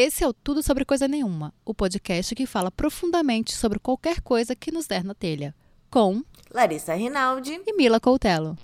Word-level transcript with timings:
Esse 0.00 0.22
é 0.22 0.28
o 0.28 0.32
Tudo 0.32 0.62
Sobre 0.62 0.84
Coisa 0.84 1.08
Nenhuma, 1.08 1.52
o 1.64 1.74
podcast 1.74 2.32
que 2.32 2.46
fala 2.46 2.70
profundamente 2.70 3.52
sobre 3.52 3.80
qualquer 3.80 4.20
coisa 4.20 4.54
que 4.54 4.70
nos 4.70 4.86
der 4.86 5.02
na 5.02 5.12
telha. 5.12 5.52
Com 5.90 6.22
Larissa 6.54 6.94
Rinaldi 6.94 7.60
e 7.66 7.72
Mila 7.76 7.98
Coutelo. 7.98 8.56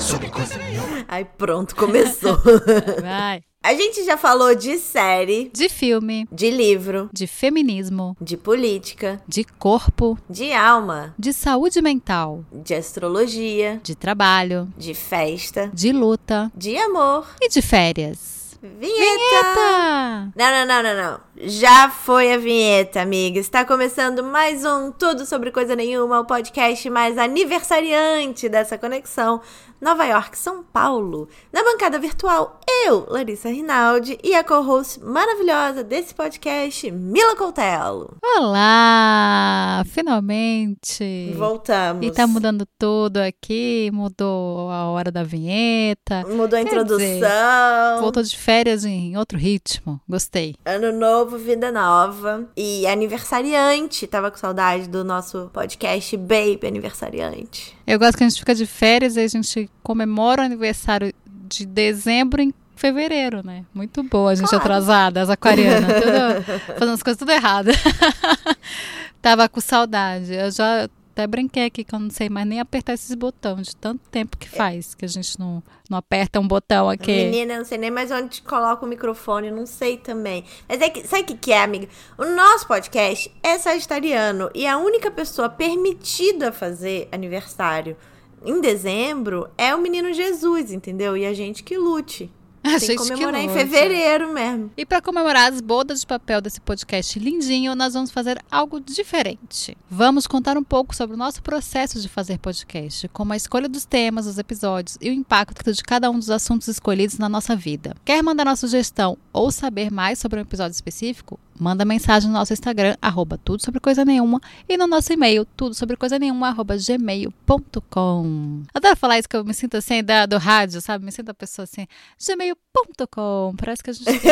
Sobre 0.00 0.28
coisa 0.28 0.58
nenhuma. 0.58 1.04
Ai, 1.06 1.24
pronto, 1.24 1.76
começou. 1.76 2.36
Vai. 3.00 3.44
A 3.66 3.74
gente 3.74 4.04
já 4.04 4.16
falou 4.16 4.54
de 4.54 4.78
série, 4.78 5.50
De 5.52 5.68
filme, 5.68 6.28
de 6.30 6.52
livro, 6.52 7.10
de 7.12 7.26
feminismo, 7.26 8.16
de 8.20 8.36
política, 8.36 9.20
de 9.26 9.42
corpo, 9.42 10.16
de 10.30 10.52
alma, 10.52 11.12
de 11.18 11.32
saúde 11.32 11.82
mental, 11.82 12.44
de 12.52 12.74
astrologia, 12.74 13.80
de 13.82 13.96
trabalho, 13.96 14.72
de 14.78 14.94
festa, 14.94 15.68
de 15.74 15.90
luta 15.90 16.48
de 16.54 16.76
amor. 16.78 17.26
e 17.42 17.48
de 17.48 17.60
férias. 17.60 18.56
Vinheta! 18.62 19.00
Eita! 19.00 20.32
Não, 20.36 20.50
não, 20.52 20.66
não, 20.66 20.82
não, 20.84 21.02
não. 21.02 21.20
Já 21.38 21.90
foi 21.90 22.32
a 22.32 22.38
vinheta, 22.38 23.02
amiga. 23.02 23.38
Está 23.38 23.62
começando 23.62 24.24
mais 24.24 24.64
um 24.64 24.90
Tudo 24.90 25.26
Sobre 25.26 25.50
Coisa 25.50 25.76
Nenhuma, 25.76 26.20
o 26.20 26.24
podcast 26.24 26.88
mais 26.88 27.18
aniversariante 27.18 28.48
dessa 28.48 28.78
conexão. 28.78 29.42
Nova 29.78 30.06
York, 30.06 30.38
São 30.38 30.64
Paulo. 30.64 31.28
Na 31.52 31.62
bancada 31.62 31.98
virtual, 31.98 32.58
eu, 32.86 33.06
Larissa 33.10 33.50
Rinaldi, 33.50 34.18
e 34.24 34.34
a 34.34 34.42
co-host 34.42 34.98
maravilhosa 35.00 35.84
desse 35.84 36.14
podcast, 36.14 36.90
Mila 36.90 37.36
Coutelo. 37.36 38.16
Olá! 38.38 39.84
Finalmente! 39.86 41.34
Voltamos. 41.36 42.06
E 42.06 42.10
tá 42.10 42.26
mudando 42.26 42.66
tudo 42.78 43.18
aqui, 43.18 43.90
mudou 43.92 44.70
a 44.70 44.86
hora 44.86 45.12
da 45.12 45.22
vinheta. 45.22 46.24
Mudou 46.26 46.58
a 46.58 46.62
Quer 46.62 46.68
introdução. 46.68 48.00
Voltou 48.00 48.22
de 48.22 48.36
férias 48.36 48.82
em 48.86 49.14
outro 49.18 49.36
ritmo. 49.36 50.00
Gostei. 50.08 50.54
Ano 50.64 50.90
novo, 50.90 51.25
vida 51.26 51.72
nova. 51.72 52.44
E 52.56 52.86
aniversariante. 52.86 54.06
Tava 54.06 54.30
com 54.30 54.36
saudade 54.36 54.88
do 54.88 55.04
nosso 55.04 55.50
podcast 55.52 56.16
Baby 56.16 56.66
Aniversariante. 56.66 57.76
Eu 57.86 57.98
gosto 57.98 58.16
que 58.18 58.24
a 58.24 58.28
gente 58.28 58.38
fica 58.38 58.54
de 58.54 58.66
férias 58.66 59.16
e 59.16 59.20
a 59.20 59.28
gente 59.28 59.68
comemora 59.82 60.42
o 60.42 60.44
aniversário 60.44 61.12
de 61.26 61.66
dezembro 61.66 62.40
em 62.42 62.52
fevereiro, 62.76 63.44
né? 63.44 63.64
Muito 63.74 64.02
boa, 64.02 64.32
a 64.32 64.34
gente 64.34 64.48
Claro. 64.48 64.64
atrasada, 64.64 65.22
as 65.22 65.30
aquarianas, 65.30 65.92
tudo, 66.02 66.62
fazendo 66.78 66.92
as 66.94 67.02
coisas 67.02 67.18
tudo 67.18 67.32
errado. 67.32 67.70
Tava 69.22 69.48
com 69.48 69.60
saudade. 69.60 70.32
Eu 70.34 70.50
já 70.50 70.88
até 71.16 71.26
brinquei 71.26 71.64
aqui 71.64 71.82
que 71.82 71.94
eu 71.94 71.98
não 71.98 72.10
sei 72.10 72.28
mais 72.28 72.46
nem 72.46 72.60
apertar 72.60 72.92
esses 72.92 73.14
botões, 73.14 73.68
de 73.68 73.76
tanto 73.76 74.02
tempo 74.10 74.36
que 74.36 74.46
faz 74.46 74.94
que 74.94 75.02
a 75.02 75.08
gente 75.08 75.40
não, 75.40 75.62
não 75.88 75.96
aperta 75.96 76.38
um 76.38 76.46
botão 76.46 76.90
aqui. 76.90 77.10
Menina, 77.10 77.54
eu 77.54 77.58
não 77.60 77.64
sei 77.64 77.78
nem 77.78 77.90
mais 77.90 78.10
onde 78.10 78.42
coloca 78.42 78.84
o 78.84 78.88
microfone, 78.88 79.50
não 79.50 79.64
sei 79.64 79.96
também. 79.96 80.44
Mas 80.68 80.78
é 80.82 80.90
que, 80.90 81.08
sabe 81.08 81.22
o 81.22 81.24
que, 81.24 81.34
que 81.36 81.52
é, 81.52 81.62
amiga? 81.62 81.88
O 82.18 82.24
nosso 82.26 82.68
podcast 82.68 83.34
é 83.42 83.58
sagitariano 83.58 84.50
e 84.54 84.66
a 84.66 84.76
única 84.76 85.10
pessoa 85.10 85.48
permitida 85.48 86.50
a 86.50 86.52
fazer 86.52 87.08
aniversário 87.10 87.96
em 88.44 88.60
dezembro 88.60 89.48
é 89.56 89.74
o 89.74 89.80
menino 89.80 90.12
Jesus, 90.12 90.70
entendeu? 90.70 91.16
E 91.16 91.24
a 91.24 91.32
gente 91.32 91.62
que 91.62 91.78
lute. 91.78 92.30
A 92.76 92.80
Tem 92.80 92.88
que 92.88 92.96
que 92.96 93.08
comemorar 93.10 93.40
em 93.40 93.48
fevereiro 93.48 94.32
mesmo. 94.32 94.70
E 94.76 94.84
para 94.84 95.00
comemorar 95.00 95.52
as 95.52 95.60
bodas 95.60 96.00
de 96.00 96.06
papel 96.06 96.40
desse 96.40 96.60
podcast 96.60 97.18
lindinho, 97.18 97.74
nós 97.74 97.94
vamos 97.94 98.10
fazer 98.10 98.42
algo 98.50 98.80
diferente. 98.80 99.76
Vamos 99.88 100.26
contar 100.26 100.56
um 100.56 100.64
pouco 100.64 100.94
sobre 100.94 101.14
o 101.14 101.18
nosso 101.18 101.42
processo 101.42 102.00
de 102.00 102.08
fazer 102.08 102.38
podcast, 102.38 103.08
como 103.08 103.32
a 103.32 103.36
escolha 103.36 103.68
dos 103.68 103.84
temas, 103.84 104.26
dos 104.26 104.38
episódios 104.38 104.98
e 105.00 105.10
o 105.10 105.12
impacto 105.12 105.72
de 105.72 105.82
cada 105.82 106.10
um 106.10 106.18
dos 106.18 106.30
assuntos 106.30 106.68
escolhidos 106.68 107.18
na 107.18 107.28
nossa 107.28 107.54
vida. 107.54 107.94
Quer 108.04 108.22
mandar 108.22 108.46
uma 108.46 108.56
sugestão 108.56 109.16
ou 109.32 109.50
saber 109.50 109.90
mais 109.90 110.18
sobre 110.18 110.38
um 110.38 110.42
episódio 110.42 110.74
específico? 110.74 111.38
Manda 111.58 111.84
mensagem 111.84 112.28
no 112.28 112.36
nosso 112.36 112.52
Instagram, 112.52 112.96
arroba 113.00 113.38
tudo 113.42 113.64
sobre 113.64 113.80
coisa 113.80 114.04
nenhuma, 114.04 114.40
e 114.68 114.76
no 114.76 114.86
nosso 114.86 115.12
e-mail, 115.12 115.44
tudo 115.56 115.74
sobre 115.74 115.96
coisa 115.96 116.18
nenhuma, 116.18 116.48
arroba 116.48 116.76
gmail.com. 116.76 118.62
Adoro 118.74 118.96
falar 118.96 119.18
isso 119.18 119.28
que 119.28 119.36
eu 119.36 119.44
me 119.44 119.54
sinto 119.54 119.76
assim, 119.76 120.02
da, 120.02 120.26
do 120.26 120.38
rádio, 120.38 120.80
sabe? 120.80 121.04
Me 121.04 121.12
sinto 121.12 121.30
a 121.30 121.34
pessoa 121.34 121.64
assim, 121.64 121.86
gmail.com. 122.18 123.54
Parece 123.56 123.82
que 123.82 123.90
a 123.90 123.92
gente 123.92 124.04
tem. 124.20 124.30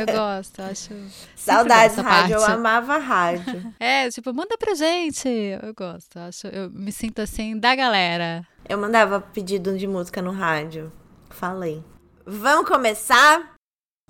Eu 0.00 0.14
gosto, 0.14 0.60
eu 0.60 0.64
acho. 0.66 0.94
Saudades, 1.34 1.96
rádio. 1.96 2.34
Eu 2.34 2.40
parte. 2.40 2.52
amava 2.52 2.98
rádio. 2.98 3.74
É, 3.80 4.08
tipo, 4.08 4.32
manda 4.32 4.56
pra 4.56 4.74
gente. 4.74 5.28
Eu 5.28 5.74
gosto, 5.74 6.16
eu 6.16 6.22
acho. 6.22 6.46
Eu 6.46 6.70
me 6.70 6.92
sinto 6.92 7.20
assim 7.20 7.58
da 7.58 7.74
galera. 7.74 8.46
Eu 8.68 8.78
mandava 8.78 9.20
pedido 9.20 9.76
de 9.76 9.86
música 9.86 10.22
no 10.22 10.32
rádio. 10.32 10.92
Falei. 11.28 11.82
Vamos 12.26 12.68
começar? 12.68 13.53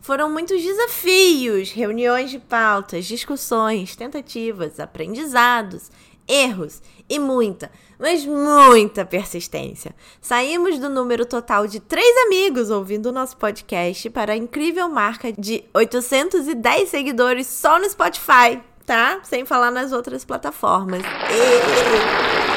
Foram 0.01 0.31
muitos 0.31 0.63
desafios, 0.63 1.71
reuniões 1.71 2.31
de 2.31 2.39
pautas, 2.39 3.07
discussões, 3.07 3.97
tentativas, 3.97 4.79
aprendizados, 4.79 5.91
erros 6.29 6.83
e 7.09 7.19
muita, 7.19 7.71
mas 7.99 8.25
muita 8.25 9.05
persistência. 9.07 9.95
Saímos 10.21 10.79
do 10.79 10.91
número 10.91 11.25
total 11.25 11.67
de 11.67 11.81
três 11.81 12.27
amigos 12.27 12.71
ouvindo 12.71 13.07
o 13.07 13.13
nosso 13.13 13.37
podcast 13.39 14.11
para 14.11 14.35
a 14.35 14.37
incrível 14.37 14.89
marca 14.91 15.33
de 15.33 15.65
810 15.73 16.89
seguidores 16.89 17.47
só 17.47 17.79
no 17.79 17.89
Spotify, 17.89 18.61
tá? 18.85 19.21
Sem 19.23 19.47
falar 19.47 19.71
nas 19.71 19.91
outras 19.91 20.25
plataformas. 20.25 21.03
E... 21.03 22.54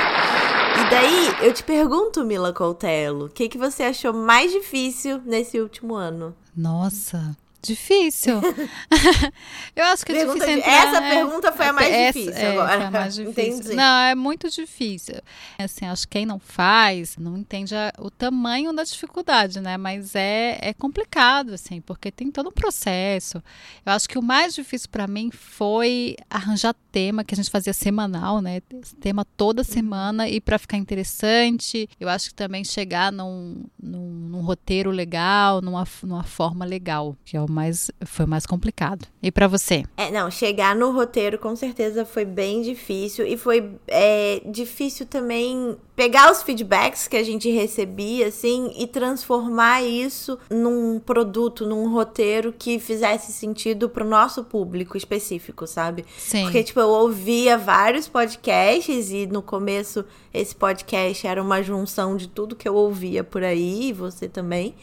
E 0.80 0.90
daí, 0.92 1.48
eu 1.48 1.52
te 1.52 1.64
pergunto, 1.64 2.24
Mila 2.24 2.54
Coutelo, 2.54 3.26
o 3.26 3.30
que, 3.30 3.50
que 3.50 3.58
você 3.58 3.84
achou 3.84 4.14
mais 4.14 4.52
difícil 4.52 5.20
nesse 5.26 5.60
último 5.60 5.96
ano? 5.96 6.36
Nossa, 6.56 7.36
difícil. 7.68 8.42
eu 9.76 9.86
acho 9.86 10.06
que 10.06 10.12
é 10.12 10.16
Pergunta 10.16 10.40
difícil 10.40 10.60
entrar, 10.60 10.88
essa 10.88 11.02
né? 11.02 11.10
pergunta 11.16 11.52
foi 11.52 11.66
a 11.68 11.74
mais 11.74 11.94
Essa- 11.94 12.20
difícil 12.20 12.42
é, 12.48 12.52
agora. 12.52 12.88
a 12.88 12.92
mais 12.92 13.14
difícil. 13.16 13.44
Entendi. 13.44 13.76
Não, 13.76 14.00
é 14.02 14.16
muito 14.16 14.50
difícil. 14.50 15.16
Assim, 15.60 15.86
acho 15.86 16.08
que 16.08 16.18
quem 16.18 16.26
não 16.26 16.40
faz 16.40 17.16
não 17.18 17.38
entende 17.38 17.76
a- 17.76 17.94
o 18.00 18.10
tamanho 18.10 18.74
da 18.74 18.84
dificuldade, 18.84 19.60
né? 19.60 19.78
Mas 19.78 20.16
é, 20.16 20.58
é 20.62 20.74
complicado, 20.74 21.54
assim, 21.54 21.82
porque 21.82 22.12
tem 22.12 22.32
todo 22.32 22.50
um 22.50 22.52
processo. 22.52 23.38
Eu 23.86 23.92
acho 23.94 24.08
que 24.10 24.18
o 24.18 24.22
mais 24.24 24.56
difícil 24.56 24.90
para 24.92 25.06
mim 25.08 25.30
foi 25.32 26.16
arranjar 26.30 26.76
tema 26.92 27.24
que 27.24 27.34
a 27.36 27.38
gente 27.38 27.50
fazia 27.52 27.74
semanal, 27.74 28.42
né? 28.42 28.62
Tema 29.00 29.24
toda 29.38 29.64
semana 29.64 30.28
e 30.28 30.42
para 30.42 30.58
ficar 30.58 30.78
interessante. 30.78 31.90
Eu 32.00 32.10
acho 32.10 32.30
que 32.30 32.36
também 32.36 32.64
chegar 32.64 33.12
num, 33.12 33.66
num, 33.82 34.00
num 34.30 34.42
roteiro 34.42 34.90
legal, 34.92 35.62
numa, 35.62 35.86
numa 36.04 36.24
forma 36.24 36.66
legal, 36.66 37.16
que 37.26 37.36
é 37.38 37.42
o 37.42 37.50
mais 37.58 37.90
foi 38.06 38.28
mais 38.28 38.46
complicado. 38.46 39.08
E 39.22 39.32
para 39.32 39.48
você? 39.48 39.84
É, 39.98 40.12
não, 40.12 40.30
chegar 40.30 40.76
no 40.76 40.92
roteiro 40.92 41.40
com 41.40 41.56
certeza 41.56 42.06
foi 42.06 42.24
bem 42.24 42.62
difícil 42.62 43.26
e 43.26 43.36
foi 43.36 43.72
é, 43.88 44.42
difícil 44.46 45.08
também 45.08 45.76
pegar 45.96 46.32
os 46.32 46.44
feedbacks 46.44 47.08
que 47.08 47.18
a 47.18 47.24
gente 47.24 47.50
recebia, 47.50 48.28
assim, 48.28 48.72
e 48.78 48.86
transformar 48.86 49.82
isso 49.82 50.38
num 50.52 51.00
produto, 51.00 51.66
num 51.66 51.92
roteiro 51.92 52.54
que 52.54 52.78
fizesse 52.78 53.34
sentido 53.34 53.90
pro 53.90 54.06
nosso 54.06 54.44
público 54.44 54.96
específico, 54.96 55.66
sabe? 55.66 56.06
Sim. 56.20 56.44
Porque, 56.44 56.64
tipo, 56.64 56.80
eu 56.80 56.90
ouvia 56.90 57.58
vários 57.58 58.08
podcasts 58.08 59.10
e 59.10 59.26
no 59.26 59.42
começo 59.42 60.06
esse 60.32 60.56
podcast 60.56 61.26
era 61.26 61.42
uma 61.42 61.64
junção 61.64 62.16
de 62.16 62.28
tudo 62.28 62.56
que 62.56 62.70
eu 62.70 62.76
ouvia 62.76 63.24
por 63.24 63.44
aí, 63.44 63.90
e 63.90 63.94
você 63.94 64.30
também. 64.30 64.76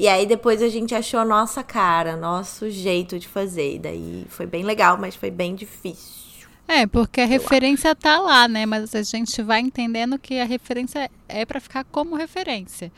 E 0.00 0.08
aí 0.08 0.24
depois 0.24 0.62
a 0.62 0.68
gente 0.70 0.94
achou 0.94 1.20
a 1.20 1.24
nossa 1.26 1.62
cara, 1.62 2.16
nosso 2.16 2.70
jeito 2.70 3.18
de 3.18 3.28
fazer. 3.28 3.74
E 3.74 3.78
daí 3.78 4.24
foi 4.30 4.46
bem 4.46 4.62
legal, 4.62 4.96
mas 4.96 5.14
foi 5.14 5.30
bem 5.30 5.54
difícil. 5.54 6.48
É, 6.66 6.86
porque 6.86 7.20
a 7.20 7.26
referência 7.26 7.94
tá 7.94 8.18
lá, 8.18 8.48
né? 8.48 8.64
Mas 8.64 8.94
a 8.94 9.02
gente 9.02 9.42
vai 9.42 9.60
entendendo 9.60 10.18
que 10.18 10.40
a 10.40 10.46
referência 10.46 11.10
é 11.28 11.44
para 11.44 11.60
ficar 11.60 11.84
como 11.84 12.16
referência. 12.16 12.90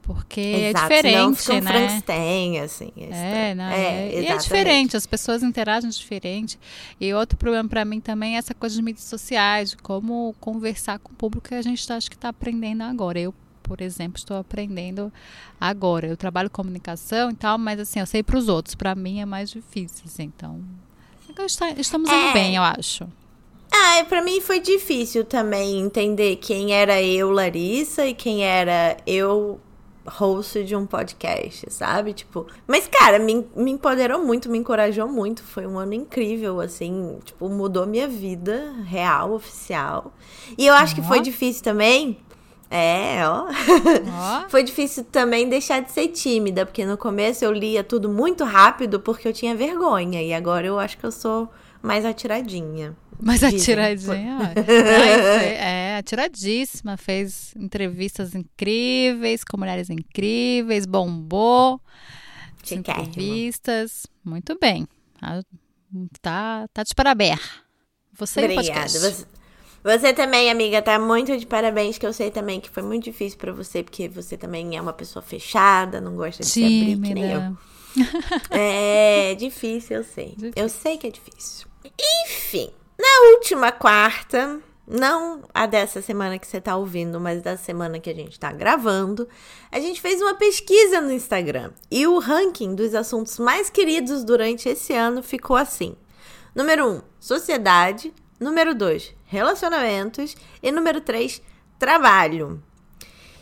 Porque 0.00 0.40
é 0.40 0.70
Exato, 0.70 0.88
diferente, 0.88 1.12
senão 1.12 1.34
fica 1.34 1.52
um 1.52 1.60
né? 1.60 1.70
Frankenstein, 1.70 2.60
assim. 2.60 2.92
É, 2.96 3.54
não, 3.54 3.64
é, 3.64 4.08
é, 4.08 4.22
e 4.22 4.26
é 4.26 4.36
diferente, 4.38 4.96
as 4.96 5.04
pessoas 5.04 5.42
interagem 5.42 5.90
diferente. 5.90 6.58
E 6.98 7.12
outro 7.12 7.36
problema 7.36 7.68
para 7.68 7.84
mim 7.84 8.00
também 8.00 8.36
é 8.36 8.38
essa 8.38 8.54
coisa 8.54 8.74
de 8.74 8.80
mídias 8.80 9.04
sociais, 9.04 9.72
de 9.72 9.76
como 9.76 10.34
conversar 10.40 10.98
com 10.98 11.12
o 11.12 11.14
público 11.14 11.48
que 11.48 11.54
a 11.54 11.60
gente 11.60 11.86
tá, 11.86 11.96
acho 11.96 12.08
que 12.08 12.16
está 12.16 12.30
aprendendo 12.30 12.84
agora. 12.84 13.20
Eu, 13.20 13.34
por 13.68 13.80
exemplo, 13.82 14.16
estou 14.16 14.36
aprendendo 14.38 15.12
agora. 15.60 16.06
Eu 16.08 16.16
trabalho 16.16 16.48
com 16.50 16.62
comunicação 16.62 17.30
e 17.30 17.34
tal, 17.34 17.58
mas 17.58 17.78
assim, 17.78 18.00
eu 18.00 18.06
sei 18.06 18.22
para 18.22 18.38
os 18.38 18.48
outros. 18.48 18.74
Para 18.74 18.94
mim 18.94 19.20
é 19.20 19.26
mais 19.26 19.50
difícil, 19.50 20.04
assim, 20.06 20.24
então. 20.24 20.60
Está- 21.44 21.70
Estamos 21.70 22.08
indo 22.10 22.16
É. 22.30 22.32
bem, 22.32 22.56
eu 22.56 22.62
acho. 22.62 23.06
Ah, 23.70 24.02
pra 24.08 24.22
mim 24.22 24.40
foi 24.40 24.58
difícil 24.60 25.24
também 25.24 25.78
entender 25.78 26.36
quem 26.36 26.72
era 26.72 27.00
eu, 27.02 27.30
Larissa, 27.30 28.06
e 28.06 28.14
quem 28.14 28.42
era 28.42 28.96
eu, 29.06 29.60
host 30.06 30.64
de 30.64 30.74
um 30.74 30.86
podcast, 30.86 31.70
sabe? 31.70 32.14
Tipo, 32.14 32.46
mas 32.66 32.88
cara, 32.88 33.18
me, 33.18 33.46
me 33.54 33.70
empoderou 33.72 34.24
muito, 34.24 34.48
me 34.50 34.56
encorajou 34.56 35.06
muito. 35.06 35.42
Foi 35.42 35.66
um 35.66 35.78
ano 35.78 35.92
incrível, 35.92 36.60
assim, 36.62 37.18
tipo, 37.24 37.46
mudou 37.50 37.86
minha 37.86 38.08
vida 38.08 38.72
real, 38.86 39.32
oficial. 39.34 40.14
E 40.56 40.66
eu 40.66 40.72
acho 40.74 40.94
que 40.94 41.02
Ó. 41.02 41.04
foi 41.04 41.20
difícil 41.20 41.62
também 41.62 42.18
É, 42.70 43.26
ó. 43.26 43.46
Ó. 43.46 44.48
Foi 44.50 44.62
difícil 44.62 45.04
também 45.04 45.48
deixar 45.48 45.80
de 45.80 45.90
ser 45.90 46.08
tímida, 46.08 46.66
porque 46.66 46.84
no 46.84 46.98
começo 46.98 47.44
eu 47.44 47.52
lia 47.52 47.82
tudo 47.82 48.08
muito 48.10 48.44
rápido 48.44 49.00
porque 49.00 49.26
eu 49.26 49.32
tinha 49.32 49.54
vergonha. 49.56 50.22
E 50.22 50.32
agora 50.34 50.66
eu 50.66 50.78
acho 50.78 50.98
que 50.98 51.04
eu 51.04 51.12
sou 51.12 51.50
mais 51.82 52.04
atiradinha. 52.04 52.94
Mas 53.20 53.40
Dizem. 53.40 53.58
atiradinha, 53.58 54.38
ó. 54.40 54.64
Foi- 54.64 54.74
é, 55.54 55.96
atiradíssima. 55.98 56.96
Fez 56.96 57.54
entrevistas 57.56 58.34
incríveis, 58.34 59.42
com 59.44 59.56
mulheres 59.56 59.88
incríveis, 59.90 60.84
bombou. 60.86 61.80
as 62.62 62.68
Chiquérrima. 62.68 63.08
entrevistas. 63.08 64.06
Muito 64.24 64.56
bem. 64.60 64.86
Ah, 65.22 65.40
Tá, 66.20 66.68
tá 66.74 66.82
de 66.82 66.94
parabéns. 66.94 67.40
Você 68.12 68.40
o 68.40 68.44
Obrigada. 68.44 68.68
podcast. 68.74 68.98
Você, 68.98 69.26
você 69.82 70.12
também, 70.12 70.50
amiga, 70.50 70.82
tá 70.82 70.98
muito 70.98 71.36
de 71.36 71.46
parabéns, 71.46 71.98
que 71.98 72.06
eu 72.06 72.12
sei 72.12 72.30
também 72.30 72.60
que 72.60 72.70
foi 72.70 72.82
muito 72.82 73.04
difícil 73.04 73.38
pra 73.38 73.52
você, 73.52 73.82
porque 73.82 74.08
você 74.08 74.36
também 74.36 74.76
é 74.76 74.80
uma 74.80 74.92
pessoa 74.92 75.22
fechada, 75.22 76.00
não 76.00 76.16
gosta 76.16 76.42
de 76.42 76.48
se 76.48 76.64
abrir, 76.64 77.00
que 77.00 77.14
nem 77.14 77.32
eu. 77.32 77.40
Tímida. 77.40 77.58
É 78.50 79.34
difícil, 79.34 79.98
eu 79.98 80.04
sei. 80.04 80.34
Difícil. 80.36 80.52
Eu 80.56 80.68
sei 80.68 80.98
que 80.98 81.06
é 81.06 81.10
difícil. 81.10 81.66
Enfim, 82.24 82.70
na 82.98 83.30
última 83.32 83.72
quarta, 83.72 84.60
não 84.86 85.42
a 85.52 85.66
dessa 85.66 86.00
semana 86.00 86.38
que 86.38 86.46
você 86.46 86.60
tá 86.60 86.76
ouvindo, 86.76 87.20
mas 87.20 87.42
da 87.42 87.56
semana 87.56 87.98
que 87.98 88.10
a 88.10 88.14
gente 88.14 88.38
tá 88.38 88.50
gravando, 88.52 89.28
a 89.70 89.78
gente 89.80 90.00
fez 90.00 90.20
uma 90.20 90.34
pesquisa 90.34 91.00
no 91.00 91.12
Instagram. 91.12 91.72
E 91.90 92.06
o 92.06 92.18
ranking 92.18 92.74
dos 92.74 92.94
assuntos 92.94 93.38
mais 93.38 93.68
queridos 93.68 94.24
durante 94.24 94.68
esse 94.68 94.92
ano 94.92 95.22
ficou 95.22 95.56
assim: 95.56 95.94
número 96.54 96.86
1, 96.86 96.90
um, 96.90 97.02
sociedade. 97.20 98.12
Número 98.40 98.72
2, 98.72 99.16
relacionamentos. 99.28 100.36
E 100.62 100.72
número 100.72 101.00
3, 101.00 101.40
trabalho. 101.78 102.60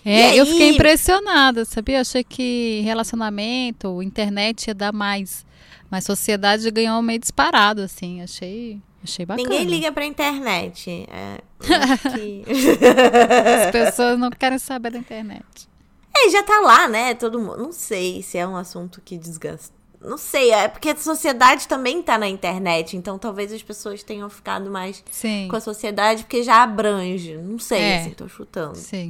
É, 0.05 0.35
E 0.35 0.39
eu 0.39 0.47
fiquei 0.47 0.69
aí? 0.69 0.75
impressionada, 0.75 1.65
sabia? 1.65 1.97
Eu 1.97 2.01
achei 2.03 2.23
que 2.23 2.81
relacionamento, 2.85 4.03
internet 4.03 4.69
ia 4.69 4.75
dar 4.75 4.93
mais. 4.93 5.45
Mas 5.91 6.05
sociedade 6.05 6.71
ganhou 6.71 7.01
meio 7.03 7.19
disparado, 7.19 7.81
assim. 7.81 8.21
Achei, 8.21 8.81
achei 9.03 9.25
bacana. 9.25 9.49
Ninguém 9.49 9.65
liga 9.65 9.91
pra 9.91 10.05
internet. 10.05 11.07
É, 11.09 11.41
que... 12.15 12.45
As 13.65 13.71
pessoas 13.71 14.19
não 14.19 14.31
querem 14.31 14.59
saber 14.59 14.91
da 14.91 14.99
internet. 14.99 15.69
É, 16.17 16.31
já 16.31 16.43
tá 16.43 16.61
lá, 16.61 16.89
né? 16.89 17.15
Todo 17.15 17.39
mundo. 17.41 17.59
Não 17.59 17.73
sei 17.73 18.23
se 18.23 18.39
é 18.39 18.47
um 18.47 18.57
assunto 18.57 19.01
que 19.05 19.19
desgasta. 19.19 19.75
Não 20.01 20.17
sei, 20.19 20.51
é 20.53 20.69
porque 20.69 20.91
a 20.91 20.97
sociedade 20.97 21.67
também 21.67 22.03
tá 22.03 22.17
na 22.19 22.29
internet, 22.29 22.97
então 22.97 23.19
talvez 23.19 23.53
as 23.53 23.63
pessoas 23.63 24.03
tenham 24.03 24.29
ficado 24.31 24.71
mais 24.71 25.03
Sim. 25.11 25.49
com 25.51 25.57
a 25.57 25.61
sociedade 25.61 26.23
porque 26.25 26.43
já 26.43 26.63
abrange. 26.63 27.37
Não 27.37 27.59
sei, 27.59 27.81
É. 27.81 28.01
assim, 28.01 28.11
tô 28.11 28.29
chutando. 28.29 28.77
Sim. 28.77 29.09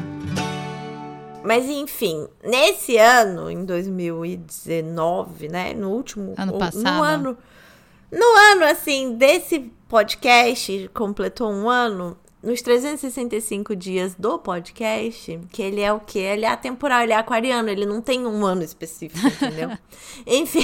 Mas 1.45 1.67
enfim, 1.67 2.27
nesse 2.43 2.97
ano, 2.97 3.51
em 3.51 3.65
2019, 3.65 5.49
né? 5.49 5.75
No 5.75 5.91
último. 5.91 6.35
Ano 6.37 6.59
passado. 6.59 6.83
No 6.97 7.03
ano. 7.03 7.39
No 8.11 8.25
ano, 8.53 8.65
assim, 8.65 9.15
desse 9.17 9.61
podcast, 9.89 10.91
completou 10.95 11.51
um 11.53 11.69
ano. 11.69 12.17
Nos 12.43 12.61
365 12.61 13.75
dias 13.75 14.15
do 14.15 14.39
podcast, 14.39 15.41
que 15.51 15.63
ele 15.63 15.81
é 15.81 15.93
o 15.93 15.99
quê? 15.99 16.19
Ele 16.19 16.45
é 16.45 16.49
atemporal, 16.49 17.03
ele 17.03 17.13
é 17.13 17.17
aquariano, 17.17 17.69
ele 17.69 17.87
não 17.87 18.01
tem 18.01 18.27
um 18.27 18.45
ano 18.45 18.63
específico, 18.63 19.27
entendeu? 19.27 19.71
Enfim, 20.27 20.63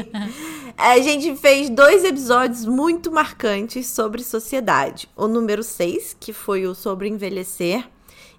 a 0.76 0.98
gente 0.98 1.36
fez 1.36 1.68
dois 1.68 2.04
episódios 2.04 2.64
muito 2.64 3.12
marcantes 3.12 3.86
sobre 3.86 4.24
sociedade. 4.24 5.08
O 5.14 5.28
número 5.28 5.62
6, 5.62 6.16
que 6.18 6.32
foi 6.32 6.66
o 6.66 6.74
sobre 6.74 7.08
envelhecer, 7.08 7.86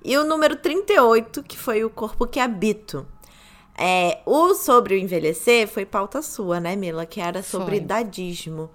e 0.03 0.17
o 0.17 0.25
número 0.25 0.55
38, 0.55 1.43
que 1.43 1.57
foi 1.57 1.83
o 1.83 1.89
corpo 1.89 2.25
que 2.25 2.39
habito. 2.39 3.05
É, 3.77 4.19
o 4.25 4.53
sobre 4.55 4.95
o 4.95 4.97
envelhecer 4.97 5.67
foi 5.67 5.85
pauta 5.85 6.21
sua, 6.21 6.59
né, 6.59 6.75
Mila? 6.75 7.05
Que 7.05 7.21
era 7.21 7.41
sobre 7.41 7.75
Foi. 7.75 7.77
idadismo. 7.77 8.69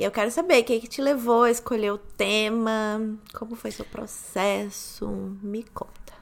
Que 0.00 0.06
eu 0.06 0.10
quero 0.10 0.30
saber, 0.30 0.62
o 0.62 0.64
que, 0.64 0.80
que 0.80 0.88
te 0.88 1.02
levou 1.02 1.42
a 1.42 1.50
escolher 1.50 1.92
o 1.92 1.98
tema? 1.98 3.18
Como 3.34 3.54
foi 3.54 3.70
seu 3.70 3.84
processo? 3.84 5.06
Me 5.42 5.62
conta. 5.62 6.14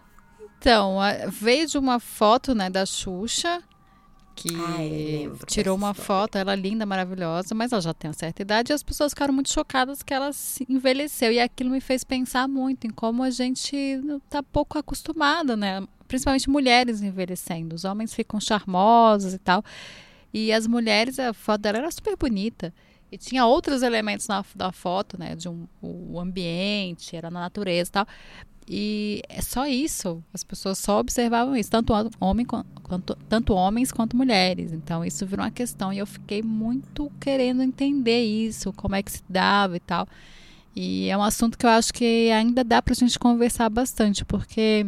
Então, 0.59 0.97
veio 1.29 1.65
de 1.65 1.79
uma 1.79 2.01
foto, 2.01 2.57
né, 2.57 2.69
da 2.69 2.85
Xuxa, 2.85 3.63
que 4.35 4.49
Ai, 4.57 5.31
tirou 5.47 5.77
uma 5.77 5.93
história. 5.93 6.07
foto, 6.07 6.39
ela 6.39 6.55
é 6.55 6.57
linda, 6.57 6.85
maravilhosa, 6.85 7.55
mas 7.55 7.71
ela 7.71 7.81
já 7.81 7.95
tem 7.95 8.09
uma 8.09 8.15
certa 8.15 8.43
idade 8.43 8.73
e 8.73 8.75
as 8.75 8.83
pessoas 8.83 9.13
ficaram 9.13 9.33
muito 9.33 9.53
chocadas 9.53 10.03
que 10.03 10.13
ela 10.13 10.33
se 10.33 10.67
envelheceu. 10.69 11.31
E 11.31 11.39
aquilo 11.39 11.71
me 11.71 11.81
fez 11.81 12.03
pensar 12.03 12.49
muito 12.49 12.85
em 12.85 12.91
como 12.91 13.23
a 13.23 13.31
gente 13.31 14.03
tá 14.29 14.43
pouco 14.43 14.77
acostumada, 14.77 15.57
né? 15.57 15.87
Principalmente 16.09 16.51
mulheres 16.51 17.01
envelhecendo. 17.01 17.77
Os 17.77 17.85
homens 17.85 18.13
ficam 18.13 18.41
charmosos 18.41 19.35
e 19.35 19.39
tal. 19.39 19.63
E 20.33 20.53
as 20.53 20.67
mulheres, 20.67 21.19
a 21.19 21.33
foto 21.33 21.63
dela 21.63 21.79
era 21.79 21.91
super 21.91 22.17
bonita. 22.17 22.73
E 23.11 23.17
tinha 23.17 23.47
outros 23.47 23.83
elementos 23.83 24.29
na, 24.29 24.45
da 24.55 24.71
foto, 24.71 25.19
né? 25.19 25.35
De 25.35 25.49
um, 25.49 25.67
o 25.81 26.21
ambiente, 26.21 27.17
era 27.17 27.31
na 27.31 27.41
natureza 27.41 27.89
e 27.89 27.93
tal. 27.93 28.07
E 28.71 29.23
é 29.31 29.41
só 29.41 29.67
isso. 29.67 30.23
As 30.33 30.45
pessoas 30.45 30.79
só 30.79 30.99
observavam 31.01 31.57
isso, 31.57 31.71
tanto, 31.71 31.93
homem, 32.21 32.45
quan- 32.45 32.67
quanto, 32.83 33.17
tanto 33.29 33.55
homens 33.55 33.91
quanto 33.91 34.15
mulheres. 34.15 34.73
Então 34.73 35.03
isso 35.03 35.25
virou 35.25 35.45
uma 35.45 35.51
questão. 35.51 35.91
E 35.91 35.99
eu 35.99 36.07
fiquei 36.07 36.43
muito 36.43 37.11
querendo 37.19 37.63
entender 37.63 38.23
isso, 38.23 38.73
como 38.75 38.95
é 38.95 39.03
que 39.03 39.11
se 39.13 39.23
dava 39.29 39.77
e 39.77 39.81
tal. 39.81 40.07
E 40.77 41.09
é 41.09 41.17
um 41.17 41.23
assunto 41.23 41.57
que 41.57 41.65
eu 41.65 41.71
acho 41.71 41.93
que 41.95 42.31
ainda 42.31 42.63
dá 42.63 42.83
pra 42.83 42.95
gente 42.95 43.19
conversar 43.19 43.71
bastante, 43.71 44.23
porque 44.25 44.87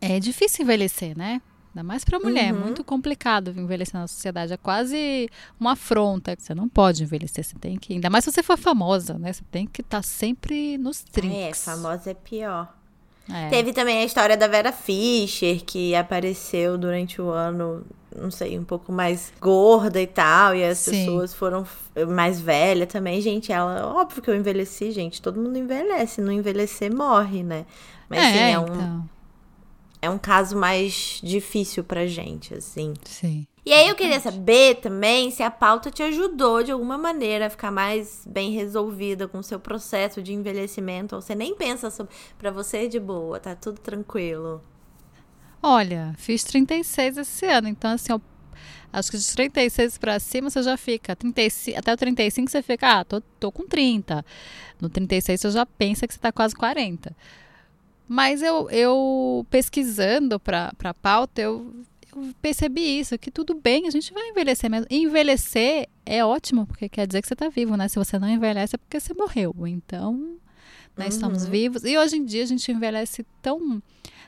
é 0.00 0.18
difícil 0.18 0.64
envelhecer, 0.64 1.16
né? 1.16 1.40
Ainda 1.74 1.84
mais 1.86 2.04
pra 2.04 2.18
mulher, 2.18 2.48
é 2.48 2.52
Uhum. 2.52 2.58
muito 2.60 2.82
complicado 2.82 3.50
envelhecer 3.56 3.98
na 4.00 4.06
sociedade. 4.08 4.52
É 4.52 4.56
quase 4.56 5.28
uma 5.58 5.72
afronta. 5.72 6.34
Você 6.36 6.54
não 6.54 6.68
pode 6.68 7.02
envelhecer, 7.04 7.44
você 7.44 7.54
tem 7.60 7.76
que. 7.78 7.92
Ainda 7.94 8.10
mais 8.10 8.24
se 8.24 8.32
você 8.32 8.42
for 8.42 8.58
famosa, 8.58 9.18
né? 9.18 9.32
Você 9.32 9.44
tem 9.52 9.66
que 9.66 9.80
estar 9.80 10.02
sempre 10.02 10.76
nos 10.78 11.00
trinques. 11.02 11.66
É, 11.68 11.70
famosa 11.72 12.10
é 12.10 12.14
pior. 12.14 12.74
É. 13.32 13.48
Teve 13.48 13.72
também 13.72 13.98
a 13.98 14.04
história 14.04 14.36
da 14.36 14.48
Vera 14.48 14.72
Fischer, 14.72 15.62
que 15.64 15.94
apareceu 15.94 16.76
durante 16.76 17.22
o 17.22 17.30
ano, 17.30 17.86
não 18.16 18.28
sei, 18.32 18.58
um 18.58 18.64
pouco 18.64 18.90
mais 18.90 19.32
gorda 19.40 20.00
e 20.02 20.06
tal, 20.08 20.56
e 20.56 20.64
as 20.64 20.78
Sim. 20.78 20.90
pessoas 20.90 21.32
foram 21.32 21.64
mais 22.08 22.40
velha 22.40 22.88
também. 22.88 23.20
Gente, 23.20 23.52
ela, 23.52 23.86
óbvio 23.94 24.20
que 24.20 24.28
eu 24.28 24.34
envelheci, 24.34 24.90
gente, 24.90 25.22
todo 25.22 25.40
mundo 25.40 25.56
envelhece, 25.56 26.20
não 26.20 26.32
envelhecer 26.32 26.92
morre, 26.92 27.44
né? 27.44 27.64
Mas 28.08 28.18
é, 28.18 28.26
assim, 28.26 28.38
é 28.54 28.58
um, 28.58 28.64
então. 28.64 29.08
É 30.02 30.08
um 30.08 30.18
caso 30.18 30.56
mais 30.56 31.20
difícil 31.22 31.84
pra 31.84 32.06
gente, 32.06 32.54
assim. 32.54 32.94
Sim. 33.04 33.46
E 33.64 33.72
aí 33.72 33.88
eu 33.88 33.94
queria 33.94 34.18
saber 34.18 34.76
também 34.76 35.30
se 35.30 35.42
a 35.42 35.50
pauta 35.50 35.90
te 35.90 36.02
ajudou 36.02 36.62
de 36.62 36.72
alguma 36.72 36.96
maneira 36.96 37.46
a 37.46 37.50
ficar 37.50 37.70
mais 37.70 38.26
bem 38.26 38.52
resolvida 38.52 39.28
com 39.28 39.38
o 39.38 39.42
seu 39.42 39.60
processo 39.60 40.22
de 40.22 40.32
envelhecimento, 40.32 41.14
ou 41.14 41.20
você 41.20 41.34
nem 41.34 41.54
pensa 41.54 41.90
sobre. 41.90 42.12
Pra 42.38 42.50
você 42.50 42.78
é 42.78 42.86
de 42.86 42.98
boa, 42.98 43.38
tá 43.38 43.54
tudo 43.54 43.78
tranquilo. 43.78 44.62
Olha, 45.62 46.14
fiz 46.16 46.42
36 46.42 47.18
esse 47.18 47.44
ano, 47.44 47.68
então 47.68 47.90
assim, 47.90 48.12
eu 48.12 48.22
acho 48.90 49.10
que 49.10 49.18
de 49.18 49.30
36 49.30 49.98
pra 49.98 50.18
cima 50.18 50.48
você 50.48 50.62
já 50.62 50.76
fica. 50.78 51.14
35, 51.14 51.78
até 51.78 51.92
o 51.92 51.96
35 51.98 52.50
você 52.50 52.62
fica, 52.62 53.00
ah, 53.00 53.04
tô, 53.04 53.20
tô 53.38 53.52
com 53.52 53.66
30. 53.66 54.24
No 54.80 54.88
36 54.88 55.38
você 55.38 55.50
já 55.50 55.66
pensa 55.66 56.08
que 56.08 56.14
você 56.14 56.20
tá 56.20 56.32
quase 56.32 56.54
40. 56.54 57.14
Mas 58.12 58.42
eu, 58.42 58.68
eu 58.70 59.46
pesquisando 59.48 60.40
pra, 60.40 60.72
pra 60.76 60.92
pauta, 60.92 61.40
eu, 61.40 61.72
eu 62.12 62.34
percebi 62.42 62.98
isso, 62.98 63.16
que 63.16 63.30
tudo 63.30 63.54
bem, 63.54 63.86
a 63.86 63.90
gente 63.90 64.12
vai 64.12 64.28
envelhecer 64.30 64.68
mesmo. 64.68 64.88
Envelhecer 64.90 65.88
é 66.04 66.24
ótimo, 66.24 66.66
porque 66.66 66.88
quer 66.88 67.06
dizer 67.06 67.22
que 67.22 67.28
você 67.28 67.36
tá 67.36 67.48
vivo, 67.48 67.76
né? 67.76 67.86
Se 67.86 68.00
você 68.00 68.18
não 68.18 68.28
envelhece 68.28 68.74
é 68.74 68.78
porque 68.78 68.98
você 68.98 69.14
morreu. 69.14 69.54
Então, 69.64 70.36
né, 70.96 71.06
estamos 71.06 71.44
Uhum. 71.44 71.50
vivos. 71.50 71.84
E 71.84 71.96
hoje 71.96 72.16
em 72.16 72.24
dia 72.24 72.42
a 72.42 72.46
gente 72.46 72.72
envelhece 72.72 73.24
tão 73.40 73.80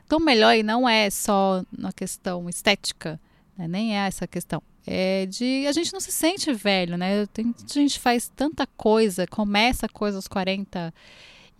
tão 0.08 0.20
melhor 0.20 0.54
e 0.54 0.62
não 0.62 0.88
é 0.88 1.10
só 1.10 1.64
na 1.76 1.92
questão 1.92 2.48
estética, 2.48 3.18
né? 3.58 3.66
nem 3.66 3.98
é 3.98 4.06
essa 4.06 4.28
questão. 4.28 4.62
É 4.86 5.26
de 5.26 5.66
a 5.66 5.72
gente 5.72 5.92
não 5.92 6.00
se 6.00 6.12
sente 6.12 6.52
velho, 6.52 6.96
né? 6.96 7.26
Tem, 7.26 7.52
a 7.68 7.72
gente 7.72 7.98
faz 7.98 8.30
tanta 8.36 8.64
coisa, 8.76 9.26
começa 9.26 9.86
a 9.86 9.88
coisa 9.88 10.18
aos 10.18 10.28
40 10.28 10.94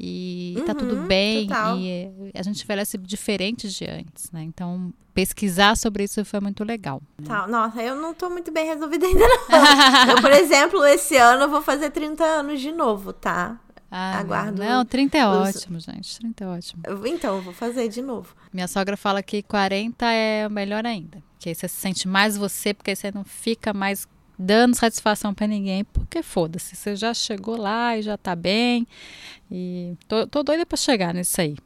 e 0.04 0.60
tá 0.66 0.74
tudo 0.74 0.96
Uhum, 0.96 1.06
bem 1.06 1.46
total. 1.46 1.78
e 1.78 2.32
a 2.34 2.42
gente 2.42 2.62
envelhece 2.64 2.98
diferente 2.98 3.68
de 3.68 3.84
antes, 3.84 4.30
né? 4.32 4.42
Então, 4.42 4.92
pesquisar 5.14 5.76
sobre 5.76 6.02
isso 6.04 6.24
foi 6.24 6.40
muito 6.40 6.64
legal. 6.64 7.00
Tá, 7.24 7.46
nossa, 7.46 7.80
eu 7.80 7.94
não 7.94 8.12
tô 8.12 8.28
muito 8.28 8.50
bem 8.50 8.66
resolvida 8.66 9.06
ainda, 9.06 9.20
não. 9.20 10.08
eu, 10.16 10.20
por 10.20 10.32
exemplo, 10.32 10.84
esse 10.86 11.16
ano 11.16 11.44
eu 11.44 11.48
vou 11.48 11.62
fazer 11.62 11.90
30 11.90 12.24
anos 12.24 12.60
de 12.60 12.72
novo, 12.72 13.12
tá? 13.12 13.60
Ah, 13.94 14.18
Aguardo 14.20 14.58
Não, 14.60 14.84
30 14.86 15.18
é 15.18 15.28
os- 15.28 15.54
ótimo, 15.56 15.78
gente. 15.78 16.18
30 16.18 16.44
é 16.44 16.48
ótimo. 16.48 16.82
Então, 17.06 17.36
eu 17.36 17.42
vou 17.42 17.52
fazer 17.52 17.88
de 17.88 18.00
novo. 18.00 18.34
Minha 18.52 18.66
sogra 18.66 18.96
fala 18.96 19.22
que 19.22 19.42
40 19.42 20.06
é 20.10 20.48
melhor 20.48 20.84
ainda. 20.86 21.22
Que 21.38 21.50
aí 21.50 21.54
você 21.54 21.68
se 21.68 21.76
sente 21.76 22.08
mais 22.08 22.36
você, 22.36 22.72
porque 22.72 22.90
aí 22.90 22.96
você 22.96 23.12
não 23.12 23.22
fica 23.22 23.74
mais 23.74 24.08
dando 24.38 24.74
satisfação 24.74 25.34
pra 25.34 25.46
ninguém, 25.46 25.84
porque 25.84 26.22
foda-se. 26.22 26.76
Você 26.76 26.96
já 26.96 27.14
chegou 27.14 27.56
lá 27.56 27.96
e 27.96 28.02
já 28.02 28.16
tá 28.16 28.34
bem. 28.34 28.86
E 29.50 29.94
tô, 30.08 30.26
tô 30.26 30.42
doida 30.42 30.66
pra 30.66 30.76
chegar 30.76 31.14
nisso 31.14 31.40
aí. 31.40 31.56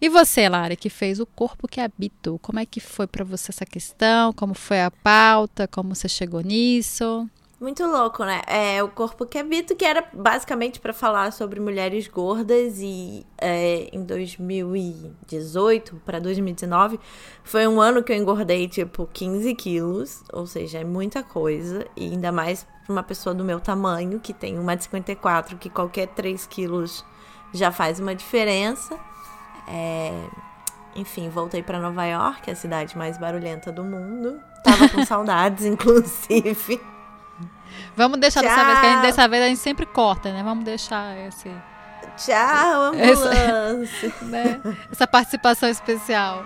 E 0.00 0.08
você, 0.08 0.48
Lara, 0.48 0.76
que 0.76 0.88
fez 0.88 1.18
o 1.18 1.26
corpo 1.26 1.66
que 1.66 1.80
habito, 1.80 2.38
como 2.40 2.60
é 2.60 2.66
que 2.66 2.80
foi 2.80 3.06
para 3.06 3.24
você 3.24 3.50
essa 3.50 3.66
questão? 3.66 4.32
Como 4.32 4.54
foi 4.54 4.80
a 4.80 4.90
pauta? 4.90 5.66
Como 5.66 5.94
você 5.94 6.08
chegou 6.08 6.40
nisso? 6.40 7.28
Muito 7.58 7.86
louco, 7.86 8.22
né? 8.22 8.42
É 8.46 8.82
o 8.82 8.88
corpo 8.88 9.24
que 9.24 9.38
habito, 9.38 9.74
que 9.74 9.84
era 9.84 10.06
basicamente 10.12 10.78
para 10.78 10.92
falar 10.92 11.32
sobre 11.32 11.58
mulheres 11.58 12.06
gordas 12.06 12.80
e 12.80 13.24
é, 13.38 13.88
em 13.90 14.04
2018 14.04 16.02
para 16.04 16.20
2019 16.20 17.00
foi 17.42 17.66
um 17.66 17.80
ano 17.80 18.02
que 18.02 18.12
eu 18.12 18.16
engordei 18.16 18.68
tipo 18.68 19.08
15 19.10 19.54
quilos, 19.54 20.22
ou 20.30 20.46
seja, 20.46 20.80
é 20.80 20.84
muita 20.84 21.22
coisa 21.22 21.86
e 21.96 22.04
ainda 22.10 22.30
mais 22.30 22.66
para 22.84 22.92
uma 22.92 23.02
pessoa 23.02 23.34
do 23.34 23.42
meu 23.42 23.58
tamanho 23.58 24.20
que 24.20 24.34
tem 24.34 24.58
1,54m, 24.58 25.58
que 25.58 25.70
qualquer 25.70 26.08
3 26.08 26.46
quilos 26.46 27.02
já 27.54 27.72
faz 27.72 27.98
uma 27.98 28.14
diferença. 28.14 28.98
É... 29.66 30.12
Enfim, 30.94 31.30
voltei 31.30 31.62
para 31.62 31.80
Nova 31.80 32.04
York, 32.04 32.50
a 32.50 32.54
cidade 32.54 32.96
mais 32.98 33.16
barulhenta 33.16 33.72
do 33.72 33.82
mundo. 33.82 34.38
Tava 34.62 34.88
com 34.90 35.04
saudades, 35.06 35.64
inclusive. 35.64 36.95
Vamos 37.96 38.18
deixar 38.18 38.42
Tchau. 38.42 38.50
dessa 38.50 38.64
vez, 38.64 38.78
que 38.80 38.86
a 38.86 38.92
gente, 38.92 39.02
dessa 39.02 39.28
vez 39.28 39.42
a 39.42 39.48
gente 39.48 39.60
sempre 39.60 39.86
corta, 39.86 40.32
né? 40.32 40.42
Vamos 40.42 40.64
deixar 40.64 41.16
esse. 41.26 41.50
Tchau, 42.16 42.82
ambulância. 42.82 44.06
Essa, 44.06 44.24
né? 44.24 44.60
Essa 44.90 45.06
participação 45.06 45.68
especial. 45.68 46.44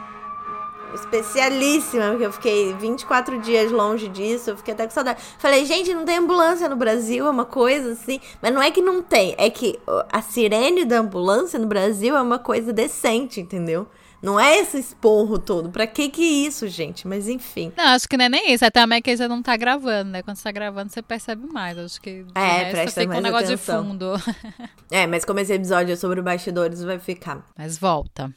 Especialíssima, 0.95 2.11
porque 2.11 2.25
eu 2.25 2.33
fiquei 2.33 2.75
24 2.75 3.39
dias 3.41 3.71
longe 3.71 4.09
disso, 4.09 4.51
eu 4.51 4.57
fiquei 4.57 4.75
até 4.75 4.85
com 4.85 4.91
saudade. 4.91 5.23
Falei, 5.39 5.65
gente, 5.65 5.95
não 5.95 6.05
tem 6.05 6.19
ambulância 6.19 6.69
no 6.69 6.75
Brasil, 6.75 7.27
é 7.27 7.31
uma 7.31 7.45
coisa 7.45 7.93
assim. 7.93 8.21
Mas 8.43 8.53
não 8.53 8.61
é 8.61 8.73
que 8.73 8.83
não 8.83 9.01
tem, 9.01 9.35
é 9.39 9.49
que 9.49 9.79
a 10.11 10.21
sirene 10.21 10.85
da 10.85 10.99
ambulância 10.99 11.61
no 11.61 11.67
Brasil 11.67 12.17
é 12.17 12.21
uma 12.21 12.41
coisa 12.41 12.73
decente, 12.73 13.41
entendeu? 13.41 13.87
Não 14.23 14.39
é 14.39 14.59
esse 14.59 14.79
esporro 14.79 15.39
todo. 15.39 15.71
Pra 15.71 15.87
que 15.87 16.11
que 16.11 16.23
isso, 16.23 16.69
gente? 16.69 17.09
Mas 17.09 17.27
enfim. 17.27 17.73
Não, 17.77 17.87
acho 17.87 18.07
que 18.07 18.17
não 18.17 18.27
é 18.27 18.29
nem 18.29 18.53
isso. 18.53 18.65
Até 18.65 18.81
a 18.81 19.17
já 19.17 19.27
não 19.27 19.43
tá 19.43 19.57
gravando, 19.57 20.11
né? 20.11 20.23
Quando 20.23 20.37
você 20.37 20.45
tá 20.45 20.53
gravando, 20.53 20.93
você 20.93 21.01
percebe 21.01 21.47
mais. 21.47 21.79
Acho 21.79 22.01
que. 22.01 22.27
É, 22.35 22.71
presta 22.71 23.01
fica 23.01 23.17
um 23.17 23.21
negócio 23.21 23.47
atenção. 23.47 23.83
de 23.83 23.89
fundo. 23.89 24.13
é, 24.91 25.07
mas 25.07 25.25
como 25.25 25.41
esse 25.41 25.55
episódio 25.55 25.95
é 25.95 25.97
sobre 25.97 26.21
bastidores, 26.21 26.83
vai 26.83 26.99
ficar. 26.99 27.47
Mas 27.57 27.79
volta. 27.79 28.31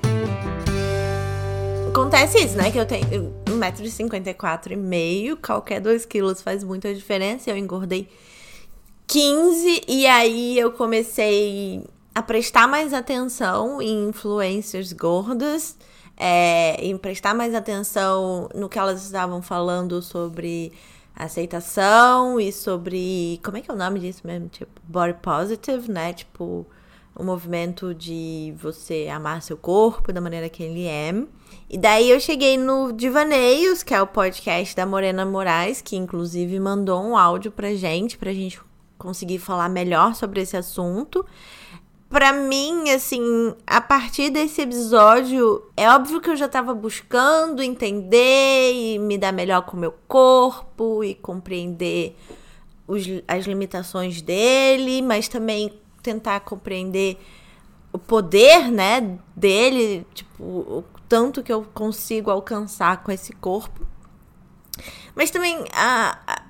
Acontece 1.90 2.40
isso, 2.40 2.58
né? 2.58 2.72
Que 2.72 2.80
eu 2.80 2.86
tenho 2.86 3.34
1,54m 3.46 4.72
e 4.72 4.75
meio, 4.75 5.38
qualquer 5.38 5.82
2 5.82 6.06
quilos 6.06 6.42
faz 6.42 6.63
muita 6.63 6.94
diferença. 6.94 7.52
Eu 7.52 7.58
engordei 7.58 8.10
15 9.06 9.84
e 9.88 10.08
aí 10.08 10.58
eu 10.58 10.72
comecei 10.72 11.84
a 12.15 12.22
prestar 12.22 12.67
mais 12.67 12.93
atenção 12.93 13.82
em 13.82 14.10
influencers 14.10 14.93
gordas, 14.93 15.77
é, 16.15 16.75
em 16.75 16.98
prestar 16.98 17.34
mais 17.34 17.55
atenção 17.55 18.48
no 18.53 18.70
que 18.70 18.77
elas 18.77 19.03
estavam 19.03 19.41
falando 19.41 20.01
sobre 20.01 20.72
aceitação 21.15 22.39
e 22.39 22.51
sobre. 22.51 23.39
Como 23.43 23.58
é 23.58 23.62
que 23.62 23.70
é 23.70 23.74
o 23.74 23.77
nome 23.77 24.00
disso 24.00 24.22
mesmo? 24.25 24.48
Tipo, 24.48 24.79
body 24.84 25.15
positive, 25.22 25.91
né? 25.91 26.13
Tipo, 26.13 26.65
o 27.15 27.24
movimento 27.24 27.93
de 27.93 28.53
você 28.58 29.08
amar 29.12 29.41
seu 29.41 29.58
corpo 29.58 30.12
da 30.12 30.22
maneira 30.22 30.50
que 30.50 30.63
ele 30.63 30.86
é. 30.86 31.13
E 31.70 31.77
daí 31.77 32.10
eu 32.10 32.20
cheguei 32.20 32.58
no 32.58 32.91
Divaneios, 32.91 33.84
que 33.84 33.93
é 33.93 34.01
o 34.01 34.08
podcast 34.08 34.75
da 34.75 34.86
Morena 34.86 35.25
Moraes, 35.25 35.82
que 35.82 35.96
inclusive 35.96 36.60
mandou 36.60 37.03
um 37.03 37.17
áudio 37.17 37.51
pra 37.51 37.74
gente, 37.74 38.17
pra 38.17 38.34
gente 38.34 38.60
conseguir 38.98 39.39
falar 39.39 39.70
melhor 39.70 40.15
sobre 40.15 40.41
esse 40.41 40.55
assunto 40.55 41.25
para 42.13 42.32
mim, 42.32 42.91
assim, 42.91 43.55
a 43.65 43.82
partir 43.82 44.29
desse 44.29 44.62
episódio, 44.62 45.63
é 45.75 45.89
óbvio 45.89 46.22
que 46.22 46.29
eu 46.29 46.36
já 46.36 46.48
tava 46.48 46.72
buscando 46.72 47.63
entender 47.63 48.72
e 48.72 49.00
me 49.00 49.17
dar 49.17 49.32
melhor 49.32 49.63
com 49.63 49.75
o 49.75 49.79
meu 49.79 49.91
corpo 50.08 51.03
e 51.03 51.15
compreender 51.15 52.15
os, 52.88 53.03
as 53.27 53.48
limitações 53.48 54.22
dele, 54.22 55.01
mas 55.01 55.27
também 55.27 55.74
tentar 56.03 56.41
compreender 56.41 57.17
o 57.91 57.98
poder, 57.98 58.72
né, 58.72 59.17
dele, 59.36 60.05
tipo, 60.13 60.43
o 60.43 60.84
tanto 61.10 61.41
que 61.41 61.51
eu 61.51 61.65
consigo 61.74 62.29
alcançar 62.29 63.01
com 63.01 63.12
esse 63.12 63.34
corpo. 63.34 63.88
Mas 65.15 65.32
também 65.32 65.65
a, 65.74 66.20
a 66.27 66.43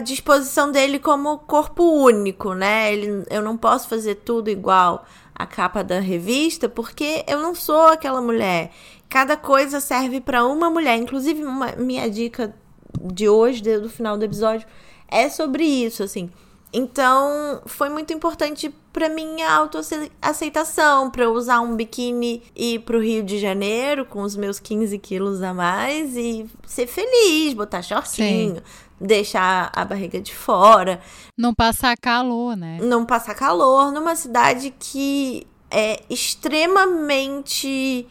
disposição 0.00 0.70
dele 0.70 0.98
como 0.98 1.38
corpo 1.38 1.82
único, 1.82 2.52
né? 2.52 2.92
Ele, 2.92 3.24
eu 3.30 3.40
não 3.40 3.56
posso 3.56 3.88
fazer 3.88 4.16
tudo 4.16 4.50
igual 4.50 5.06
a 5.34 5.46
capa 5.46 5.82
da 5.82 6.00
revista 6.00 6.68
porque 6.68 7.24
eu 7.26 7.40
não 7.40 7.54
sou 7.54 7.86
aquela 7.88 8.20
mulher. 8.20 8.72
Cada 9.08 9.36
coisa 9.36 9.80
serve 9.80 10.20
para 10.20 10.44
uma 10.44 10.68
mulher. 10.68 10.96
Inclusive, 10.96 11.42
uma, 11.42 11.72
minha 11.72 12.08
dica 12.10 12.54
de 13.00 13.28
hoje, 13.28 13.62
do 13.62 13.88
final 13.88 14.18
do 14.18 14.24
episódio, 14.24 14.68
é 15.08 15.28
sobre 15.28 15.64
isso, 15.64 16.02
assim. 16.02 16.30
Então, 16.72 17.62
foi 17.66 17.88
muito 17.88 18.12
importante 18.12 18.72
para 18.92 19.08
minha 19.08 19.50
autoaceitação, 19.50 21.10
para 21.10 21.24
eu 21.24 21.32
usar 21.32 21.60
um 21.60 21.74
biquíni 21.74 22.42
e 22.54 22.74
ir 22.74 22.80
pro 22.80 23.00
Rio 23.00 23.24
de 23.24 23.38
Janeiro 23.38 24.04
com 24.04 24.22
os 24.22 24.36
meus 24.36 24.60
15 24.60 24.96
quilos 24.98 25.42
a 25.42 25.52
mais 25.52 26.16
e 26.16 26.46
ser 26.66 26.86
feliz, 26.86 27.54
botar 27.54 27.82
shortinho, 27.82 28.56
Sim 28.56 28.62
deixar 29.00 29.70
a 29.74 29.84
barriga 29.84 30.20
de 30.20 30.34
fora. 30.34 31.00
Não 31.36 31.54
passar 31.54 31.96
calor, 31.96 32.56
né? 32.56 32.78
Não 32.82 33.06
passar 33.06 33.34
calor 33.34 33.90
numa 33.90 34.14
cidade 34.14 34.74
que 34.78 35.46
é 35.70 36.02
extremamente 36.10 38.06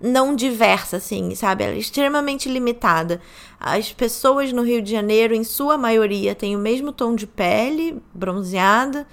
não 0.00 0.34
diversa, 0.34 0.96
assim, 0.96 1.34
sabe? 1.34 1.62
Ela 1.62 1.74
é 1.74 1.78
extremamente 1.78 2.48
limitada. 2.48 3.20
As 3.58 3.92
pessoas 3.92 4.50
no 4.50 4.62
Rio 4.62 4.80
de 4.80 4.90
Janeiro, 4.90 5.34
em 5.34 5.44
sua 5.44 5.76
maioria, 5.76 6.34
têm 6.34 6.56
o 6.56 6.58
mesmo 6.58 6.90
tom 6.90 7.14
de 7.14 7.26
pele, 7.26 8.02
bronzeada, 8.14 9.06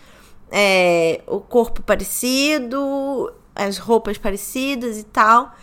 é, 0.49 1.21
o 1.27 1.41
corpo 1.41 1.81
parecido, 1.81 3.33
as 3.53 3.77
roupas 3.77 4.17
parecidas 4.17 4.97
e 4.97 5.03
tal 5.03 5.53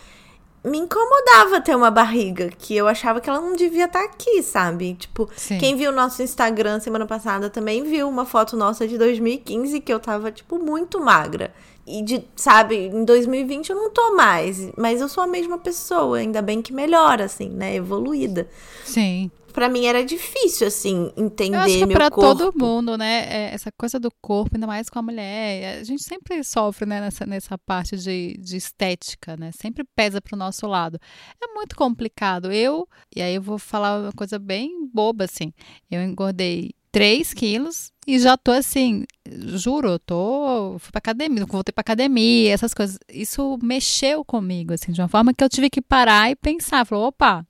me 0.64 0.78
incomodava 0.78 1.60
ter 1.60 1.76
uma 1.76 1.90
barriga, 1.90 2.48
que 2.48 2.74
eu 2.74 2.88
achava 2.88 3.20
que 3.20 3.28
ela 3.28 3.40
não 3.40 3.54
devia 3.54 3.84
estar 3.84 4.00
tá 4.00 4.04
aqui, 4.06 4.42
sabe? 4.42 4.94
Tipo, 4.94 5.28
Sim. 5.36 5.58
quem 5.58 5.76
viu 5.76 5.92
nosso 5.92 6.22
Instagram 6.22 6.80
semana 6.80 7.04
passada 7.04 7.50
também 7.50 7.84
viu 7.84 8.08
uma 8.08 8.24
foto 8.24 8.56
nossa 8.56 8.88
de 8.88 8.96
2015 8.96 9.78
que 9.80 9.92
eu 9.92 10.00
tava, 10.00 10.32
tipo, 10.32 10.58
muito 10.58 10.98
magra. 10.98 11.52
E 11.86 12.02
de, 12.02 12.24
sabe, 12.34 12.76
em 12.86 13.04
2020 13.04 13.68
eu 13.68 13.76
não 13.76 13.90
tô 13.90 14.16
mais, 14.16 14.70
mas 14.74 15.02
eu 15.02 15.08
sou 15.08 15.22
a 15.22 15.26
mesma 15.26 15.58
pessoa, 15.58 16.16
ainda 16.16 16.40
bem 16.40 16.62
que 16.62 16.72
melhora, 16.72 17.24
assim, 17.24 17.50
né? 17.50 17.74
Evoluída. 17.74 18.48
Sim 18.86 19.30
para 19.54 19.68
mim 19.68 19.86
era 19.86 20.04
difícil, 20.04 20.66
assim, 20.66 21.12
entender 21.16 21.56
Eu 21.56 21.60
acho 21.60 21.78
que 21.78 21.86
meu 21.86 21.96
pra 21.96 22.10
corpo. 22.10 22.36
todo 22.36 22.58
mundo, 22.58 22.98
né? 22.98 23.24
É, 23.28 23.54
essa 23.54 23.70
coisa 23.78 24.00
do 24.00 24.10
corpo, 24.20 24.56
ainda 24.56 24.66
mais 24.66 24.90
com 24.90 24.98
a 24.98 25.02
mulher. 25.02 25.78
A 25.78 25.84
gente 25.84 26.02
sempre 26.02 26.42
sofre, 26.42 26.84
né, 26.84 27.00
nessa, 27.00 27.24
nessa 27.24 27.56
parte 27.56 27.96
de, 27.96 28.36
de 28.36 28.56
estética, 28.56 29.36
né? 29.36 29.52
Sempre 29.52 29.84
pesa 29.94 30.20
pro 30.20 30.36
nosso 30.36 30.66
lado. 30.66 30.98
É 31.40 31.46
muito 31.54 31.76
complicado. 31.76 32.50
Eu, 32.50 32.88
e 33.14 33.22
aí 33.22 33.36
eu 33.36 33.40
vou 33.42 33.56
falar 33.56 34.00
uma 34.00 34.12
coisa 34.12 34.40
bem 34.40 34.88
boba, 34.92 35.24
assim. 35.24 35.52
Eu 35.88 36.02
engordei 36.02 36.72
3 36.90 37.32
quilos 37.32 37.92
e 38.08 38.18
já 38.18 38.36
tô 38.36 38.50
assim, 38.50 39.04
juro, 39.28 39.88
eu 39.88 39.98
tô. 40.00 40.76
Fui 40.80 40.90
pra 40.90 40.98
academia, 40.98 41.46
voltei 41.46 41.72
pra 41.72 41.80
academia, 41.80 42.52
essas 42.52 42.74
coisas. 42.74 42.98
Isso 43.08 43.56
mexeu 43.62 44.24
comigo, 44.24 44.74
assim, 44.74 44.90
de 44.90 45.00
uma 45.00 45.08
forma 45.08 45.32
que 45.32 45.44
eu 45.44 45.48
tive 45.48 45.70
que 45.70 45.80
parar 45.80 46.28
e 46.28 46.34
pensar. 46.34 46.84
Falou, 46.84 47.06
opa, 47.06 47.46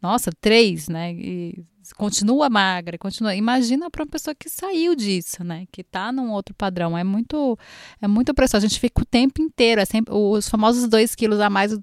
nossa, 0.00 0.30
três, 0.40 0.88
né? 0.88 1.12
E 1.14 1.64
continua 1.94 2.50
magra, 2.50 2.98
continua. 2.98 3.34
Imagina 3.34 3.90
para 3.90 4.02
uma 4.02 4.10
pessoa 4.10 4.34
que 4.34 4.48
saiu 4.48 4.94
disso, 4.94 5.44
né? 5.44 5.66
Que 5.70 5.84
tá 5.84 6.10
num 6.10 6.32
outro 6.32 6.54
padrão. 6.54 6.96
É 6.96 7.04
muito, 7.04 7.58
é 8.00 8.08
muito 8.08 8.30
opressor. 8.30 8.58
A 8.58 8.60
gente 8.60 8.80
fica 8.80 9.02
o 9.02 9.04
tempo 9.04 9.40
inteiro, 9.40 9.80
é 9.80 9.84
sempre 9.84 10.12
os 10.14 10.48
famosos 10.48 10.88
dois 10.88 11.14
quilos 11.14 11.40
a 11.40 11.48
mais. 11.48 11.78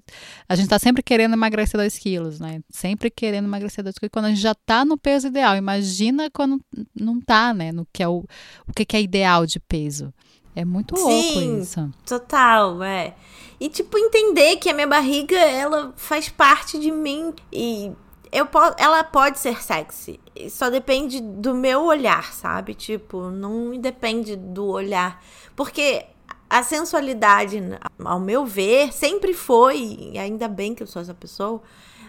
A 0.48 0.54
gente 0.54 0.68
tá 0.68 0.78
sempre 0.78 1.02
querendo 1.02 1.34
emagrecer 1.34 1.78
dois 1.78 1.98
quilos, 1.98 2.38
né? 2.38 2.60
Sempre 2.70 3.10
querendo 3.10 3.46
emagrecer 3.46 3.82
dois 3.82 3.96
quilos 3.96 4.12
quando 4.12 4.26
a 4.26 4.30
gente 4.30 4.40
já 4.40 4.54
tá 4.54 4.84
no 4.84 4.98
peso 4.98 5.28
ideal. 5.28 5.56
Imagina 5.56 6.30
quando 6.30 6.60
não 6.94 7.20
tá, 7.20 7.54
né? 7.54 7.72
No 7.72 7.86
que 7.92 8.02
é 8.02 8.08
o, 8.08 8.24
o 8.66 8.72
que 8.72 8.96
é 8.96 9.00
ideal 9.00 9.46
de 9.46 9.58
peso. 9.60 10.12
É 10.56 10.64
muito 10.64 10.94
louco 10.94 11.10
Sim, 11.10 11.60
isso. 11.60 11.90
Total, 12.06 12.80
é. 12.82 13.14
E 13.58 13.68
tipo 13.68 13.98
entender 13.98 14.56
que 14.56 14.68
a 14.68 14.74
minha 14.74 14.86
barriga 14.86 15.36
ela 15.36 15.92
faz 15.96 16.28
parte 16.28 16.78
de 16.78 16.92
mim 16.92 17.32
e 17.52 17.92
eu 18.34 18.48
ela 18.76 19.04
pode 19.04 19.38
ser 19.38 19.62
sexy. 19.62 20.18
Só 20.50 20.68
depende 20.68 21.20
do 21.20 21.54
meu 21.54 21.84
olhar, 21.84 22.32
sabe? 22.32 22.74
Tipo, 22.74 23.30
não 23.30 23.78
depende 23.78 24.34
do 24.34 24.66
olhar. 24.66 25.22
Porque 25.54 26.04
a 26.50 26.64
sensualidade, 26.64 27.62
ao 28.04 28.18
meu 28.18 28.44
ver, 28.44 28.92
sempre 28.92 29.32
foi, 29.32 30.10
e 30.12 30.18
ainda 30.18 30.48
bem 30.48 30.74
que 30.74 30.82
eu 30.82 30.86
sou 30.86 31.00
essa 31.00 31.14
pessoa, 31.14 31.62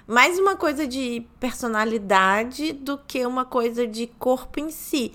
mais 0.08 0.40
uma 0.40 0.56
coisa 0.56 0.88
de 0.88 1.26
personalidade 1.40 2.74
do 2.74 2.98
que 2.98 3.26
uma 3.26 3.46
coisa 3.46 3.88
de 3.88 4.08
corpo 4.08 4.60
em 4.60 4.72
si. 4.72 5.14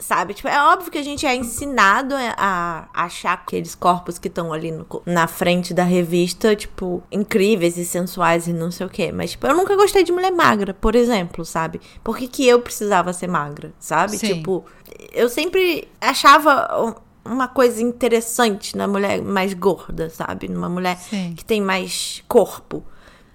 Sabe? 0.00 0.34
Tipo, 0.34 0.48
é 0.48 0.60
óbvio 0.72 0.90
que 0.90 0.98
a 0.98 1.02
gente 1.02 1.24
é 1.26 1.34
ensinado 1.34 2.14
a, 2.36 2.88
achar 2.92 3.34
aqueles 3.34 3.74
corpos 3.74 4.18
que 4.18 4.28
estão 4.28 4.52
ali 4.52 4.72
no, 4.72 4.86
na 5.06 5.26
frente 5.26 5.72
da 5.72 5.84
revista, 5.84 6.56
tipo, 6.56 7.02
incríveis 7.12 7.76
e 7.76 7.84
sensuais 7.84 8.46
e 8.46 8.52
não 8.52 8.70
sei 8.70 8.86
o 8.86 8.90
quê. 8.90 9.12
Mas, 9.12 9.32
tipo, 9.32 9.46
eu 9.46 9.54
nunca 9.54 9.76
gostei 9.76 10.02
de 10.02 10.10
mulher 10.10 10.32
magra, 10.32 10.74
por 10.74 10.94
exemplo, 10.94 11.44
sabe? 11.44 11.80
Por 12.02 12.16
que, 12.16 12.26
que 12.26 12.46
eu 12.46 12.60
precisava 12.60 13.12
ser 13.12 13.28
magra, 13.28 13.72
sabe? 13.78 14.18
Sim. 14.18 14.34
Tipo, 14.34 14.64
eu 15.12 15.28
sempre 15.28 15.86
achava 16.00 16.96
uma 17.24 17.46
coisa 17.46 17.82
interessante 17.82 18.76
na 18.76 18.88
mulher 18.88 19.22
mais 19.22 19.54
gorda, 19.54 20.08
sabe? 20.10 20.48
Numa 20.48 20.68
mulher 20.68 20.96
Sim. 20.96 21.34
que 21.36 21.44
tem 21.44 21.60
mais 21.60 22.24
corpo. 22.26 22.82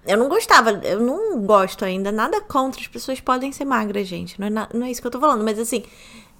Eu 0.06 0.18
não 0.18 0.30
gostava, 0.30 0.72
eu 0.84 1.00
não 1.00 1.42
gosto 1.42 1.84
ainda, 1.84 2.12
nada 2.12 2.40
contra. 2.42 2.80
As 2.80 2.88
pessoas 2.88 3.20
podem 3.20 3.52
ser 3.52 3.66
magras, 3.66 4.08
gente. 4.08 4.40
Não 4.40 4.48
é, 4.48 4.68
não 4.74 4.86
é 4.86 4.92
isso 4.92 5.02
que 5.02 5.08
eu 5.08 5.12
tô 5.12 5.20
falando, 5.20 5.44
mas 5.44 5.58
assim, 5.58 5.84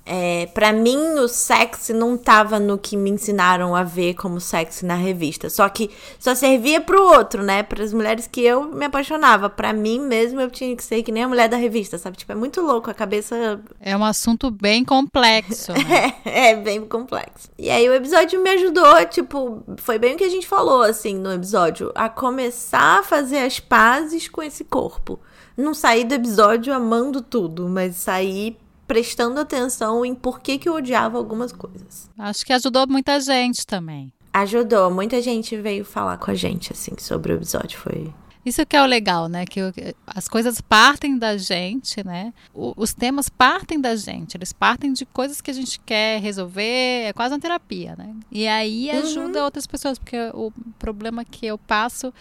é, 0.06 0.46
para 0.54 0.72
mim, 0.72 0.98
o 1.16 1.28
sexy 1.28 1.92
não 1.92 2.16
tava 2.16 2.60
no 2.60 2.78
que 2.78 2.96
me 2.96 3.10
ensinaram 3.10 3.76
a 3.76 3.82
ver 3.82 4.14
como 4.14 4.40
sexy 4.40 4.86
na 4.86 4.94
revista. 4.94 5.50
Só 5.50 5.68
que 5.68 5.90
só 6.20 6.36
servia 6.36 6.80
pro 6.80 7.02
outro, 7.02 7.42
né? 7.42 7.64
Para 7.64 7.84
as 7.84 7.92
mulheres 7.92 8.28
que 8.28 8.42
eu 8.42 8.66
me 8.66 8.86
apaixonava. 8.86 9.50
Para 9.50 9.74
mim 9.74 10.00
mesmo, 10.00 10.40
eu 10.40 10.52
tinha 10.52 10.76
que 10.76 10.84
ser 10.84 11.02
que 11.02 11.12
nem 11.12 11.24
a 11.24 11.28
mulher 11.28 11.50
da 11.50 11.58
revista, 11.58 11.98
sabe? 11.98 12.18
Tipo, 12.18 12.34
é 12.34 12.36
muito 12.36 12.62
louco, 12.62 12.92
a 12.92 12.94
cabeça. 12.94 13.60
É 13.80 13.98
um 13.98 14.06
assunto 14.06 14.52
bem 14.52 14.86
complexo. 14.86 15.72
Né? 15.74 16.14
é, 16.24 16.52
é, 16.52 16.56
bem 16.56 16.86
complexo. 16.86 17.50
E 17.58 17.72
aí 17.72 17.90
o 17.90 17.94
episódio 17.94 18.44
me 18.44 18.52
ajudou, 18.52 19.04
tipo, 19.08 19.64
foi 19.78 19.98
bem 19.98 20.14
o 20.14 20.18
que 20.18 20.24
a 20.24 20.30
gente 20.30 20.46
falou, 20.46 20.84
assim, 20.84 21.16
no 21.16 21.34
episódio, 21.34 21.92
a 21.96 22.10
começar 22.10 23.00
a 23.00 23.04
fazer 23.04 23.40
as 23.40 23.60
pazes 23.60 24.28
com 24.28 24.44
esse 24.44 24.64
corpo. 24.64 25.20
Não 25.58 25.74
sair 25.74 26.04
do 26.04 26.14
episódio 26.14 26.72
amando 26.72 27.22
tudo, 27.22 27.68
mas 27.68 27.96
sair 27.96 28.58
prestando 28.88 29.40
atenção 29.40 30.06
em 30.06 30.14
por 30.14 30.40
que, 30.40 30.58
que 30.58 30.70
eu 30.70 30.76
odiava 30.76 31.18
algumas 31.18 31.52
coisas. 31.52 32.10
Acho 32.18 32.46
que 32.46 32.54
ajudou 32.54 32.88
muita 32.88 33.20
gente 33.20 33.66
também. 33.66 34.12
Ajudou, 34.34 34.92
muita 34.92 35.22
gente 35.22 35.56
veio 35.58 35.86
falar 35.86 36.18
com 36.18 36.30
a 36.30 36.36
gente, 36.36 36.74
assim, 36.74 36.92
sobre 36.98 37.34
o 37.34 37.36
episódio, 37.38 37.80
foi... 37.80 38.14
Isso 38.46 38.64
que 38.64 38.76
é 38.76 38.82
o 38.84 38.86
legal, 38.86 39.28
né? 39.28 39.44
Que 39.44 39.60
as 40.06 40.28
coisas 40.28 40.62
partem 40.62 41.18
da 41.18 41.36
gente, 41.36 42.06
né? 42.06 42.32
os 42.54 42.94
temas 42.94 43.28
partem 43.28 43.82
da 43.82 43.96
gente, 43.96 44.38
eles 44.38 44.54
partem 44.54 44.94
de 44.94 45.04
coisas 45.04 45.42
que 45.42 45.50
a 45.50 45.54
gente 45.54 45.80
quer 45.80 46.22
resolver, 46.22 47.08
é 47.08 47.14
quase 47.14 47.34
uma 47.34 47.40
terapia, 47.40 47.96
né? 47.98 48.14
E 48.32 48.48
aí 48.48 48.92
ajuda 48.92 49.40
uhum. 49.40 49.46
outras 49.46 49.66
pessoas, 49.66 49.98
porque 49.98 50.18
o 50.36 50.52
problema 50.78 51.26
que 51.26 51.48
eu 51.48 51.58
passo 51.58 52.14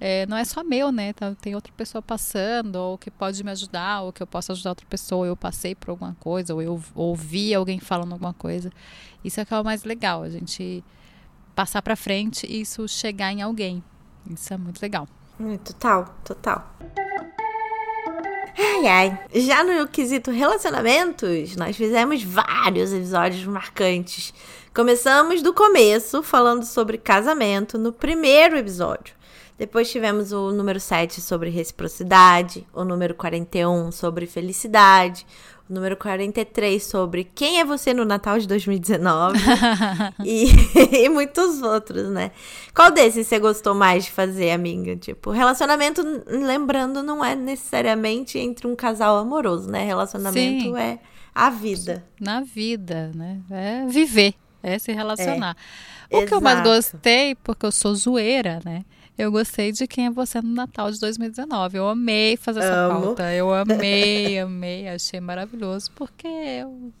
é, 0.00 0.26
não 0.26 0.36
é 0.36 0.44
só 0.44 0.62
meu, 0.62 0.92
né? 0.92 1.12
Tá, 1.12 1.34
tem 1.40 1.54
outra 1.54 1.72
pessoa 1.76 2.00
passando, 2.00 2.76
ou 2.76 2.98
que 2.98 3.10
pode 3.10 3.42
me 3.42 3.50
ajudar, 3.50 4.02
ou 4.02 4.12
que 4.12 4.22
eu 4.22 4.26
posso 4.26 4.52
ajudar 4.52 4.70
outra 4.70 4.86
pessoa. 4.86 5.26
Eu 5.26 5.36
passei 5.36 5.74
por 5.74 5.90
alguma 5.90 6.16
coisa, 6.20 6.54
ou 6.54 6.62
eu 6.62 6.82
ouvi 6.94 7.54
alguém 7.54 7.80
falando 7.80 8.12
alguma 8.12 8.34
coisa. 8.34 8.70
Isso 9.24 9.40
é 9.40 9.44
que 9.44 9.52
é 9.52 9.60
o 9.60 9.64
mais 9.64 9.84
legal, 9.84 10.22
a 10.22 10.30
gente 10.30 10.84
passar 11.54 11.82
para 11.82 11.96
frente 11.96 12.46
e 12.46 12.60
isso 12.60 12.86
chegar 12.86 13.32
em 13.32 13.42
alguém. 13.42 13.82
Isso 14.30 14.54
é 14.54 14.56
muito 14.56 14.80
legal. 14.80 15.08
Total, 15.64 16.04
total. 16.24 16.76
Ai, 18.56 18.86
ai. 18.86 19.18
Já 19.34 19.64
no 19.64 19.88
quesito 19.88 20.30
relacionamentos, 20.30 21.56
nós 21.56 21.76
fizemos 21.76 22.22
vários 22.22 22.92
episódios 22.92 23.44
marcantes. 23.44 24.32
Começamos 24.74 25.42
do 25.42 25.52
começo, 25.52 26.22
falando 26.22 26.64
sobre 26.64 26.98
casamento, 26.98 27.76
no 27.76 27.92
primeiro 27.92 28.56
episódio. 28.56 29.17
Depois 29.58 29.90
tivemos 29.90 30.30
o 30.30 30.52
número 30.52 30.78
7 30.78 31.20
sobre 31.20 31.50
reciprocidade, 31.50 32.64
o 32.72 32.84
número 32.84 33.12
41 33.12 33.90
sobre 33.90 34.24
felicidade, 34.24 35.26
o 35.68 35.74
número 35.74 35.96
43 35.96 36.80
sobre 36.80 37.24
quem 37.24 37.58
é 37.58 37.64
você 37.64 37.92
no 37.92 38.04
Natal 38.04 38.38
de 38.38 38.46
2019 38.46 39.36
e, 40.24 40.46
e, 41.04 41.08
muitos 41.08 41.60
outros, 41.60 42.08
né? 42.08 42.30
Qual 42.72 42.92
desses 42.92 43.26
você 43.26 43.40
gostou 43.40 43.74
mais 43.74 44.04
de 44.04 44.12
fazer, 44.12 44.52
amiga? 44.52 44.94
Tipo, 44.94 45.32
relacionamento, 45.32 46.02
lembrando, 46.28 47.02
não 47.02 47.24
é 47.24 47.34
necessariamente 47.34 48.38
entre 48.38 48.68
um 48.68 48.76
casal 48.76 49.18
amoroso, 49.18 49.68
né? 49.68 49.84
Relacionamento 49.84 50.66
Sim. 50.66 50.76
é 50.76 51.00
a 51.34 51.50
vida. 51.50 52.04
Na 52.20 52.42
vida, 52.42 53.10
né? 53.12 53.40
É 53.50 53.86
viver, 53.86 54.34
é 54.62 54.78
se 54.78 54.92
relacionar. 54.92 55.56
É. 56.08 56.16
O 56.16 56.18
Exato. 56.18 56.28
que 56.28 56.34
eu 56.34 56.40
mais 56.40 56.62
gostei, 56.62 57.34
porque 57.34 57.66
eu 57.66 57.72
sou 57.72 57.92
zoeira, 57.94 58.60
né? 58.64 58.84
Eu 59.18 59.32
gostei 59.32 59.72
de 59.72 59.84
Quem 59.88 60.06
é 60.06 60.10
Você 60.10 60.40
no 60.40 60.54
Natal 60.54 60.92
de 60.92 61.00
2019. 61.00 61.76
Eu 61.76 61.88
amei 61.88 62.36
fazer 62.36 62.60
essa 62.60 62.72
Amo. 62.72 63.00
pauta. 63.00 63.34
Eu 63.34 63.52
amei, 63.52 64.38
amei. 64.38 64.88
Achei 64.88 65.18
maravilhoso, 65.18 65.90
porque 65.96 66.28
eu 66.28 66.92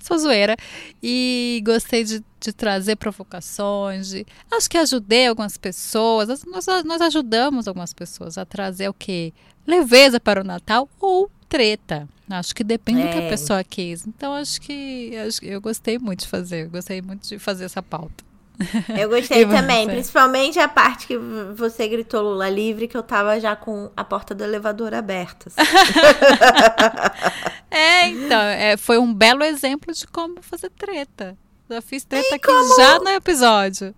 sou 0.00 0.18
zoeira. 0.18 0.56
E 1.00 1.62
gostei 1.64 2.02
de, 2.02 2.24
de 2.40 2.52
trazer 2.52 2.96
provocações. 2.96 4.08
De, 4.08 4.26
acho 4.50 4.68
que 4.68 4.76
ajudei 4.76 5.28
algumas 5.28 5.56
pessoas. 5.56 6.44
Nós, 6.44 6.66
nós 6.84 7.00
ajudamos 7.00 7.68
algumas 7.68 7.94
pessoas 7.94 8.36
a 8.36 8.44
trazer 8.44 8.88
o 8.88 8.94
quê? 8.94 9.32
Leveza 9.64 10.18
para 10.18 10.40
o 10.40 10.44
Natal 10.44 10.88
ou 10.98 11.30
treta. 11.48 12.08
Acho 12.28 12.52
que 12.52 12.64
depende 12.64 13.02
é. 13.02 13.06
do 13.06 13.12
que 13.12 13.18
a 13.18 13.22
é. 13.22 13.30
pessoa 13.30 13.62
quis. 13.62 14.08
Então, 14.08 14.32
acho 14.32 14.60
que 14.60 15.16
acho, 15.16 15.44
eu 15.44 15.60
gostei 15.60 16.00
muito 16.00 16.20
de 16.22 16.26
fazer. 16.26 16.68
Gostei 16.68 17.00
muito 17.00 17.28
de 17.28 17.38
fazer 17.38 17.64
essa 17.64 17.80
pauta. 17.80 18.29
Eu 18.98 19.08
gostei 19.08 19.46
também, 19.46 19.86
principalmente 19.86 20.58
a 20.58 20.68
parte 20.68 21.06
que 21.06 21.16
você 21.16 21.88
gritou 21.88 22.22
Lula 22.22 22.48
livre, 22.48 22.86
que 22.86 22.96
eu 22.96 23.02
tava 23.02 23.40
já 23.40 23.56
com 23.56 23.90
a 23.96 24.04
porta 24.04 24.34
do 24.34 24.44
elevador 24.44 24.94
aberta. 24.94 25.48
Assim. 25.48 25.70
é, 27.70 28.08
então, 28.08 28.40
é, 28.40 28.76
foi 28.76 28.98
um 28.98 29.12
belo 29.12 29.42
exemplo 29.42 29.92
de 29.92 30.06
como 30.06 30.42
fazer 30.42 30.70
treta. 30.70 31.36
Já 31.68 31.80
fiz 31.80 32.04
treta 32.04 32.28
e 32.30 32.34
aqui 32.34 32.46
como... 32.46 32.76
já 32.76 32.98
no 32.98 33.08
episódio. 33.08 33.94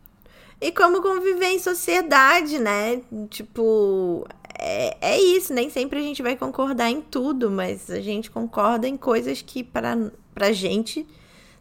E 0.60 0.70
como 0.70 1.02
conviver 1.02 1.48
em 1.48 1.58
sociedade, 1.58 2.58
né? 2.58 3.00
Tipo, 3.28 4.24
é, 4.58 4.96
é 5.00 5.20
isso, 5.20 5.52
nem 5.52 5.68
sempre 5.68 5.98
a 5.98 6.02
gente 6.02 6.22
vai 6.22 6.36
concordar 6.36 6.88
em 6.88 7.00
tudo, 7.00 7.50
mas 7.50 7.90
a 7.90 8.00
gente 8.00 8.30
concorda 8.30 8.86
em 8.86 8.96
coisas 8.96 9.42
que 9.42 9.64
para 9.64 9.96
pra 10.34 10.52
gente, 10.52 11.06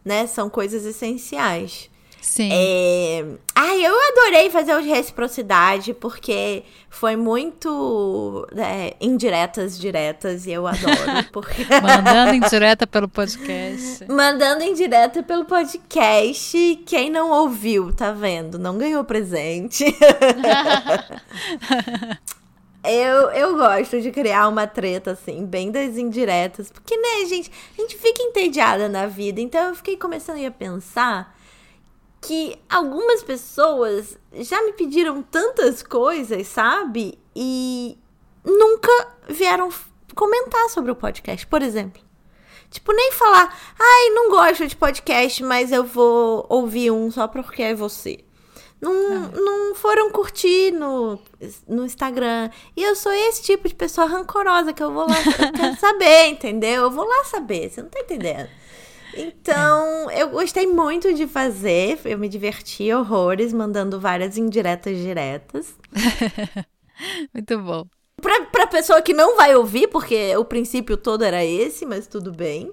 né, 0.04 0.26
são 0.26 0.48
coisas 0.48 0.84
essenciais. 0.84 1.90
Sim. 2.22 2.50
É... 2.52 3.24
Ai, 3.52 3.84
eu 3.84 3.94
adorei 4.10 4.48
fazer 4.48 4.74
o 4.76 4.80
de 4.80 4.88
reciprocidade, 4.88 5.92
porque 5.92 6.62
foi 6.88 7.16
muito 7.16 8.46
é, 8.56 8.94
indiretas, 9.00 9.76
diretas, 9.76 10.46
e 10.46 10.52
eu 10.52 10.66
adoro. 10.66 10.86
Porque... 11.32 11.64
Mandando 11.82 12.34
indireta 12.34 12.86
pelo 12.86 13.08
podcast. 13.08 14.06
Mandando 14.08 14.62
indireta 14.62 15.22
pelo 15.22 15.44
podcast. 15.44 16.82
Quem 16.86 17.10
não 17.10 17.30
ouviu, 17.30 17.92
tá 17.92 18.12
vendo? 18.12 18.56
Não 18.58 18.78
ganhou 18.78 19.04
presente. 19.04 19.84
Eu, 22.84 23.30
eu 23.30 23.56
gosto 23.56 24.00
de 24.00 24.10
criar 24.10 24.48
uma 24.48 24.66
treta, 24.66 25.12
assim, 25.12 25.46
bem 25.46 25.70
das 25.70 25.96
indiretas. 25.96 26.68
Porque, 26.68 26.96
né, 26.96 27.26
gente, 27.28 27.48
a 27.78 27.80
gente 27.80 27.96
fica 27.96 28.20
entediada 28.20 28.88
na 28.88 29.06
vida. 29.06 29.40
Então 29.40 29.68
eu 29.68 29.74
fiquei 29.76 29.96
começando 29.96 30.44
a 30.44 30.50
pensar 30.50 31.32
que 32.22 32.56
algumas 32.70 33.22
pessoas 33.24 34.16
já 34.32 34.62
me 34.62 34.72
pediram 34.72 35.22
tantas 35.22 35.82
coisas, 35.82 36.46
sabe? 36.46 37.18
E 37.34 37.98
nunca 38.44 39.08
vieram 39.28 39.68
comentar 40.14 40.68
sobre 40.70 40.92
o 40.92 40.96
podcast, 40.96 41.44
por 41.48 41.62
exemplo. 41.62 42.00
Tipo, 42.70 42.92
nem 42.92 43.12
falar, 43.12 43.54
ai, 43.78 44.10
não 44.10 44.30
gosto 44.30 44.66
de 44.66 44.76
podcast, 44.76 45.42
mas 45.42 45.72
eu 45.72 45.84
vou 45.84 46.46
ouvir 46.48 46.90
um 46.92 47.10
só 47.10 47.26
porque 47.26 47.62
é 47.62 47.74
você. 47.74 48.20
Não, 48.80 48.92
ah. 48.92 49.30
não 49.34 49.74
foram 49.74 50.10
curtir 50.10 50.72
no, 50.72 51.18
no 51.68 51.84
Instagram. 51.84 52.50
E 52.76 52.82
eu 52.82 52.94
sou 52.94 53.12
esse 53.12 53.42
tipo 53.42 53.68
de 53.68 53.74
pessoa 53.74 54.06
rancorosa 54.06 54.72
que 54.72 54.82
eu 54.82 54.92
vou 54.92 55.08
lá 55.08 55.16
eu 55.18 55.52
quero 55.52 55.76
saber, 55.78 56.28
entendeu? 56.28 56.84
Eu 56.84 56.90
vou 56.90 57.06
lá 57.06 57.24
saber, 57.24 57.68
você 57.68 57.82
não 57.82 57.90
tá 57.90 58.00
entendendo. 58.00 58.48
Então, 59.14 60.10
eu 60.10 60.30
gostei 60.30 60.66
muito 60.66 61.12
de 61.12 61.26
fazer. 61.26 62.00
Eu 62.04 62.18
me 62.18 62.28
diverti 62.28 62.92
horrores, 62.92 63.52
mandando 63.52 64.00
várias 64.00 64.36
indiretas 64.36 64.96
diretas. 64.98 65.74
muito 67.32 67.58
bom. 67.58 67.84
Pra, 68.20 68.44
pra 68.46 68.66
pessoa 68.66 69.02
que 69.02 69.12
não 69.12 69.36
vai 69.36 69.54
ouvir, 69.54 69.88
porque 69.88 70.36
o 70.36 70.44
princípio 70.44 70.96
todo 70.96 71.24
era 71.24 71.44
esse, 71.44 71.84
mas 71.84 72.06
tudo 72.06 72.32
bem. 72.32 72.72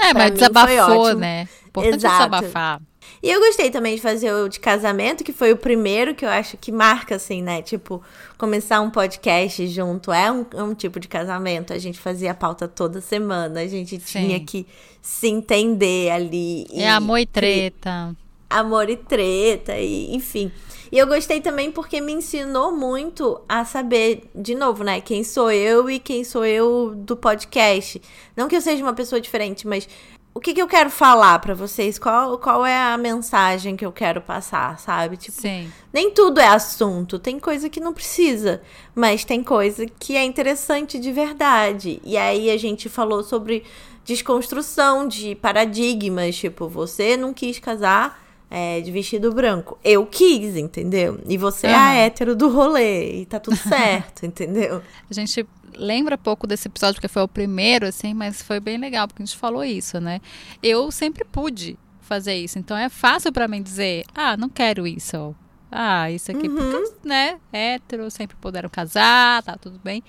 É, 0.00 0.12
pra 0.12 0.24
mas 0.24 0.32
desabafou, 0.32 1.14
né? 1.14 1.48
Importante 1.66 1.96
Exato. 1.96 2.30
desabafar. 2.30 2.82
E 3.22 3.30
eu 3.30 3.40
gostei 3.40 3.70
também 3.70 3.94
de 3.94 4.02
fazer 4.02 4.32
o 4.32 4.48
de 4.48 4.58
casamento, 4.58 5.22
que 5.22 5.32
foi 5.32 5.52
o 5.52 5.56
primeiro 5.56 6.14
que 6.14 6.24
eu 6.24 6.28
acho 6.28 6.56
que 6.56 6.72
marca, 6.72 7.16
assim, 7.16 7.42
né? 7.42 7.62
Tipo, 7.62 8.02
começar 8.36 8.80
um 8.80 8.90
podcast 8.90 9.66
junto 9.68 10.12
é 10.12 10.30
um, 10.30 10.44
é 10.54 10.62
um 10.62 10.74
tipo 10.74 10.98
de 10.98 11.08
casamento. 11.08 11.72
A 11.72 11.78
gente 11.78 11.98
fazia 11.98 12.32
a 12.32 12.34
pauta 12.34 12.66
toda 12.66 13.00
semana, 13.00 13.60
a 13.60 13.66
gente 13.66 14.00
Sim. 14.00 14.26
tinha 14.26 14.40
que 14.40 14.66
se 15.00 15.28
entender 15.28 16.10
ali. 16.10 16.66
É 16.72 16.90
amor 16.90 17.18
e 17.18 17.26
treta. 17.26 18.12
E, 18.12 18.16
amor 18.50 18.90
e 18.90 18.96
treta, 18.96 19.78
e 19.78 20.14
enfim. 20.14 20.50
E 20.92 20.98
eu 20.98 21.06
gostei 21.06 21.40
também 21.40 21.72
porque 21.72 22.02
me 22.02 22.12
ensinou 22.12 22.70
muito 22.70 23.40
a 23.48 23.64
saber, 23.64 24.30
de 24.34 24.54
novo, 24.54 24.84
né, 24.84 25.00
quem 25.00 25.24
sou 25.24 25.50
eu 25.50 25.88
e 25.88 25.98
quem 25.98 26.22
sou 26.22 26.44
eu 26.44 26.94
do 26.94 27.16
podcast. 27.16 28.00
Não 28.36 28.46
que 28.46 28.54
eu 28.54 28.60
seja 28.60 28.82
uma 28.82 28.92
pessoa 28.92 29.18
diferente, 29.18 29.66
mas 29.66 29.88
o 30.34 30.40
que, 30.40 30.54
que 30.54 30.62
eu 30.62 30.66
quero 30.66 30.90
falar 30.90 31.38
para 31.40 31.54
vocês? 31.54 31.98
Qual, 31.98 32.38
qual 32.38 32.64
é 32.64 32.76
a 32.76 32.96
mensagem 32.96 33.76
que 33.76 33.84
eu 33.84 33.92
quero 33.92 34.20
passar, 34.20 34.78
sabe? 34.78 35.16
Tipo, 35.16 35.42
Sim. 35.42 35.70
nem 35.92 36.10
tudo 36.10 36.40
é 36.40 36.46
assunto. 36.46 37.18
Tem 37.18 37.38
coisa 37.38 37.68
que 37.68 37.80
não 37.80 37.92
precisa, 37.92 38.62
mas 38.94 39.24
tem 39.24 39.42
coisa 39.42 39.84
que 39.86 40.16
é 40.16 40.24
interessante 40.24 40.98
de 40.98 41.12
verdade. 41.12 42.00
E 42.02 42.16
aí 42.16 42.50
a 42.50 42.56
gente 42.56 42.88
falou 42.88 43.22
sobre 43.22 43.64
desconstrução 44.04 45.06
de 45.06 45.34
paradigmas, 45.34 46.34
tipo, 46.36 46.66
você 46.66 47.16
não 47.16 47.34
quis 47.34 47.58
casar 47.58 48.22
é, 48.50 48.80
de 48.80 48.90
vestido 48.90 49.32
branco. 49.32 49.78
Eu 49.84 50.06
quis, 50.06 50.56
entendeu? 50.56 51.20
E 51.26 51.36
você 51.36 51.66
uhum. 51.66 51.72
é 51.72 51.76
a 51.76 51.94
hétero 51.94 52.34
do 52.34 52.48
rolê 52.48 53.20
e 53.20 53.26
tá 53.26 53.38
tudo 53.38 53.56
certo, 53.68 54.24
entendeu? 54.24 54.82
A 55.10 55.14
gente 55.14 55.46
lembra 55.76 56.18
pouco 56.18 56.46
desse 56.46 56.68
episódio, 56.68 56.94
porque 56.94 57.08
foi 57.08 57.22
o 57.22 57.28
primeiro, 57.28 57.86
assim, 57.86 58.14
mas 58.14 58.42
foi 58.42 58.60
bem 58.60 58.78
legal, 58.78 59.06
porque 59.06 59.22
a 59.22 59.26
gente 59.26 59.36
falou 59.36 59.64
isso, 59.64 60.00
né? 60.00 60.20
Eu 60.62 60.90
sempre 60.90 61.24
pude 61.24 61.78
fazer 62.00 62.34
isso, 62.34 62.58
então 62.58 62.76
é 62.76 62.88
fácil 62.88 63.32
para 63.32 63.48
mim 63.48 63.62
dizer, 63.62 64.04
ah, 64.14 64.36
não 64.36 64.48
quero 64.48 64.86
isso, 64.86 65.34
ah, 65.70 66.10
isso 66.10 66.30
aqui, 66.30 66.48
uhum. 66.48 66.56
porque, 66.56 67.08
né, 67.08 67.40
hétero, 67.52 68.10
sempre 68.10 68.36
puderam 68.36 68.68
casar, 68.68 69.42
tá 69.42 69.56
tudo 69.56 69.80
bem. 69.82 70.02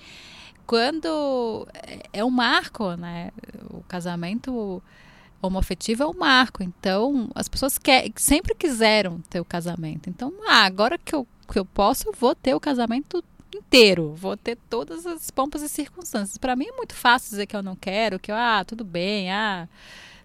Quando 0.66 1.66
é, 1.72 2.20
é 2.20 2.24
um 2.24 2.30
marco, 2.30 2.94
né, 2.94 3.30
o 3.70 3.82
casamento 3.82 4.82
homoafetivo 5.40 6.02
é 6.02 6.06
um 6.06 6.14
marco, 6.14 6.62
então 6.62 7.28
as 7.34 7.48
pessoas 7.48 7.78
quer, 7.78 8.10
sempre 8.16 8.54
quiseram 8.54 9.20
ter 9.30 9.40
o 9.40 9.44
casamento, 9.44 10.10
então, 10.10 10.32
ah, 10.48 10.64
agora 10.64 10.98
que 10.98 11.14
eu, 11.14 11.26
que 11.50 11.58
eu 11.58 11.64
posso, 11.64 12.08
eu 12.08 12.12
vou 12.12 12.34
ter 12.34 12.54
o 12.54 12.60
casamento 12.60 13.22
inteiro, 13.56 14.14
vou 14.14 14.36
ter 14.36 14.56
todas 14.68 15.06
as 15.06 15.30
pompas 15.30 15.62
e 15.62 15.68
circunstâncias. 15.68 16.38
Para 16.38 16.56
mim 16.56 16.66
é 16.66 16.72
muito 16.72 16.94
fácil 16.94 17.30
dizer 17.30 17.46
que 17.46 17.56
eu 17.56 17.62
não 17.62 17.76
quero, 17.76 18.18
que 18.18 18.30
eu, 18.30 18.36
ah, 18.36 18.64
tudo 18.64 18.84
bem, 18.84 19.30
ah, 19.30 19.68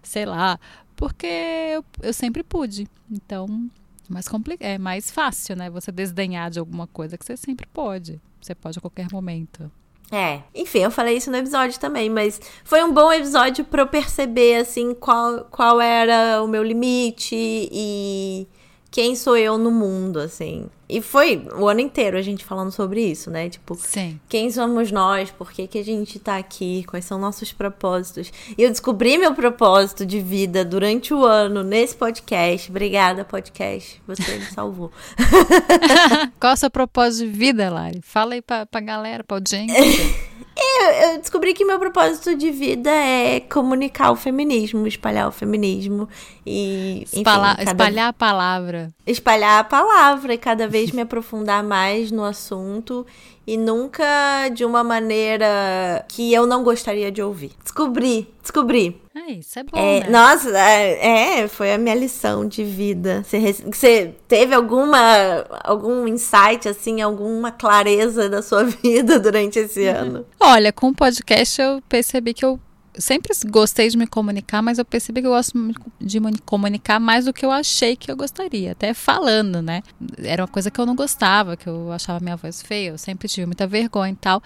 sei 0.02 0.24
lá, 0.24 0.58
porque 0.96 1.26
eu, 1.26 1.84
eu 2.02 2.12
sempre 2.12 2.42
pude. 2.42 2.88
Então, 3.10 3.70
mais 4.08 4.26
é 4.58 4.76
mais 4.76 5.10
fácil, 5.10 5.56
né? 5.56 5.70
Você 5.70 5.92
desdenhar 5.92 6.50
de 6.50 6.58
alguma 6.58 6.86
coisa 6.86 7.16
que 7.16 7.24
você 7.24 7.36
sempre 7.36 7.66
pode. 7.66 8.20
Você 8.40 8.54
pode 8.54 8.78
a 8.78 8.80
qualquer 8.80 9.08
momento. 9.12 9.70
É, 10.12 10.42
enfim, 10.52 10.80
eu 10.80 10.90
falei 10.90 11.16
isso 11.16 11.30
no 11.30 11.36
episódio 11.36 11.78
também, 11.78 12.10
mas 12.10 12.40
foi 12.64 12.82
um 12.82 12.92
bom 12.92 13.12
episódio 13.12 13.64
para 13.64 13.82
eu 13.82 13.86
perceber 13.86 14.56
assim 14.56 14.92
qual, 14.92 15.44
qual 15.44 15.80
era 15.80 16.42
o 16.42 16.48
meu 16.48 16.64
limite 16.64 17.36
e 17.36 18.48
quem 18.90 19.14
sou 19.14 19.36
eu 19.36 19.56
no 19.56 19.70
mundo, 19.70 20.18
assim. 20.18 20.66
E 20.88 21.00
foi 21.00 21.46
o 21.56 21.68
ano 21.68 21.78
inteiro 21.78 22.18
a 22.18 22.22
gente 22.22 22.44
falando 22.44 22.72
sobre 22.72 23.00
isso, 23.00 23.30
né? 23.30 23.48
Tipo, 23.48 23.76
Sim. 23.76 24.18
quem 24.28 24.50
somos 24.50 24.90
nós? 24.90 25.30
Por 25.30 25.52
que, 25.52 25.68
que 25.68 25.78
a 25.78 25.84
gente 25.84 26.18
tá 26.18 26.36
aqui? 26.36 26.82
Quais 26.88 27.04
são 27.04 27.16
nossos 27.16 27.52
propósitos? 27.52 28.32
E 28.58 28.62
eu 28.62 28.68
descobri 28.68 29.16
meu 29.16 29.32
propósito 29.32 30.04
de 30.04 30.20
vida 30.20 30.64
durante 30.64 31.14
o 31.14 31.24
ano 31.24 31.62
nesse 31.62 31.94
podcast. 31.94 32.68
Obrigada, 32.68 33.24
podcast. 33.24 34.02
Você 34.08 34.38
me 34.38 34.46
salvou. 34.46 34.90
Qual 36.40 36.50
é 36.50 36.54
o 36.54 36.56
seu 36.56 36.70
propósito 36.70 37.26
de 37.26 37.38
vida, 37.38 37.70
Lari? 37.70 38.00
Fala 38.02 38.34
aí 38.34 38.42
pra, 38.42 38.66
pra 38.66 38.80
galera, 38.80 39.22
pra 39.22 39.36
audiência. 39.36 39.78
Eu, 40.56 40.86
eu 40.86 41.18
descobri 41.18 41.54
que 41.54 41.64
meu 41.64 41.78
propósito 41.78 42.36
de 42.36 42.50
vida 42.50 42.90
é 42.90 43.40
comunicar 43.40 44.10
o 44.10 44.16
feminismo, 44.16 44.86
espalhar 44.86 45.28
o 45.28 45.32
feminismo 45.32 46.08
e 46.44 47.02
enfim, 47.02 47.22
cada... 47.22 47.62
espalhar 47.62 48.08
a 48.08 48.12
palavra. 48.12 48.92
Espalhar 49.06 49.60
a 49.60 49.64
palavra 49.64 50.34
e 50.34 50.38
cada 50.38 50.66
vez 50.68 50.90
me 50.90 51.02
aprofundar 51.02 51.62
mais 51.62 52.10
no 52.10 52.24
assunto 52.24 53.06
e 53.46 53.56
nunca 53.56 54.48
de 54.48 54.64
uma 54.64 54.84
maneira 54.84 56.04
que 56.08 56.32
eu 56.32 56.46
não 56.46 56.62
gostaria 56.62 57.10
de 57.10 57.22
ouvir. 57.22 57.52
Descobri, 57.62 58.28
descobri. 58.40 59.00
É, 59.14 59.32
isso 59.32 59.58
é 59.58 59.62
bom, 59.64 59.76
é, 59.76 60.00
né? 60.00 60.08
Nossa, 60.08 60.56
é, 60.56 61.40
é, 61.40 61.48
foi 61.48 61.72
a 61.72 61.78
minha 61.78 61.94
lição 61.94 62.46
de 62.46 62.64
vida. 62.64 63.24
Você, 63.24 63.52
você 63.52 64.14
teve 64.28 64.54
alguma 64.54 65.44
algum 65.64 66.06
insight, 66.06 66.68
assim, 66.68 67.00
alguma 67.00 67.50
clareza 67.50 68.28
da 68.28 68.42
sua 68.42 68.64
vida 68.82 69.18
durante 69.18 69.58
esse 69.58 69.88
uhum. 69.88 69.96
ano? 69.96 70.26
Olha, 70.38 70.72
com 70.72 70.88
o 70.88 70.94
podcast 70.94 71.60
eu 71.60 71.82
percebi 71.88 72.34
que 72.34 72.44
eu 72.44 72.58
sempre 72.94 73.32
gostei 73.48 73.88
de 73.88 73.96
me 73.96 74.06
comunicar, 74.06 74.62
mas 74.62 74.78
eu 74.78 74.84
percebi 74.84 75.20
que 75.20 75.26
eu 75.26 75.32
gosto 75.32 75.52
de 76.00 76.20
me 76.20 76.36
comunicar 76.38 76.98
mais 76.98 77.24
do 77.24 77.32
que 77.32 77.44
eu 77.44 77.50
achei 77.50 77.96
que 77.96 78.10
eu 78.10 78.16
gostaria, 78.16 78.72
até 78.72 78.92
falando, 78.92 79.62
né? 79.62 79.82
Era 80.22 80.42
uma 80.42 80.48
coisa 80.48 80.70
que 80.70 80.80
eu 80.80 80.86
não 80.86 80.94
gostava, 80.94 81.56
que 81.56 81.68
eu 81.68 81.92
achava 81.92 82.20
minha 82.20 82.36
voz 82.36 82.62
feia, 82.62 82.90
eu 82.90 82.98
sempre 82.98 83.28
tive 83.28 83.46
muita 83.46 83.66
vergonha 83.66 84.12
e 84.12 84.16
tal. 84.16 84.42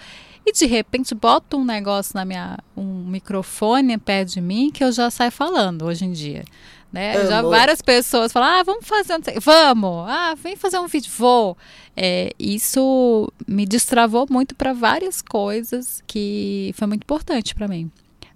E 0.47 0.53
de 0.53 0.67
repente 0.67 1.15
boto 1.15 1.57
um 1.57 1.65
negócio 1.65 2.13
na 2.15 2.25
minha 2.25 2.59
um 2.77 3.05
microfone 3.07 3.97
perto 3.97 4.35
de 4.35 4.41
mim 4.41 4.71
que 4.71 4.85
eu 4.85 4.93
já 4.93 5.11
saio 5.11 5.33
falando 5.33 5.87
hoje 5.87 6.05
em 6.05 6.13
dia. 6.13 6.45
Né? 6.93 7.27
Já 7.27 7.43
várias 7.43 7.83
pessoas 7.83 8.31
falam: 8.31 8.49
"Ah, 8.49 8.63
vamos 8.63 8.87
fazer, 8.87 9.19
vamos. 9.41 10.09
Ah, 10.09 10.35
vem 10.37 10.55
fazer 10.55 10.79
um 10.79 10.87
vídeo, 10.87 11.11
vou". 11.17 11.57
É, 11.97 12.31
isso 12.39 13.33
me 13.49 13.67
destravou 13.67 14.27
muito 14.31 14.55
para 14.55 14.73
várias 14.73 15.21
coisas 15.23 16.03
que 16.07 16.73
foi 16.77 16.87
muito 16.87 17.03
importante 17.03 17.55
para 17.55 17.67
mim. 17.67 17.91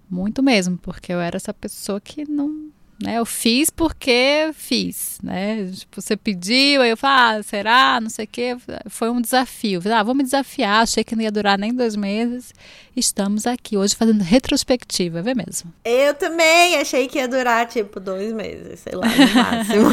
Muito 0.09 0.41
mesmo, 0.41 0.77
porque 0.77 1.13
eu 1.13 1.19
era 1.19 1.37
essa 1.37 1.53
pessoa 1.53 2.01
que 2.01 2.27
não. 2.27 2.69
Né, 3.01 3.17
eu 3.17 3.25
fiz 3.25 3.69
porque 3.69 4.51
fiz, 4.53 5.19
né? 5.23 5.71
Tipo, 5.71 6.01
você 6.01 6.17
pediu, 6.17 6.81
aí 6.81 6.89
eu 6.89 6.97
falei, 6.97 7.39
ah, 7.39 7.43
será? 7.43 8.01
Não 8.01 8.09
sei 8.09 8.25
o 8.25 8.27
quê. 8.27 8.57
Foi 8.89 9.09
um 9.09 9.21
desafio. 9.21 9.81
Ah, 9.95 10.03
vou 10.03 10.13
me 10.13 10.21
desafiar, 10.21 10.81
achei 10.81 11.01
que 11.01 11.15
não 11.15 11.23
ia 11.23 11.31
durar 11.31 11.57
nem 11.57 11.73
dois 11.73 11.95
meses. 11.95 12.53
Estamos 12.93 13.47
aqui 13.47 13.77
hoje 13.77 13.95
fazendo 13.95 14.21
retrospectiva, 14.21 15.21
vê 15.21 15.33
mesmo. 15.33 15.73
Eu 15.85 16.13
também 16.13 16.75
achei 16.75 17.07
que 17.07 17.19
ia 17.19 17.27
durar, 17.27 17.67
tipo, 17.67 18.01
dois 18.01 18.33
meses, 18.33 18.81
sei 18.81 18.93
lá, 18.95 19.07
no 19.07 19.15
máximo. 19.33 19.89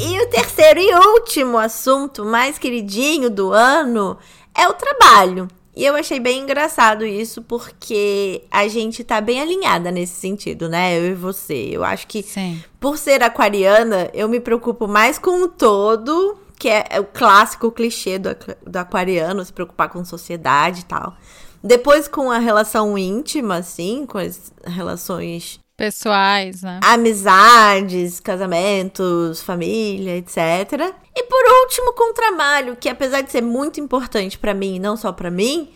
e 0.00 0.18
o 0.18 0.30
terceiro 0.30 0.80
e 0.80 0.94
último 0.94 1.58
assunto 1.58 2.24
mais 2.24 2.58
queridinho 2.58 3.28
do 3.28 3.52
ano 3.52 4.16
é 4.56 4.66
o 4.66 4.72
trabalho. 4.72 5.46
E 5.74 5.84
eu 5.84 5.96
achei 5.96 6.20
bem 6.20 6.42
engraçado 6.42 7.04
isso, 7.04 7.40
porque 7.42 8.44
a 8.50 8.68
gente 8.68 9.02
tá 9.02 9.20
bem 9.20 9.40
alinhada 9.40 9.90
nesse 9.90 10.14
sentido, 10.14 10.68
né? 10.68 10.98
Eu 10.98 11.06
e 11.06 11.14
você. 11.14 11.70
Eu 11.72 11.82
acho 11.82 12.06
que, 12.06 12.22
Sim. 12.22 12.62
por 12.78 12.98
ser 12.98 13.22
aquariana, 13.22 14.10
eu 14.12 14.28
me 14.28 14.38
preocupo 14.38 14.86
mais 14.86 15.18
com 15.18 15.44
o 15.44 15.48
todo, 15.48 16.36
que 16.58 16.68
é, 16.68 17.00
o 17.00 17.04
clássico 17.04 17.72
clichê 17.72 18.18
do, 18.18 18.36
do 18.66 18.76
aquariano, 18.76 19.42
se 19.44 19.52
preocupar 19.52 19.88
com 19.88 20.04
sociedade 20.04 20.80
e 20.80 20.84
tal. 20.84 21.16
Depois 21.64 22.06
com 22.06 22.30
a 22.30 22.38
relação 22.38 22.98
íntima, 22.98 23.56
assim, 23.56 24.04
com 24.04 24.18
as 24.18 24.52
relações 24.64 25.61
pessoais, 25.82 26.62
né? 26.62 26.78
Amizades, 26.80 28.20
casamentos, 28.20 29.42
família, 29.42 30.16
etc. 30.16 30.94
E 31.12 31.24
por 31.24 31.44
último, 31.64 31.92
com 31.94 32.12
o 32.12 32.14
trabalho, 32.14 32.76
que 32.76 32.88
apesar 32.88 33.20
de 33.22 33.32
ser 33.32 33.42
muito 33.42 33.80
importante 33.80 34.38
para 34.38 34.54
mim, 34.54 34.78
não 34.78 34.96
só 34.96 35.10
para 35.10 35.28
mim, 35.28 35.70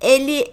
ele 0.00 0.46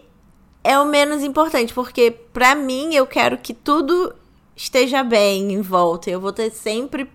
é 0.64 0.80
o 0.80 0.88
menos 0.88 1.22
importante, 1.22 1.72
porque 1.72 2.10
para 2.10 2.56
mim 2.56 2.96
eu 2.96 3.06
quero 3.06 3.38
que 3.38 3.54
tudo 3.54 4.12
esteja 4.56 5.04
bem 5.04 5.54
em 5.54 5.62
volta. 5.62 6.10
Eu 6.10 6.20
vou 6.20 6.34
ter 6.34 6.50
sempre 6.50 7.08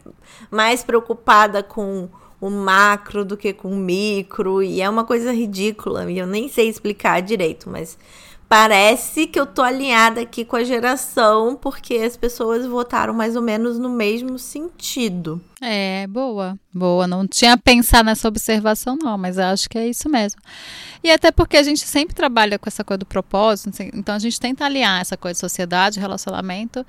mais 0.49 0.85
preocupada 0.85 1.61
com 1.61 2.09
o 2.41 2.49
macro 2.49 3.25
do 3.25 3.37
que 3.37 3.53
com 3.53 3.69
o 3.69 3.77
micro, 3.77 4.63
e 4.63 4.81
é 4.81 4.89
uma 4.89 5.03
coisa 5.03 5.33
ridícula, 5.33 6.09
e 6.09 6.21
eu 6.21 6.27
nem 6.29 6.49
sei 6.49 6.69
explicar 6.69 7.21
direito, 7.21 7.69
mas 7.69 7.99
parece 8.51 9.29
que 9.29 9.39
eu 9.39 9.47
tô 9.47 9.63
alinhada 9.63 10.23
aqui 10.23 10.45
com 10.45 10.57
a 10.57 10.65
geração, 10.65 11.55
porque 11.55 11.95
as 11.95 12.17
pessoas 12.17 12.67
votaram 12.67 13.15
mais 13.15 13.37
ou 13.37 13.43
menos 13.43 13.79
no 13.79 13.89
mesmo 13.89 14.41
sentido. 14.41 15.41
É, 15.63 16.05
boa. 16.09 16.59
Boa. 16.75 17.07
Não 17.07 17.29
tinha 17.29 17.57
pensado 17.57 18.07
nessa 18.07 18.27
observação, 18.27 18.99
não, 19.01 19.17
mas 19.17 19.39
acho 19.39 19.71
que 19.71 19.79
é 19.79 19.87
isso 19.87 20.09
mesmo. 20.09 20.41
E 21.01 21.13
até 21.13 21.31
porque 21.31 21.57
a 21.57 21.63
gente 21.63 21.87
sempre 21.87 22.13
trabalha 22.13 22.59
com 22.59 22.69
essa 22.69 22.83
coisa 22.83 22.99
do 22.99 23.07
propósito, 23.07 23.71
então 23.95 24.17
a 24.17 24.19
gente 24.19 24.41
tenta 24.41 24.65
alinhar 24.65 25.01
essa 25.01 25.17
coisa 25.17 25.35
de 25.35 25.41
sociedade, 25.41 26.01
relacionamento 26.01 26.85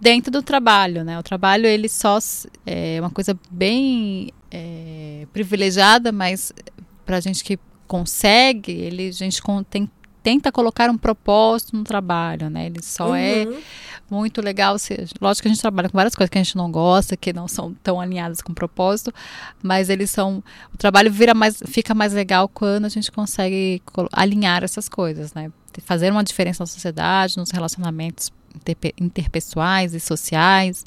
dentro 0.00 0.32
do 0.32 0.42
trabalho, 0.42 1.04
né? 1.04 1.16
O 1.20 1.22
trabalho 1.22 1.66
ele 1.66 1.88
só 1.88 2.18
é 2.66 2.98
uma 3.00 3.10
coisa 3.10 3.38
bem 3.48 4.32
é, 4.50 5.24
privilegiada, 5.32 6.10
mas 6.10 6.52
para 7.06 7.18
a 7.18 7.20
gente 7.20 7.44
que 7.44 7.56
consegue, 7.86 8.72
ele 8.72 9.06
a 9.06 9.12
gente 9.12 9.40
tem 9.70 9.88
tenta 10.22 10.52
colocar 10.52 10.90
um 10.90 10.98
propósito 10.98 11.76
no 11.76 11.84
trabalho, 11.84 12.50
né? 12.50 12.66
Ele 12.66 12.82
só 12.82 13.14
é 13.14 13.44
uhum. 13.44 13.54
é 13.54 13.58
muito 14.10 14.40
legal. 14.42 14.78
Se, 14.78 15.06
lógico 15.20 15.42
que 15.42 15.48
a 15.48 15.52
gente 15.52 15.60
trabalha 15.60 15.88
com 15.88 15.96
várias 15.96 16.14
coisas 16.14 16.30
que 16.30 16.38
a 16.38 16.42
gente 16.42 16.56
não 16.56 16.70
gosta, 16.70 17.16
que 17.16 17.32
não 17.32 17.46
são 17.46 17.74
tão 17.82 18.00
alinhadas 18.00 18.40
com 18.40 18.52
o 18.52 18.54
propósito, 18.54 19.12
mas 19.62 19.88
eles 19.88 20.10
são. 20.10 20.42
O 20.74 20.76
trabalho 20.76 21.12
vira 21.12 21.34
mais, 21.34 21.62
fica 21.66 21.94
mais 21.94 22.12
legal 22.12 22.48
quando 22.48 22.84
a 22.84 22.88
gente 22.88 23.10
consegue 23.10 23.82
alinhar 24.12 24.64
essas 24.64 24.88
coisas, 24.88 25.32
né? 25.34 25.50
Fazer 25.82 26.10
uma 26.10 26.24
diferença 26.24 26.62
na 26.62 26.66
sociedade, 26.66 27.36
nos 27.36 27.50
relacionamentos 27.50 28.32
interpessoais 28.98 29.94
e 29.94 30.00
sociais. 30.00 30.84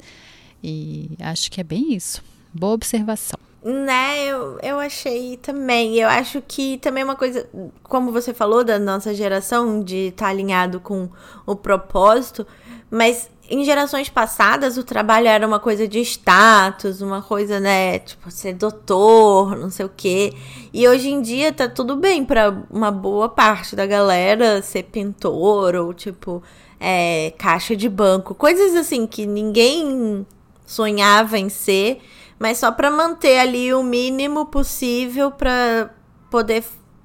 E 0.62 1.10
acho 1.20 1.50
que 1.50 1.60
é 1.60 1.64
bem 1.64 1.94
isso. 1.94 2.22
Boa 2.52 2.74
observação. 2.74 3.38
Né, 3.64 4.26
eu, 4.26 4.58
eu 4.62 4.78
achei 4.78 5.38
também. 5.38 5.96
Eu 5.96 6.06
acho 6.06 6.42
que 6.46 6.76
também 6.76 7.02
uma 7.02 7.16
coisa, 7.16 7.48
como 7.82 8.12
você 8.12 8.34
falou, 8.34 8.62
da 8.62 8.78
nossa 8.78 9.14
geração, 9.14 9.82
de 9.82 10.08
estar 10.08 10.26
tá 10.26 10.30
alinhado 10.30 10.78
com 10.78 11.08
o 11.46 11.56
propósito, 11.56 12.46
mas 12.90 13.30
em 13.48 13.64
gerações 13.64 14.10
passadas 14.10 14.76
o 14.76 14.84
trabalho 14.84 15.28
era 15.28 15.46
uma 15.46 15.58
coisa 15.58 15.88
de 15.88 15.98
status, 16.00 17.00
uma 17.00 17.22
coisa, 17.22 17.58
né, 17.58 18.00
tipo, 18.00 18.30
ser 18.30 18.52
doutor, 18.52 19.56
não 19.56 19.70
sei 19.70 19.86
o 19.86 19.90
quê. 19.94 20.34
E 20.70 20.86
hoje 20.86 21.08
em 21.08 21.22
dia 21.22 21.50
tá 21.50 21.66
tudo 21.66 21.96
bem 21.96 22.22
para 22.22 22.54
uma 22.70 22.90
boa 22.90 23.30
parte 23.30 23.74
da 23.74 23.86
galera 23.86 24.60
ser 24.60 24.82
pintor 24.84 25.74
ou, 25.74 25.94
tipo, 25.94 26.42
é, 26.78 27.32
caixa 27.38 27.74
de 27.74 27.88
banco. 27.88 28.34
Coisas 28.34 28.76
assim 28.76 29.06
que 29.06 29.24
ninguém 29.24 30.26
sonhava 30.66 31.38
em 31.38 31.48
ser 31.48 32.02
mas 32.44 32.58
só 32.58 32.70
para 32.70 32.90
manter 32.90 33.38
ali 33.38 33.72
o 33.72 33.82
mínimo 33.82 34.44
possível 34.44 35.30
para 35.30 35.88
poder 36.30 36.62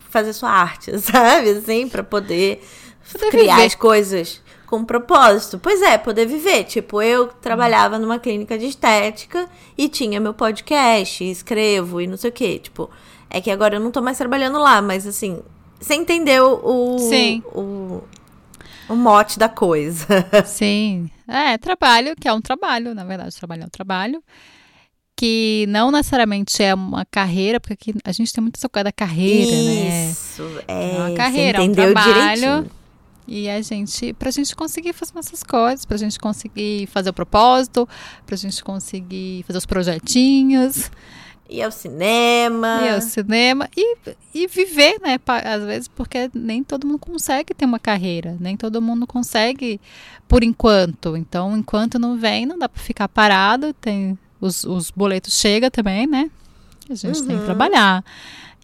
fazer 0.10 0.34
sua 0.34 0.49
arte, 0.49 0.91
sabe? 0.99 1.52
Assim, 1.52 1.88
para 1.88 2.04
poder, 2.04 2.62
poder 3.10 3.30
criar 3.30 3.56
viver. 3.56 3.67
as 3.67 3.75
coisas 3.75 4.43
com 4.65 4.84
propósito. 4.84 5.58
Pois 5.58 5.82
é, 5.82 5.97
poder 5.97 6.25
viver. 6.25 6.65
Tipo, 6.65 7.02
eu 7.02 7.28
trabalhava 7.28 7.97
numa 7.97 8.19
clínica 8.19 8.58
de 8.58 8.65
estética 8.65 9.47
e 9.78 9.88
tinha 9.88 10.19
meu 10.19 10.34
podcast, 10.34 11.23
escrevo 11.23 12.02
e 12.02 12.08
não 12.08 12.17
sei 12.17 12.32
o 12.32 12.34
quê. 12.34 12.60
Tipo, 12.60 12.89
é 13.30 13.39
que 13.39 13.49
agora 13.49 13.78
eu 13.78 13.80
não 13.80 13.91
tô 13.91 14.02
mais 14.02 14.17
trabalhando 14.17 14.60
lá, 14.60 14.82
mas 14.82 15.08
assim, 15.08 15.41
você 15.80 15.95
entendeu 15.95 16.60
o, 16.62 16.99
Sim. 16.99 17.41
o, 17.54 18.04
o 18.89 18.93
mote 18.93 19.39
da 19.39 19.47
coisa. 19.47 20.06
Sim. 20.45 21.10
É, 21.25 21.58
trabalho, 21.58 22.13
que 22.19 22.28
é 22.28 22.34
um 22.34 22.41
trabalho, 22.41 22.93
na 22.93 23.06
verdade, 23.06 23.34
trabalho 23.38 23.63
é 23.63 23.65
um 23.67 23.69
trabalho 23.69 24.21
que 25.19 25.65
não 25.67 25.91
necessariamente 25.91 26.63
é 26.63 26.73
uma 26.73 27.03
carreira, 27.03 27.60
porque 27.60 27.73
aqui 27.73 27.93
a 28.05 28.12
gente 28.13 28.32
tem 28.32 28.41
muito 28.41 28.55
essa 28.55 28.69
coisa 28.69 28.86
da 28.86 28.91
carreira, 28.93 29.51
Isso, 29.51 29.65
né? 29.65 30.10
Isso, 30.10 30.63
é. 30.65 30.95
é 30.95 30.97
uma 30.97 31.12
carreira, 31.13 31.58
é 31.58 31.62
um 31.62 31.73
trabalho. 31.73 32.41
Direitinho. 32.41 32.71
E 33.27 33.49
a 33.49 33.62
gente, 33.62 34.13
pra 34.13 34.32
gente 34.32 34.55
conseguir 34.55 34.93
fazer 34.93 35.12
essas 35.19 35.43
coisas, 35.43 35.86
pra 35.86 35.97
gente 35.97 36.17
conseguir 36.17 36.88
fazer 36.88 37.10
o 37.10 37.13
propósito, 37.13 37.88
pra 38.25 38.38
gente 38.38 38.63
conseguir 38.63 39.43
fazer 39.43 39.58
os 39.58 39.65
projetinhos. 39.65 40.89
E 41.49 41.62
ao 41.62 41.71
cinema. 41.71 42.79
E 42.82 42.89
ao 42.89 43.01
cinema. 43.01 43.69
E, 43.75 43.97
e 44.34 44.47
viver, 44.47 45.01
né? 45.01 45.19
Às 45.27 45.63
vezes, 45.65 45.88
porque 45.89 46.32
nem 46.34 46.63
todo 46.63 46.88
mundo 46.88 46.99
consegue 46.99 47.53
ter 47.53 47.65
uma 47.65 47.79
carreira. 47.79 48.38
Nem 48.39 48.55
todo 48.55 48.82
mundo 48.82 49.05
consegue 49.05 49.82
por 50.29 50.45
enquanto. 50.45 51.17
Então, 51.17 51.58
enquanto 51.58 51.99
não 51.99 52.17
vem, 52.17 52.45
não 52.45 52.58
dá 52.58 52.69
pra 52.69 52.82
ficar 52.82 53.10
parado. 53.10 53.73
Tem 53.73 54.17
os, 54.39 54.63
os 54.63 54.91
boletos 54.91 55.34
chegam 55.34 55.69
também, 55.69 56.08
né? 56.08 56.30
A 56.89 56.95
gente 56.95 57.19
uhum. 57.19 57.28
tem 57.28 57.36
que 57.36 57.41
uhum. 57.41 57.45
trabalhar. 57.45 58.04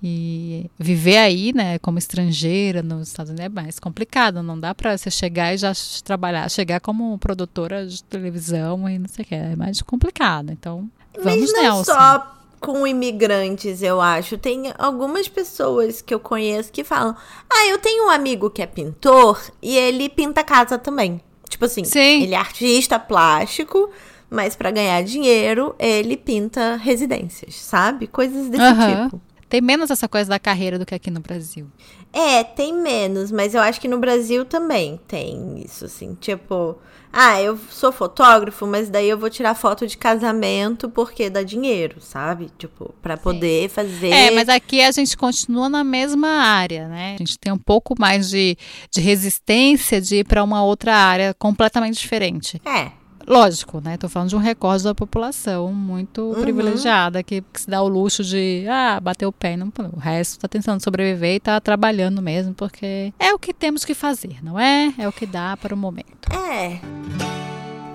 E 0.04 0.70
viver 0.78 1.18
aí, 1.18 1.54
né, 1.54 1.80
como 1.80 1.98
estrangeira 1.98 2.84
nos 2.84 3.08
Estados 3.08 3.32
Unidos 3.32 3.46
é 3.46 3.50
mais 3.50 3.80
complicado. 3.80 4.44
Não 4.44 4.60
dá 4.60 4.76
para 4.76 4.98
você 4.98 5.10
chegar 5.10 5.54
e 5.54 5.58
já 5.58 5.72
trabalhar, 6.04 6.50
chegar 6.50 6.80
como 6.80 7.18
produtora 7.18 7.88
de 7.88 8.04
televisão 8.04 8.88
e 8.90 9.00
não 9.00 9.08
sei 9.08 9.24
o 9.24 9.28
que. 9.28 9.36
É 9.36 9.56
mais 9.56 9.82
complicado. 9.82 10.52
Então, 10.52 10.90
vamos 11.16 11.52
Mas 11.52 11.54
não 11.54 11.62
Nelson. 11.62 11.84
só 11.86 12.36
com 12.60 12.86
imigrantes, 12.86 13.82
eu 13.82 14.02
acho. 14.02 14.38
Tem 14.38 14.74
algumas 14.78 15.28
pessoas 15.28 16.02
que 16.02 16.14
eu 16.14 16.20
conheço 16.20 16.72
que 16.72 16.84
falam: 16.84 17.16
Ah, 17.50 17.68
eu 17.68 17.78
tenho 17.80 18.08
um 18.08 18.10
amigo 18.10 18.50
que 18.50 18.62
é 18.62 18.68
pintor 18.68 19.42
e 19.62 19.78
ele 19.78 20.10
pinta 20.10 20.44
casa 20.44 20.78
também. 20.78 21.22
Tipo 21.50 21.66
assim, 21.66 21.84
Sim. 21.84 22.24
ele 22.24 22.34
é 22.34 22.38
artista 22.38 23.00
plástico 23.00 23.90
mas 24.30 24.56
para 24.56 24.72
ganhar 24.72 25.02
dinheiro, 25.04 25.76
ele 25.80 26.18
pinta 26.18 26.76
residências, 26.76 27.56
sabe? 27.56 28.08
Coisas 28.08 28.50
desse 28.50 28.64
uhum. 28.64 29.06
tipo. 29.06 29.22
Tem 29.48 29.62
menos 29.62 29.92
essa 29.92 30.08
coisa 30.08 30.30
da 30.30 30.40
carreira 30.40 30.80
do 30.80 30.86
que 30.86 30.96
aqui 30.96 31.12
no 31.12 31.20
Brasil. 31.20 31.68
É, 32.12 32.44
tem 32.44 32.74
menos, 32.74 33.32
mas 33.32 33.54
eu 33.54 33.62
acho 33.62 33.80
que 33.80 33.88
no 33.88 34.00
Brasil 34.00 34.46
também 34.46 35.00
tem 35.08 35.62
isso, 35.64 35.86
assim. 35.86 36.16
Tipo, 36.16 36.78
ah, 37.12 37.42
eu 37.42 37.58
sou 37.70 37.92
fotógrafo, 37.92 38.66
mas 38.66 38.90
daí 38.90 39.10
eu 39.10 39.18
vou 39.18 39.30
tirar 39.30 39.54
foto 39.54 39.86
de 39.86 39.98
casamento 39.98 40.90
porque 40.90 41.30
dá 41.30 41.44
dinheiro, 41.44 42.02
sabe? 42.02 42.50
Tipo, 42.58 42.94
para 43.02 43.16
poder 43.16 43.64
Sim. 43.64 43.68
fazer. 43.70 44.10
É, 44.10 44.32
mas 44.32 44.50
aqui 44.50 44.82
a 44.82 44.92
gente 44.92 45.16
continua 45.16 45.70
na 45.70 45.84
mesma 45.84 46.28
área, 46.28 46.88
né? 46.88 47.16
A 47.16 47.18
gente 47.18 47.38
tem 47.38 47.54
um 47.54 47.58
pouco 47.58 47.96
mais 47.98 48.30
de, 48.30 48.58
de 48.92 49.00
resistência 49.00 50.02
de 50.02 50.18
ir 50.18 50.24
para 50.26 50.44
uma 50.44 50.64
outra 50.64 50.94
área 50.94 51.34
completamente 51.34 52.00
diferente. 52.00 52.62
É. 52.66 52.92
Lógico, 53.28 53.82
né? 53.84 53.98
Tô 53.98 54.08
falando 54.08 54.30
de 54.30 54.36
um 54.36 54.40
recorde 54.40 54.84
da 54.84 54.94
população 54.94 55.74
muito 55.74 56.22
uhum. 56.22 56.42
privilegiada 56.42 57.24
que, 57.24 57.42
que, 57.42 57.62
se 57.62 57.70
dá 57.70 57.82
o 57.82 57.88
luxo 57.88 58.24
de 58.24 58.66
ah, 58.70 59.00
bater 59.00 59.26
o 59.26 59.32
pé. 59.32 59.58
Não, 59.58 59.72
o 59.94 60.00
resto 60.00 60.40
tá 60.40 60.48
tentando 60.48 60.84
sobreviver 60.84 61.36
e 61.36 61.40
tá 61.40 61.60
trabalhando 61.60 62.22
mesmo, 62.22 62.54
porque 62.54 63.12
é 63.20 63.34
o 63.34 63.40
que 63.40 63.54
temos 63.54 63.84
que 63.84 63.94
fazer, 63.94 64.44
não 64.44 64.60
é? 64.60 64.94
É 64.98 65.08
o 65.08 65.12
que 65.12 65.26
dá 65.26 65.58
para 65.58 65.74
o 65.74 65.78
momento. 65.78 66.32
É. 66.32 66.80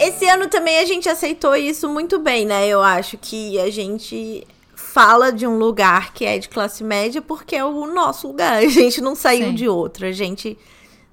Esse 0.00 0.26
ano 0.26 0.48
também 0.48 0.78
a 0.78 0.84
gente 0.84 1.08
aceitou 1.08 1.54
isso 1.54 1.88
muito 1.88 2.18
bem, 2.18 2.46
né? 2.46 2.66
Eu 2.66 2.82
acho 2.82 3.18
que 3.18 3.60
a 3.60 3.70
gente 3.70 4.46
fala 4.74 5.30
de 5.30 5.46
um 5.46 5.56
lugar 5.58 6.12
que 6.12 6.24
é 6.24 6.38
de 6.38 6.48
classe 6.48 6.82
média 6.82 7.22
porque 7.22 7.54
é 7.54 7.64
o 7.64 7.86
nosso 7.86 8.26
lugar. 8.26 8.54
A 8.64 8.68
gente 8.68 9.00
não 9.00 9.14
saiu 9.14 9.48
Sim. 9.48 9.54
de 9.54 9.68
outro. 9.68 10.06
A 10.06 10.12
gente 10.12 10.58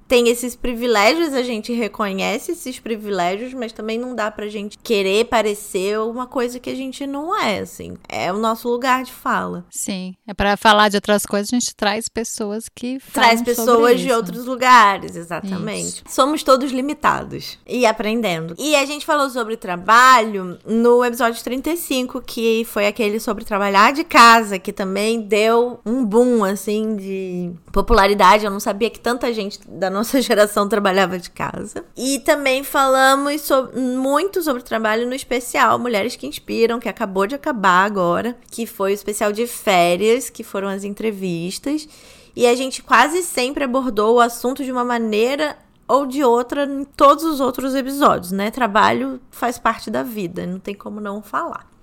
tem 0.07 0.29
esses 0.29 0.55
privilégios, 0.55 1.33
a 1.33 1.43
gente 1.43 1.73
reconhece 1.73 2.53
esses 2.53 2.79
privilégios, 2.79 3.53
mas 3.53 3.71
também 3.71 3.97
não 3.97 4.15
dá 4.15 4.31
pra 4.31 4.47
gente 4.47 4.77
querer 4.77 5.25
parecer 5.25 5.99
uma 5.99 6.25
coisa 6.25 6.59
que 6.59 6.69
a 6.69 6.75
gente 6.75 7.05
não 7.05 7.35
é, 7.35 7.59
assim. 7.59 7.95
É 8.07 8.31
o 8.31 8.37
nosso 8.37 8.69
lugar 8.69 9.03
de 9.03 9.11
fala. 9.11 9.65
Sim. 9.69 10.15
É 10.25 10.33
para 10.33 10.55
falar 10.55 10.89
de 10.89 10.97
outras 10.97 11.25
coisas, 11.25 11.51
a 11.51 11.59
gente 11.59 11.75
traz 11.75 12.07
pessoas 12.07 12.69
que 12.69 12.99
Traz 13.11 13.41
pessoas 13.41 13.99
de 13.99 14.11
outros 14.11 14.45
lugares, 14.45 15.15
exatamente. 15.15 15.87
Isso. 15.87 16.03
Somos 16.07 16.43
todos 16.43 16.71
limitados 16.71 17.57
e 17.67 17.85
aprendendo. 17.85 18.55
E 18.57 18.75
a 18.75 18.85
gente 18.85 19.05
falou 19.05 19.29
sobre 19.29 19.57
trabalho 19.57 20.57
no 20.65 21.03
episódio 21.03 21.43
35, 21.43 22.21
que 22.21 22.65
foi 22.65 22.87
aquele 22.87 23.19
sobre 23.19 23.43
trabalhar 23.43 23.91
de 23.93 24.03
casa, 24.03 24.59
que 24.59 24.71
também 24.71 25.21
deu 25.21 25.79
um 25.85 26.05
boom, 26.05 26.43
assim, 26.43 26.95
de 26.95 27.51
popularidade. 27.71 28.45
Eu 28.45 28.51
não 28.51 28.59
sabia 28.59 28.89
que 28.89 28.99
tanta 28.99 29.31
gente 29.33 29.59
da 29.67 29.89
nossa 29.97 30.21
geração 30.21 30.67
trabalhava 30.67 31.17
de 31.17 31.29
casa. 31.29 31.83
E 31.95 32.19
também 32.19 32.63
falamos 32.63 33.41
sobre, 33.41 33.79
muito 33.79 34.41
sobre 34.41 34.63
trabalho 34.63 35.07
no 35.07 35.15
especial 35.15 35.79
Mulheres 35.79 36.15
que 36.15 36.27
Inspiram, 36.27 36.79
que 36.79 36.89
acabou 36.89 37.27
de 37.27 37.35
acabar 37.35 37.85
agora, 37.85 38.37
que 38.49 38.65
foi 38.65 38.91
o 38.91 38.93
especial 38.93 39.31
de 39.31 39.47
férias, 39.47 40.29
que 40.29 40.43
foram 40.43 40.67
as 40.67 40.83
entrevistas. 40.83 41.87
E 42.35 42.45
a 42.45 42.55
gente 42.55 42.83
quase 42.83 43.23
sempre 43.23 43.63
abordou 43.63 44.15
o 44.15 44.19
assunto 44.19 44.63
de 44.63 44.71
uma 44.71 44.85
maneira 44.85 45.57
ou 45.87 46.05
de 46.05 46.23
outra 46.23 46.65
em 46.65 46.83
todos 46.83 47.23
os 47.23 47.39
outros 47.39 47.73
episódios, 47.73 48.31
né? 48.31 48.51
Trabalho 48.51 49.19
faz 49.31 49.57
parte 49.57 49.89
da 49.89 50.03
vida, 50.03 50.45
não 50.45 50.59
tem 50.59 50.75
como 50.75 50.99
não 50.99 51.21
falar. 51.21 51.76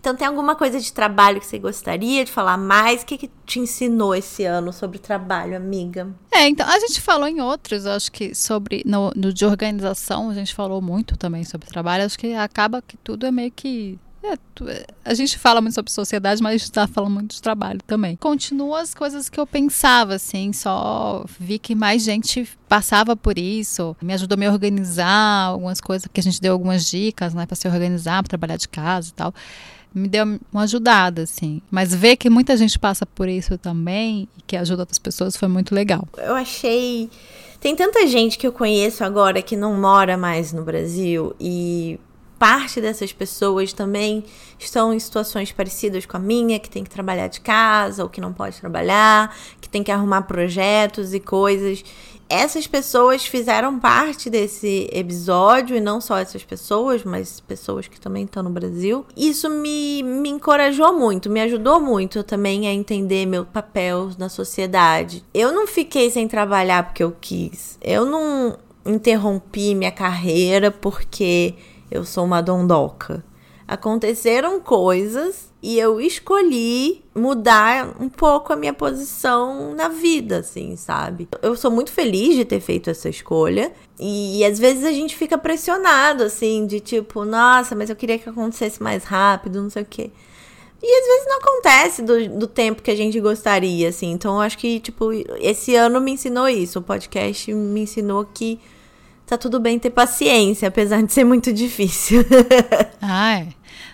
Então, 0.00 0.14
tem 0.14 0.26
alguma 0.26 0.54
coisa 0.54 0.80
de 0.80 0.92
trabalho 0.92 1.40
que 1.40 1.46
você 1.46 1.58
gostaria 1.58 2.24
de 2.24 2.30
falar 2.30 2.56
mais? 2.56 3.02
O 3.02 3.06
que, 3.06 3.18
que 3.18 3.30
te 3.44 3.58
ensinou 3.58 4.14
esse 4.14 4.44
ano 4.44 4.72
sobre 4.72 4.98
trabalho, 4.98 5.56
amiga? 5.56 6.08
É, 6.30 6.46
então, 6.48 6.68
a 6.68 6.78
gente 6.78 7.00
falou 7.00 7.26
em 7.26 7.40
outros, 7.40 7.86
acho 7.86 8.12
que 8.12 8.34
sobre, 8.34 8.82
no, 8.86 9.10
no 9.16 9.32
de 9.32 9.44
organização, 9.44 10.30
a 10.30 10.34
gente 10.34 10.54
falou 10.54 10.80
muito 10.80 11.16
também 11.16 11.44
sobre 11.44 11.66
trabalho. 11.66 12.04
Acho 12.04 12.18
que 12.18 12.34
acaba 12.34 12.80
que 12.80 12.96
tudo 12.96 13.26
é 13.26 13.30
meio 13.30 13.50
que 13.50 13.98
é, 14.66 14.86
a 15.04 15.14
gente 15.14 15.38
fala 15.38 15.60
muito 15.60 15.74
sobre 15.74 15.92
sociedade, 15.92 16.42
mas 16.42 16.50
a 16.50 16.56
gente 16.56 16.62
está 16.64 16.86
falando 16.88 17.12
muito 17.12 17.34
de 17.36 17.42
trabalho 17.42 17.80
também. 17.86 18.16
Continua 18.16 18.80
as 18.80 18.92
coisas 18.92 19.28
que 19.28 19.38
eu 19.38 19.46
pensava, 19.46 20.14
assim, 20.14 20.52
só 20.52 21.24
vi 21.38 21.58
que 21.58 21.74
mais 21.74 22.02
gente 22.02 22.48
passava 22.68 23.14
por 23.14 23.38
isso, 23.38 23.96
me 24.02 24.12
ajudou 24.14 24.34
a 24.34 24.38
me 24.38 24.48
organizar, 24.48 25.46
algumas 25.46 25.80
coisas 25.80 26.08
que 26.12 26.18
a 26.18 26.22
gente 26.22 26.40
deu 26.40 26.52
algumas 26.52 26.84
dicas, 26.86 27.34
né, 27.34 27.46
para 27.46 27.54
se 27.54 27.68
organizar, 27.68 28.22
para 28.22 28.30
trabalhar 28.30 28.56
de 28.56 28.68
casa 28.68 29.10
e 29.10 29.12
tal 29.12 29.32
me 29.96 30.08
deu 30.08 30.24
uma 30.52 30.62
ajudada, 30.62 31.22
assim. 31.22 31.62
Mas 31.70 31.94
ver 31.94 32.16
que 32.16 32.28
muita 32.28 32.56
gente 32.56 32.78
passa 32.78 33.06
por 33.06 33.28
isso 33.28 33.56
também 33.56 34.28
e 34.36 34.42
que 34.42 34.56
ajuda 34.56 34.82
outras 34.82 34.98
pessoas 34.98 35.36
foi 35.36 35.48
muito 35.48 35.74
legal. 35.74 36.06
Eu 36.18 36.34
achei. 36.34 37.08
Tem 37.58 37.74
tanta 37.74 38.06
gente 38.06 38.36
que 38.36 38.46
eu 38.46 38.52
conheço 38.52 39.02
agora 39.02 39.40
que 39.40 39.56
não 39.56 39.74
mora 39.74 40.16
mais 40.16 40.52
no 40.52 40.62
Brasil 40.62 41.34
e 41.40 41.98
parte 42.38 42.80
dessas 42.80 43.12
pessoas 43.12 43.72
também 43.72 44.22
estão 44.58 44.92
em 44.92 44.98
situações 44.98 45.50
parecidas 45.50 46.04
com 46.04 46.18
a 46.18 46.20
minha, 46.20 46.58
que 46.58 46.68
tem 46.68 46.84
que 46.84 46.90
trabalhar 46.90 47.28
de 47.28 47.40
casa 47.40 48.02
ou 48.02 48.08
que 48.10 48.20
não 48.20 48.32
pode 48.32 48.60
trabalhar, 48.60 49.34
que 49.60 49.68
tem 49.68 49.82
que 49.82 49.90
arrumar 49.90 50.22
projetos 50.22 51.14
e 51.14 51.20
coisas 51.20 51.82
essas 52.28 52.66
pessoas 52.66 53.24
fizeram 53.24 53.78
parte 53.78 54.28
desse 54.28 54.88
episódio, 54.92 55.76
e 55.76 55.80
não 55.80 56.00
só 56.00 56.18
essas 56.18 56.44
pessoas, 56.44 57.04
mas 57.04 57.40
pessoas 57.40 57.86
que 57.86 58.00
também 58.00 58.24
estão 58.24 58.42
no 58.42 58.50
Brasil. 58.50 59.06
Isso 59.16 59.48
me, 59.48 60.02
me 60.02 60.28
encorajou 60.28 60.92
muito, 60.92 61.30
me 61.30 61.40
ajudou 61.40 61.80
muito 61.80 62.22
também 62.22 62.66
a 62.66 62.72
entender 62.72 63.26
meu 63.26 63.44
papel 63.44 64.10
na 64.18 64.28
sociedade. 64.28 65.24
Eu 65.32 65.52
não 65.52 65.66
fiquei 65.66 66.10
sem 66.10 66.26
trabalhar 66.26 66.84
porque 66.84 67.02
eu 67.02 67.14
quis. 67.20 67.78
Eu 67.80 68.04
não 68.04 68.58
interrompi 68.84 69.74
minha 69.74 69.92
carreira 69.92 70.70
porque 70.70 71.54
eu 71.90 72.04
sou 72.04 72.24
uma 72.24 72.40
dondoca. 72.40 73.24
Aconteceram 73.68 74.60
coisas 74.60 75.52
e 75.60 75.76
eu 75.76 76.00
escolhi 76.00 77.04
mudar 77.12 77.96
um 78.00 78.08
pouco 78.08 78.52
a 78.52 78.56
minha 78.56 78.72
posição 78.72 79.74
na 79.74 79.88
vida, 79.88 80.38
assim, 80.38 80.76
sabe? 80.76 81.28
Eu 81.42 81.56
sou 81.56 81.70
muito 81.70 81.90
feliz 81.90 82.36
de 82.36 82.44
ter 82.44 82.60
feito 82.60 82.90
essa 82.90 83.08
escolha. 83.08 83.72
E, 83.98 84.44
às 84.44 84.60
vezes 84.60 84.84
a 84.84 84.92
gente 84.92 85.16
fica 85.16 85.36
pressionado, 85.36 86.22
assim, 86.22 86.64
de 86.64 86.78
tipo, 86.78 87.24
nossa, 87.24 87.74
mas 87.74 87.90
eu 87.90 87.96
queria 87.96 88.18
que 88.18 88.28
acontecesse 88.28 88.80
mais 88.80 89.02
rápido, 89.02 89.60
não 89.60 89.70
sei 89.70 89.82
o 89.82 89.86
quê. 89.86 90.12
E 90.80 90.86
às 90.86 91.06
vezes 91.06 91.26
não 91.26 91.38
acontece 91.38 92.02
do, 92.02 92.38
do 92.38 92.46
tempo 92.46 92.82
que 92.82 92.90
a 92.90 92.96
gente 92.96 93.18
gostaria, 93.20 93.88
assim. 93.88 94.12
Então 94.12 94.34
eu 94.36 94.40
acho 94.42 94.58
que, 94.58 94.78
tipo, 94.78 95.10
esse 95.40 95.74
ano 95.74 96.00
me 96.00 96.12
ensinou 96.12 96.48
isso. 96.48 96.78
O 96.78 96.82
podcast 96.82 97.52
me 97.52 97.80
ensinou 97.80 98.24
que 98.24 98.60
tá 99.26 99.36
tudo 99.36 99.58
bem 99.58 99.78
ter 99.78 99.90
paciência, 99.90 100.68
apesar 100.68 101.02
de 101.02 101.12
ser 101.12 101.24
muito 101.24 101.52
difícil. 101.52 102.24
ah, 103.02 103.40
é. 103.40 103.48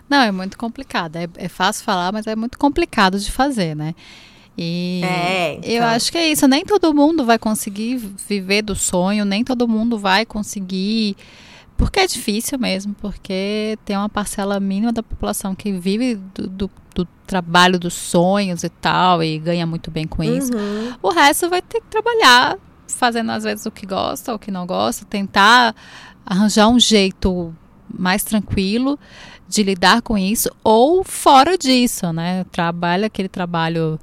Não, 0.09 0.21
é 0.21 0.31
muito 0.31 0.59
complicado. 0.59 1.16
É, 1.16 1.27
é, 1.37 1.49
fácil 1.49 1.85
falar, 1.85 2.12
mas 2.12 2.27
é 2.27 2.37
muito 2.37 2.59
complicado 2.59 3.18
de 3.18 3.31
fazer, 3.31 3.75
né? 3.75 3.95
E 4.59 5.01
é, 5.03 5.55
então. 5.55 5.71
eu 5.71 5.85
acho 5.85 6.12
que 6.12 6.18
é 6.18 6.29
isso. 6.29 6.47
Nem 6.47 6.64
todo 6.66 6.92
mundo 6.92 7.25
vai 7.25 7.38
conseguir 7.38 7.97
viver 8.29 8.61
do 8.61 8.75
sonho, 8.75 9.25
nem 9.25 9.42
todo 9.42 9.66
mundo 9.66 9.99
vai 9.99 10.27
conseguir. 10.27 11.16
Porque 11.79 12.01
é 12.01 12.07
difícil 12.07 12.59
mesmo, 12.59 12.95
porque 13.01 13.79
tem 13.87 13.97
uma 13.97 14.11
parcela 14.11 14.61
mínima 14.61 14.92
da 14.92 15.03
população 15.03 15.55
que 15.55 15.73
vive 15.73 16.16
do, 16.35 16.47
do, 16.47 16.71
do 16.95 17.09
trabalho 17.27 17.79
dos 17.79 17.95
sonhos 17.95 18.62
e 18.62 18.68
tal, 18.68 19.23
e 19.23 19.38
ganha 19.38 19.66
muito 19.66 19.90
bem 19.90 20.07
com 20.07 20.23
isso. 20.23 20.53
Uhum. 20.55 20.92
O 21.03 21.09
resto 21.09 21.49
vai 21.49 21.62
ter 21.62 21.81
que 21.81 21.87
trabalhar 21.87 22.59
fazendo 22.97 23.31
às 23.31 23.45
vezes 23.45 23.67
o 23.67 23.71
que 23.71 23.87
gosta, 23.87 24.35
o 24.35 24.39
que 24.39 24.51
não 24.51 24.67
gosta, 24.67 25.05
tentar 25.05 25.75
arranjar 26.25 26.69
um 26.69 26.79
jeito 26.79 27.55
mais 27.93 28.23
tranquilo 28.23 28.99
de 29.49 29.63
lidar 29.63 30.01
com 30.03 30.17
isso 30.17 30.51
ou 30.65 31.05
fora 31.05 31.59
disso, 31.59 32.13
né? 32.13 32.45
Trabalha 32.45 33.07
aquele 33.07 33.29
trabalho 33.29 33.99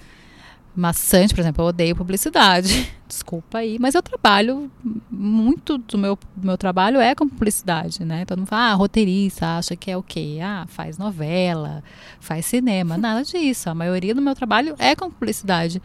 maçante, 0.76 1.34
por 1.34 1.42
exemplo, 1.42 1.64
eu 1.64 1.70
odeio 1.70 1.96
publicidade. 1.96 2.92
Desculpa 3.08 3.58
aí, 3.58 3.78
mas 3.80 3.96
eu 3.96 4.04
trabalho 4.04 4.72
muito 5.10 5.80
do 5.80 5.98
meu, 5.98 6.18
do 6.36 6.46
meu 6.46 6.58
trabalho 6.58 7.00
é 7.00 7.16
com 7.16 7.28
publicidade, 7.28 8.06
né? 8.06 8.24
Todo 8.24 8.38
mundo 8.38 8.48
fala, 8.48 8.72
ah, 8.72 8.74
roteirista, 8.76 9.58
acha 9.58 9.76
que 9.76 9.90
é 9.90 9.98
o 9.98 10.04
quê? 10.04 10.38
Ah, 10.42 10.66
faz 10.68 10.98
novela, 11.00 11.84
faz 12.20 12.46
cinema, 12.46 12.96
nada 13.00 13.24
disso. 13.24 13.70
A 13.70 13.74
maioria 13.76 14.14
do 14.14 14.22
meu 14.22 14.36
trabalho 14.36 14.76
é 14.78 14.96
com 14.96 15.10
publicidade. 15.10 15.82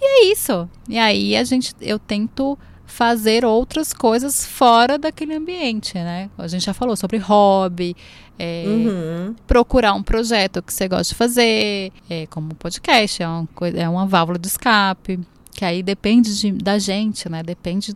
E 0.00 0.04
é 0.04 0.32
isso. 0.32 0.68
E 0.88 0.98
aí 0.98 1.36
a 1.36 1.44
gente, 1.44 1.74
eu 1.80 1.98
tento 1.98 2.58
fazer 2.86 3.44
outras 3.44 3.92
coisas 3.92 4.46
fora 4.46 4.98
daquele 4.98 5.34
ambiente, 5.34 5.94
né? 5.94 6.30
A 6.38 6.48
gente 6.48 6.64
já 6.64 6.72
falou 6.72 6.96
sobre 6.96 7.18
hobby, 7.18 7.94
é, 8.38 8.64
uhum. 8.66 9.34
procurar 9.46 9.92
um 9.92 10.02
projeto 10.02 10.62
que 10.62 10.72
você 10.72 10.88
gosta 10.88 11.12
de 11.12 11.14
fazer, 11.14 11.92
é, 12.08 12.26
como 12.28 12.54
podcast, 12.54 13.22
é 13.22 13.28
uma, 13.28 13.48
é 13.76 13.88
uma 13.88 14.06
válvula 14.06 14.38
de 14.38 14.46
escape, 14.46 15.20
que 15.52 15.64
aí 15.64 15.82
depende 15.82 16.38
de, 16.40 16.52
da 16.52 16.78
gente, 16.78 17.28
né? 17.28 17.42
Depende, 17.42 17.94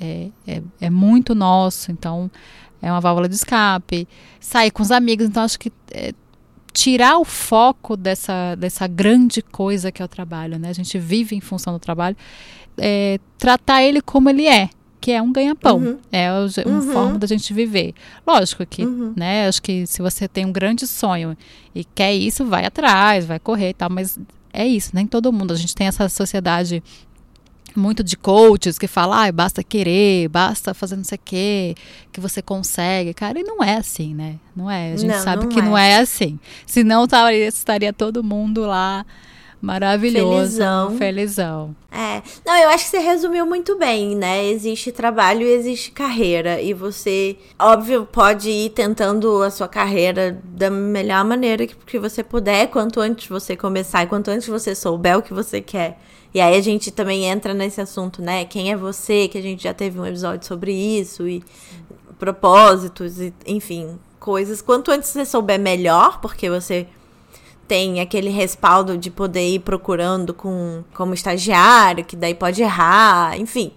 é, 0.00 0.28
é, 0.46 0.62
é 0.80 0.90
muito 0.90 1.34
nosso, 1.34 1.92
então 1.92 2.30
é 2.80 2.90
uma 2.90 3.00
válvula 3.00 3.28
de 3.28 3.34
escape. 3.34 4.08
Sair 4.40 4.70
com 4.70 4.82
os 4.82 4.90
amigos, 4.90 5.26
então 5.26 5.42
acho 5.42 5.58
que 5.58 5.70
é, 5.90 6.14
tirar 6.72 7.18
o 7.18 7.24
foco 7.24 7.96
dessa, 7.96 8.54
dessa 8.54 8.86
grande 8.86 9.42
coisa 9.42 9.92
que 9.92 10.00
é 10.00 10.04
o 10.04 10.08
trabalho, 10.08 10.58
né? 10.58 10.70
A 10.70 10.72
gente 10.72 10.98
vive 10.98 11.36
em 11.36 11.40
função 11.40 11.72
do 11.72 11.78
trabalho, 11.78 12.16
é, 12.78 13.18
tratar 13.38 13.82
ele 13.82 14.00
como 14.00 14.30
ele 14.30 14.46
é, 14.46 14.70
que 15.00 15.10
é 15.10 15.20
um 15.20 15.32
ganha-pão, 15.32 15.78
uhum. 15.78 15.98
é 16.10 16.30
uma 16.30 16.78
uhum. 16.78 16.92
forma 16.92 17.18
da 17.18 17.26
gente 17.26 17.52
viver. 17.52 17.92
Lógico 18.26 18.64
que, 18.64 18.84
uhum. 18.84 19.12
né? 19.16 19.46
Acho 19.48 19.60
que 19.60 19.86
se 19.86 20.00
você 20.00 20.26
tem 20.26 20.46
um 20.46 20.52
grande 20.52 20.86
sonho 20.86 21.36
e 21.74 21.84
quer 21.84 22.14
isso, 22.14 22.44
vai 22.44 22.64
atrás, 22.64 23.26
vai 23.26 23.38
correr 23.38 23.70
e 23.70 23.74
tal, 23.74 23.90
mas 23.90 24.18
é 24.52 24.66
isso, 24.66 24.90
nem 24.94 25.06
todo 25.06 25.32
mundo. 25.32 25.52
A 25.52 25.56
gente 25.56 25.74
tem 25.74 25.86
essa 25.86 26.08
sociedade 26.08 26.82
muito 27.78 28.02
de 28.02 28.16
coaches 28.16 28.78
que 28.78 28.86
falam, 28.86 29.18
ah, 29.18 29.32
basta 29.32 29.62
querer, 29.62 30.28
basta 30.28 30.74
fazer 30.74 30.96
não 30.96 31.04
sei 31.04 31.16
o 31.16 31.20
quê, 31.24 31.74
que 32.12 32.20
você 32.20 32.42
consegue. 32.42 33.14
Cara, 33.14 33.38
e 33.38 33.42
não 33.42 33.62
é 33.62 33.76
assim, 33.76 34.14
né? 34.14 34.36
Não 34.54 34.70
é. 34.70 34.92
A 34.92 34.96
gente 34.96 35.12
não, 35.12 35.22
sabe 35.22 35.42
não 35.44 35.48
que 35.50 35.58
é. 35.58 35.62
não 35.62 35.78
é 35.78 35.96
assim. 35.96 36.38
Senão 36.66 37.06
estaria 37.46 37.92
todo 37.92 38.22
mundo 38.22 38.62
lá 38.62 39.04
maravilhoso. 39.62 40.36
Felizão. 40.36 40.96
Felizão. 40.98 41.76
É. 41.90 42.22
Não, 42.44 42.54
eu 42.58 42.68
acho 42.70 42.84
que 42.84 42.90
você 42.90 42.98
resumiu 42.98 43.46
muito 43.46 43.78
bem, 43.78 44.14
né? 44.14 44.44
Existe 44.44 44.92
trabalho 44.92 45.46
e 45.46 45.52
existe 45.52 45.92
carreira. 45.92 46.60
E 46.60 46.74
você, 46.74 47.36
óbvio, 47.58 48.06
pode 48.10 48.50
ir 48.50 48.70
tentando 48.70 49.42
a 49.42 49.50
sua 49.50 49.68
carreira 49.68 50.38
da 50.44 50.68
melhor 50.68 51.24
maneira 51.24 51.66
que, 51.66 51.74
que 51.74 51.98
você 51.98 52.22
puder, 52.22 52.66
quanto 52.66 53.00
antes 53.00 53.28
você 53.28 53.56
começar 53.56 54.02
e 54.02 54.06
quanto 54.06 54.28
antes 54.28 54.48
você 54.48 54.74
souber 54.74 55.16
o 55.16 55.22
que 55.22 55.32
você 55.32 55.60
quer 55.60 55.98
e 56.34 56.40
aí 56.40 56.56
a 56.56 56.60
gente 56.60 56.90
também 56.90 57.24
entra 57.24 57.52
nesse 57.52 57.80
assunto, 57.80 58.22
né? 58.22 58.44
Quem 58.44 58.72
é 58.72 58.76
você? 58.76 59.28
Que 59.28 59.36
a 59.36 59.42
gente 59.42 59.62
já 59.62 59.74
teve 59.74 60.00
um 60.00 60.06
episódio 60.06 60.46
sobre 60.46 60.72
isso 60.72 61.28
e 61.28 61.44
propósitos 62.18 63.20
e 63.20 63.34
enfim, 63.46 63.98
coisas. 64.18 64.62
Quanto 64.62 64.90
antes 64.90 65.10
você 65.10 65.26
souber 65.26 65.60
melhor, 65.60 66.20
porque 66.20 66.48
você 66.48 66.86
tem 67.66 68.00
aquele 68.00 68.30
respaldo 68.30 68.98
de 68.98 69.10
poder 69.10 69.48
ir 69.48 69.60
procurando 69.60 70.34
com 70.34 70.82
como 70.94 71.14
estagiário, 71.14 72.04
que 72.04 72.16
daí 72.16 72.34
pode 72.34 72.62
errar, 72.62 73.38
enfim. 73.38 73.72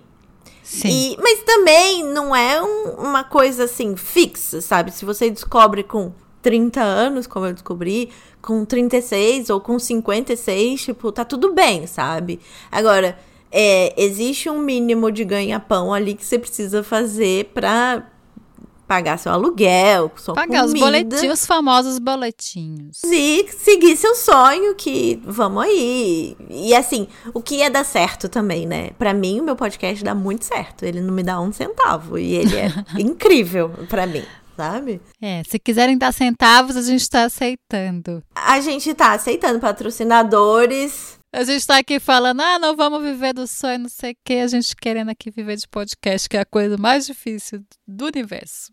Sim. 0.64 0.90
E, 0.90 1.18
mas 1.22 1.44
também 1.44 2.04
não 2.04 2.36
é 2.36 2.62
um, 2.62 3.08
uma 3.08 3.24
coisa 3.24 3.66
assim 3.66 3.96
fixa, 3.96 4.62
sabe? 4.62 4.92
Se 4.92 5.06
você 5.06 5.30
descobre 5.30 5.84
com 5.84 6.12
30 6.42 6.82
anos, 6.82 7.28
como 7.28 7.46
eu 7.46 7.54
descobri, 7.54 8.10
com 8.42 8.66
36 8.66 9.50
ou 9.50 9.62
com 9.62 9.78
56, 9.78 10.82
tipo, 10.82 11.12
tá 11.12 11.24
tudo 11.24 11.54
bem, 11.54 11.88
sabe? 11.88 12.40
Agora, 12.72 13.18
é, 13.52 13.94
existe 13.96 14.50
um 14.50 14.60
mínimo 14.60 15.12
de 15.12 15.24
ganha-pão 15.24 15.94
ali 15.94 16.14
que 16.14 16.26
você 16.26 16.38
precisa 16.38 16.84
fazer 16.84 17.52
pra 17.54 18.06
pagar 18.88 19.18
seu 19.18 19.32
aluguel, 19.32 20.12
sua 20.16 20.36
pagar 20.36 20.62
comida. 20.62 20.66
os 20.66 20.80
boletinhos, 20.80 21.40
os 21.40 21.46
famosos 21.46 22.00
boletinhos. 22.00 23.02
E 23.04 23.48
seguir 23.52 23.96
seu 23.98 24.16
sonho, 24.16 24.76
que 24.76 25.22
vamos 25.24 25.64
aí. 25.64 26.36
E 26.50 26.76
assim, 26.76 27.08
o 27.34 27.42
que 27.42 27.56
ia 27.56 27.70
dar 27.70 27.84
certo 27.84 28.30
também, 28.30 28.66
né? 28.66 28.92
Para 28.98 29.14
mim, 29.14 29.40
o 29.40 29.44
meu 29.44 29.56
podcast 29.56 30.04
dá 30.04 30.16
muito 30.16 30.46
certo. 30.46 30.84
Ele 30.84 31.02
não 31.02 31.14
me 31.14 31.24
dá 31.24 31.40
um 31.40 31.52
centavo. 31.52 32.18
E 32.18 32.36
ele 32.36 32.56
é 32.56 32.70
incrível 33.00 33.72
para 33.90 34.06
mim 34.06 34.24
sabe? 34.56 35.02
É, 35.22 35.44
se 35.44 35.60
quiserem 35.60 35.98
dar 35.98 36.14
centavos, 36.14 36.78
a 36.78 36.82
gente 36.82 37.10
tá 37.10 37.26
aceitando. 37.26 38.24
A 38.34 38.62
gente 38.62 38.94
tá 38.94 39.12
aceitando 39.12 39.60
patrocinadores. 39.60 41.20
A 41.34 41.44
gente 41.44 41.68
tá 41.68 41.80
aqui 41.80 42.00
falando, 42.00 42.40
ah, 42.40 42.58
não 42.58 42.78
vamos 42.78 43.04
viver 43.04 43.34
do 43.34 43.46
sonho, 43.46 43.80
não 43.80 43.90
sei 43.90 44.14
o 44.14 44.18
quê. 44.24 44.36
A 44.36 44.48
gente 44.48 44.74
querendo 44.74 45.10
aqui 45.10 45.30
viver 45.30 45.58
de 45.58 45.68
podcast, 45.68 46.30
que 46.30 46.38
é 46.38 46.40
a 46.40 46.46
coisa 46.46 46.78
mais 46.78 47.06
difícil 47.06 47.62
do 47.86 48.06
universo. 48.06 48.72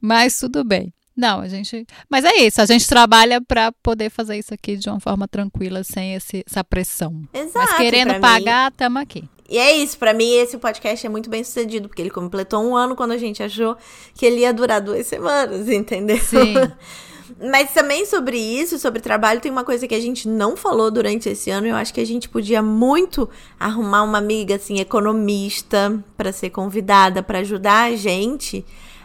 Mas 0.00 0.38
tudo 0.38 0.64
bem. 0.64 0.92
Não, 1.16 1.40
a 1.40 1.48
gente. 1.48 1.86
Mas 2.08 2.24
é 2.24 2.34
isso, 2.36 2.60
a 2.60 2.66
gente 2.66 2.88
trabalha 2.88 3.40
para 3.40 3.70
poder 3.82 4.10
fazer 4.10 4.38
isso 4.38 4.54
aqui 4.54 4.76
de 4.76 4.88
uma 4.88 4.98
forma 4.98 5.28
tranquila, 5.28 5.84
sem 5.84 6.14
esse, 6.14 6.42
essa 6.46 6.64
pressão. 6.64 7.22
Exato. 7.32 7.52
Mas 7.54 7.76
querendo 7.76 8.18
pagar, 8.18 8.70
estamos 8.70 9.02
aqui. 9.02 9.28
E 9.48 9.58
é 9.58 9.76
isso, 9.76 9.98
para 9.98 10.14
mim 10.14 10.32
esse 10.32 10.56
podcast 10.56 11.04
é 11.06 11.10
muito 11.10 11.28
bem 11.28 11.44
sucedido, 11.44 11.86
porque 11.86 12.00
ele 12.00 12.10
completou 12.10 12.64
um 12.64 12.74
ano 12.74 12.96
quando 12.96 13.12
a 13.12 13.18
gente 13.18 13.42
achou 13.42 13.76
que 14.14 14.24
ele 14.24 14.40
ia 14.40 14.52
durar 14.52 14.80
duas 14.80 15.06
semanas, 15.06 15.68
entendeu? 15.68 16.16
Sim. 16.16 16.54
Mas 17.38 17.72
também 17.72 18.06
sobre 18.06 18.38
isso, 18.38 18.78
sobre 18.78 19.00
trabalho, 19.00 19.40
tem 19.40 19.52
uma 19.52 19.64
coisa 19.64 19.86
que 19.86 19.94
a 19.94 20.00
gente 20.00 20.28
não 20.28 20.56
falou 20.56 20.90
durante 20.90 21.28
esse 21.28 21.50
ano. 21.50 21.66
Eu 21.66 21.76
acho 21.76 21.92
que 21.92 22.00
a 22.00 22.06
gente 22.06 22.28
podia 22.28 22.62
muito 22.62 23.28
arrumar 23.58 24.02
uma 24.02 24.18
amiga 24.18 24.56
assim 24.56 24.80
economista 24.80 26.02
para 26.16 26.32
ser 26.32 26.50
convidada 26.50 27.22
para 27.22 27.40
ajudar 27.40 27.90
a 27.90 27.96
gente. 27.96 28.64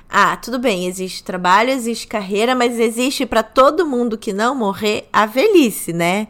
Ah, 0.10 0.38
tudo 0.38 0.58
bem, 0.58 0.88
existe 0.88 1.24
trabalho, 1.24 1.70
existe 1.70 2.08
carreira, 2.08 2.56
mas 2.56 2.80
existe 2.80 3.26
para 3.26 3.44
todo 3.44 3.86
mundo 3.86 4.18
que 4.18 4.32
não 4.32 4.56
morrer 4.56 5.08
a 5.12 5.26
velhice, 5.26 5.92
né? 5.92 6.28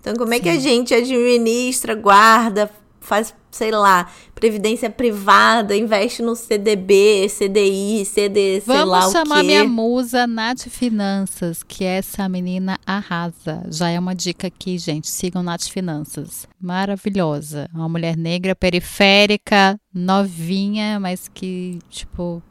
Então, 0.00 0.14
como 0.14 0.32
é 0.32 0.40
que 0.40 0.48
a 0.48 0.58
gente 0.58 0.94
administra, 0.94 1.94
guarda, 1.94 2.70
faz, 3.00 3.34
sei 3.50 3.70
lá, 3.70 4.10
previdência 4.34 4.88
privada, 4.88 5.76
investe 5.76 6.22
no 6.22 6.36
CDB, 6.36 7.26
CDI, 7.28 8.04
CD, 8.04 8.60
sei 8.60 8.76
Vamos 8.76 8.88
lá 8.88 8.98
o 8.98 9.08
quê. 9.08 9.12
Vamos 9.12 9.28
chamar 9.28 9.42
minha 9.42 9.64
musa 9.64 10.26
Nath 10.26 10.68
Finanças, 10.68 11.62
que 11.62 11.84
essa 11.84 12.28
menina 12.28 12.78
arrasa. 12.86 13.62
Já 13.70 13.90
é 13.90 13.98
uma 13.98 14.14
dica 14.14 14.46
aqui, 14.46 14.78
gente. 14.78 15.08
Sigam 15.08 15.42
Nath 15.42 15.68
Finanças. 15.68 16.46
Maravilhosa. 16.60 17.68
Uma 17.74 17.88
mulher 17.88 18.16
negra, 18.16 18.54
periférica, 18.54 19.78
novinha, 19.92 21.00
mas 21.00 21.28
que, 21.28 21.78
tipo, 21.88 22.42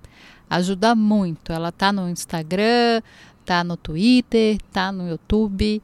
ajuda 0.50 0.96
muito. 0.96 1.52
Ela 1.52 1.72
tá 1.72 1.92
no 1.92 2.10
Instagram, 2.10 3.02
tá 3.46 3.64
no 3.64 3.78
Twitter, 3.78 4.58
tá 4.72 4.92
no 4.92 5.10
YouTube. 5.10 5.82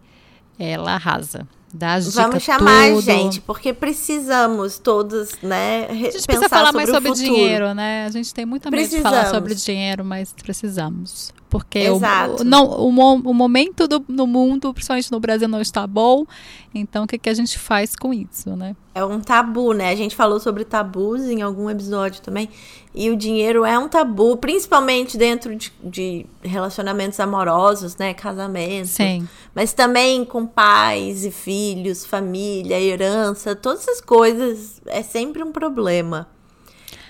Ela 0.58 0.96
arrasa. 0.96 1.48
Das 1.74 2.14
Vamos 2.14 2.44
chamar 2.44 2.90
tudo. 2.90 3.00
a 3.00 3.02
gente, 3.02 3.42
porque 3.42 3.74
precisamos 3.74 4.78
todos, 4.78 5.32
né? 5.42 5.88
A 5.90 5.94
gente 5.94 6.22
precisa 6.22 6.48
falar 6.48 6.68
sobre 6.68 6.78
mais 6.78 6.90
sobre 6.92 7.12
dinheiro, 7.14 7.74
né? 7.74 8.06
A 8.06 8.12
gente 8.12 8.32
tem 8.32 8.46
muita 8.46 8.70
medo 8.70 8.88
de 8.88 9.02
falar 9.02 9.26
sobre 9.32 9.56
dinheiro, 9.56 10.06
mas 10.06 10.32
precisamos. 10.34 11.34
Porque 11.54 11.78
Exato. 11.78 12.42
O, 12.42 12.44
não, 12.44 12.66
o, 12.66 12.88
o 12.88 13.32
momento 13.32 13.88
do, 13.88 14.04
no 14.08 14.26
mundo, 14.26 14.74
principalmente 14.74 15.12
no 15.12 15.20
Brasil, 15.20 15.48
não 15.48 15.62
está 15.62 15.86
bom. 15.86 16.26
Então, 16.74 17.04
o 17.04 17.08
que, 17.08 17.20
que 17.20 17.30
a 17.30 17.34
gente 17.36 17.60
faz 17.60 17.96
com 17.96 18.12
isso, 18.12 18.56
né? 18.56 18.76
É 18.96 19.06
um 19.06 19.20
tabu, 19.22 19.72
né? 19.72 19.90
A 19.90 19.96
gente 19.96 20.16
falou 20.16 20.40
sobre 20.40 20.66
tabus 20.66 21.22
em 21.22 21.44
algum 21.44 21.70
episódio 21.70 22.24
também. 22.24 22.50
E 22.92 23.12
o 23.12 23.16
dinheiro 23.16 23.64
é 23.64 23.78
um 23.78 23.88
tabu, 23.88 24.36
principalmente 24.38 25.16
dentro 25.16 25.56
de, 25.56 25.72
de 25.84 26.26
relacionamentos 26.42 27.20
amorosos, 27.20 27.98
né? 27.98 28.16
Casamentos. 28.16 28.90
Sim. 28.90 29.30
Mas 29.54 29.74
também 29.74 30.26
com 30.26 30.48
pais 30.48 31.24
e 31.24 31.30
filhos, 31.30 32.04
família, 32.04 32.82
herança, 32.82 33.56
todas 33.56 33.88
essas 33.88 34.02
coisas 34.02 34.82
é 34.88 35.04
sempre 35.04 35.44
um 35.44 35.52
problema. 35.52 36.28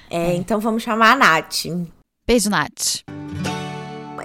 É, 0.09 0.31
é. 0.31 0.35
Então 0.35 0.59
vamos 0.59 0.83
chamar 0.83 1.13
a 1.13 1.15
Nath. 1.15 1.63
Beijo, 2.27 2.49
Nath. 2.49 3.22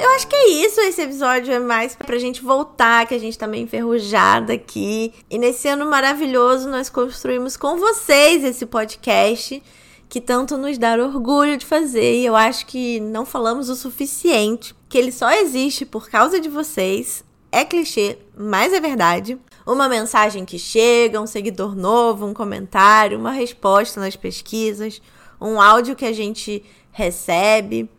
Eu 0.00 0.10
acho 0.10 0.28
que 0.28 0.36
é 0.36 0.48
isso. 0.48 0.80
Esse 0.80 1.02
episódio 1.02 1.52
é 1.52 1.58
mais 1.58 1.96
pra 1.96 2.18
gente 2.18 2.40
voltar, 2.42 3.06
que 3.06 3.14
a 3.14 3.18
gente 3.18 3.36
tá 3.36 3.48
meio 3.48 3.64
enferrujada 3.64 4.52
aqui. 4.52 5.12
E 5.28 5.38
nesse 5.38 5.66
ano 5.66 5.84
maravilhoso, 5.86 6.68
nós 6.68 6.88
construímos 6.88 7.56
com 7.56 7.78
vocês 7.78 8.44
esse 8.44 8.64
podcast 8.64 9.60
que 10.08 10.20
tanto 10.20 10.56
nos 10.56 10.78
dá 10.78 10.94
orgulho 10.94 11.56
de 11.56 11.66
fazer. 11.66 12.14
E 12.20 12.24
eu 12.24 12.36
acho 12.36 12.66
que 12.66 13.00
não 13.00 13.26
falamos 13.26 13.68
o 13.68 13.74
suficiente, 13.74 14.74
que 14.88 14.96
ele 14.96 15.10
só 15.10 15.30
existe 15.32 15.84
por 15.84 16.08
causa 16.08 16.40
de 16.40 16.48
vocês. 16.48 17.24
É 17.50 17.64
clichê, 17.64 18.18
mas 18.36 18.72
é 18.72 18.80
verdade. 18.80 19.36
Uma 19.66 19.88
mensagem 19.88 20.44
que 20.44 20.58
chega, 20.58 21.20
um 21.20 21.26
seguidor 21.26 21.74
novo, 21.74 22.24
um 22.24 22.32
comentário, 22.32 23.18
uma 23.18 23.32
resposta 23.32 24.00
nas 24.00 24.14
pesquisas, 24.14 25.02
um 25.40 25.60
áudio 25.60 25.96
que 25.96 26.04
a 26.04 26.12
gente 26.12 26.62
recebe. 26.92 27.90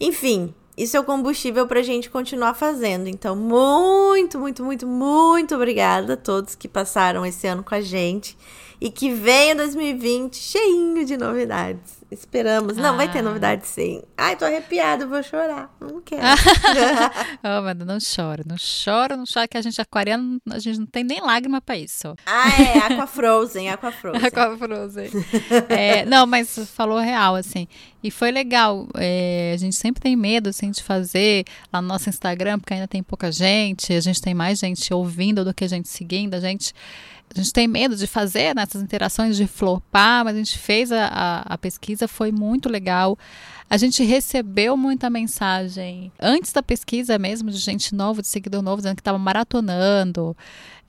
Enfim, 0.00 0.54
isso 0.78 0.96
é 0.96 1.00
o 1.00 1.04
combustível 1.04 1.66
para 1.66 1.80
a 1.80 1.82
gente 1.82 2.08
continuar 2.08 2.54
fazendo. 2.54 3.08
Então, 3.08 3.34
muito, 3.34 4.38
muito, 4.38 4.64
muito, 4.64 4.86
muito 4.86 5.54
obrigada 5.56 6.14
a 6.14 6.16
todos 6.16 6.54
que 6.54 6.68
passaram 6.68 7.26
esse 7.26 7.46
ano 7.48 7.64
com 7.64 7.74
a 7.74 7.80
gente 7.80 8.38
e 8.80 8.88
que 8.90 9.12
venha 9.12 9.56
2020 9.56 10.36
cheinho 10.36 11.04
de 11.04 11.16
novidades. 11.16 11.97
Esperamos. 12.10 12.76
Não, 12.76 12.96
vai 12.96 13.10
ter 13.10 13.18
ah. 13.18 13.22
novidade 13.22 13.66
sim. 13.66 14.02
Ai, 14.16 14.34
tô 14.34 14.46
arrepiada, 14.46 15.06
vou 15.06 15.22
chorar. 15.22 15.70
Não 15.78 16.00
quero. 16.00 16.22
oh, 17.44 17.62
mano, 17.62 17.84
não 17.84 17.98
chora, 17.98 18.42
não 18.46 18.56
chora, 18.56 19.14
não 19.14 19.24
chora, 19.30 19.46
que 19.46 19.58
a 19.58 19.62
gente 19.62 19.78
aquariano, 19.80 20.40
a 20.50 20.58
gente 20.58 20.78
não 20.78 20.86
tem 20.86 21.04
nem 21.04 21.20
lágrima 21.20 21.60
pra 21.60 21.76
isso. 21.76 22.14
Ah, 22.24 22.48
é, 22.62 22.78
Aqua 22.78 23.06
Frozen, 23.06 23.68
Aqua 23.68 23.92
Frozen. 23.92 24.26
Aqua 24.26 24.56
Frozen. 24.56 25.10
é, 25.68 26.06
não, 26.06 26.26
mas 26.26 26.58
falou 26.70 26.98
real, 26.98 27.34
assim. 27.34 27.68
E 28.02 28.10
foi 28.10 28.30
legal. 28.30 28.88
É, 28.96 29.52
a 29.54 29.58
gente 29.58 29.76
sempre 29.76 30.00
tem 30.00 30.16
medo, 30.16 30.48
assim, 30.48 30.70
de 30.70 30.82
fazer 30.82 31.44
lá 31.70 31.82
no 31.82 31.88
nosso 31.88 32.08
Instagram, 32.08 32.58
porque 32.58 32.72
ainda 32.72 32.88
tem 32.88 33.02
pouca 33.02 33.30
gente, 33.30 33.92
a 33.92 34.00
gente 34.00 34.22
tem 34.22 34.32
mais 34.32 34.58
gente 34.58 34.94
ouvindo 34.94 35.44
do 35.44 35.52
que 35.52 35.68
gente 35.68 35.88
seguindo, 35.88 36.32
a 36.34 36.40
gente 36.40 36.72
a 37.34 37.38
gente 37.38 37.52
tem 37.52 37.68
medo 37.68 37.94
de 37.94 38.06
fazer 38.06 38.54
nessas 38.54 38.82
interações 38.82 39.36
de 39.36 39.46
flopar, 39.46 40.24
mas 40.24 40.34
a 40.34 40.38
gente 40.38 40.58
fez 40.58 40.90
a, 40.90 41.06
a, 41.06 41.40
a, 41.54 41.58
pesquisa, 41.58 42.08
foi 42.08 42.32
muito 42.32 42.68
legal. 42.68 43.18
A 43.68 43.76
gente 43.76 44.02
recebeu 44.02 44.76
muita 44.76 45.10
mensagem 45.10 46.10
antes 46.18 46.52
da 46.52 46.62
pesquisa 46.62 47.18
mesmo, 47.18 47.50
de 47.50 47.58
gente 47.58 47.94
nova, 47.94 48.22
de 48.22 48.28
seguidor 48.28 48.62
novo, 48.62 48.78
dizendo 48.78 48.96
que 48.96 49.02
estava 49.02 49.18
maratonando. 49.18 50.36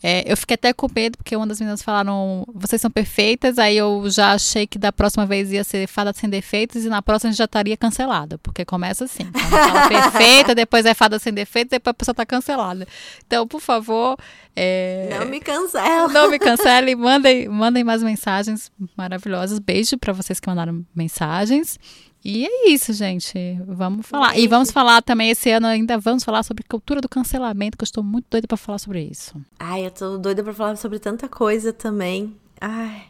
É, 0.02 0.32
eu 0.32 0.38
fiquei 0.38 0.56
até 0.56 0.72
com 0.72 0.88
medo, 0.94 1.18
porque 1.18 1.36
uma 1.36 1.46
das 1.46 1.60
meninas 1.60 1.82
falaram, 1.82 2.46
vocês 2.54 2.82
são 2.82 2.90
perfeitas, 2.90 3.60
aí 3.60 3.76
eu 3.76 4.10
já 4.10 4.32
achei 4.32 4.66
que 4.66 4.80
da 4.80 4.94
próxima 4.94 5.26
vez 5.26 5.52
ia 5.52 5.64
ser 5.64 5.88
fada 5.88 6.14
sem 6.14 6.30
defeitos 6.30 6.86
e 6.86 6.90
na 6.90 7.02
próxima 7.02 7.34
já 7.34 7.44
estaria 7.44 7.76
cancelada, 7.76 8.38
porque 8.38 8.64
começa 8.64 9.04
assim. 9.04 9.24
Então, 9.24 9.42
fala 9.50 9.88
perfeita, 9.90 10.56
depois 10.56 10.86
é 10.86 10.94
fada 10.94 11.20
sem 11.20 11.34
defeitos, 11.34 11.72
depois 11.72 11.92
a 11.92 11.94
pessoa 11.94 12.14
está 12.14 12.26
cancelada. 12.26 12.88
Então, 13.28 13.46
por 13.46 13.60
favor. 13.60 14.18
É, 14.56 15.18
não 15.20 15.26
me 15.26 15.40
cancela. 15.42 16.08
Não 16.08 16.30
me 16.30 16.40
cancele, 16.40 16.96
mandem, 16.96 17.50
mandem 17.50 17.84
mais 17.84 18.02
mensagens 18.02 18.72
maravilhosas. 18.96 19.60
Beijo 19.60 19.98
para 19.98 20.14
vocês 20.14 20.40
que 20.40 20.48
mandaram 20.48 20.86
mensagens. 20.96 21.78
E 22.24 22.46
é 22.46 22.70
isso, 22.70 22.92
gente. 22.94 23.60
Vamos 23.66 24.06
falar. 24.06 24.38
E 24.38 24.48
vamos 24.48 24.72
falar 24.72 25.02
também 25.02 25.30
esse 25.30 25.50
ano 25.52 25.68
ainda 25.68 25.98
vamos 25.98 26.24
falar 26.24 26.44
sobre 26.44 26.64
cultura 26.64 27.00
do 27.00 27.08
cancelamento, 27.08 27.78
que 27.78 27.84
eu 27.84 27.86
estou 27.86 28.04
muito 28.04 28.26
doida 28.30 28.48
para 28.48 28.58
falar 28.58 28.78
sobre 28.78 29.02
isso. 29.04 29.36
Ai, 29.58 29.86
eu 29.86 29.92
tô 29.92 30.18
doida 30.18 30.44
para 30.44 30.54
falar 30.54 30.76
sobre 30.76 31.00
tanta 31.00 31.28
coisa 31.30 31.72
também. 31.72 32.36
Ai. 32.60 33.04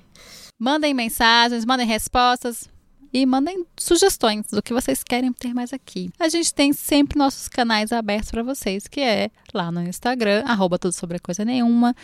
Mandem 0.59 0.93
mensagens, 0.93 1.65
mandem 1.65 1.87
respostas 1.87 2.69
e 3.11 3.25
mandem 3.25 3.65
sugestões 3.77 4.45
do 4.51 4.61
que 4.61 4.73
vocês 4.73 5.03
querem 5.03 5.31
ter 5.33 5.53
mais 5.53 5.73
aqui. 5.73 6.09
A 6.19 6.29
gente 6.29 6.53
tem 6.53 6.73
sempre 6.73 7.17
nossos 7.17 7.47
canais 7.47 7.91
abertos 7.91 8.31
para 8.31 8.43
vocês, 8.43 8.87
que 8.87 9.01
é 9.01 9.29
lá 9.53 9.71
no 9.71 9.81
Instagram, 9.81 10.43
arroba 10.45 10.77
tudo 10.77 10.93
sobre 10.93 11.19
coisa 11.19 11.43
nenhuma. 11.43 11.95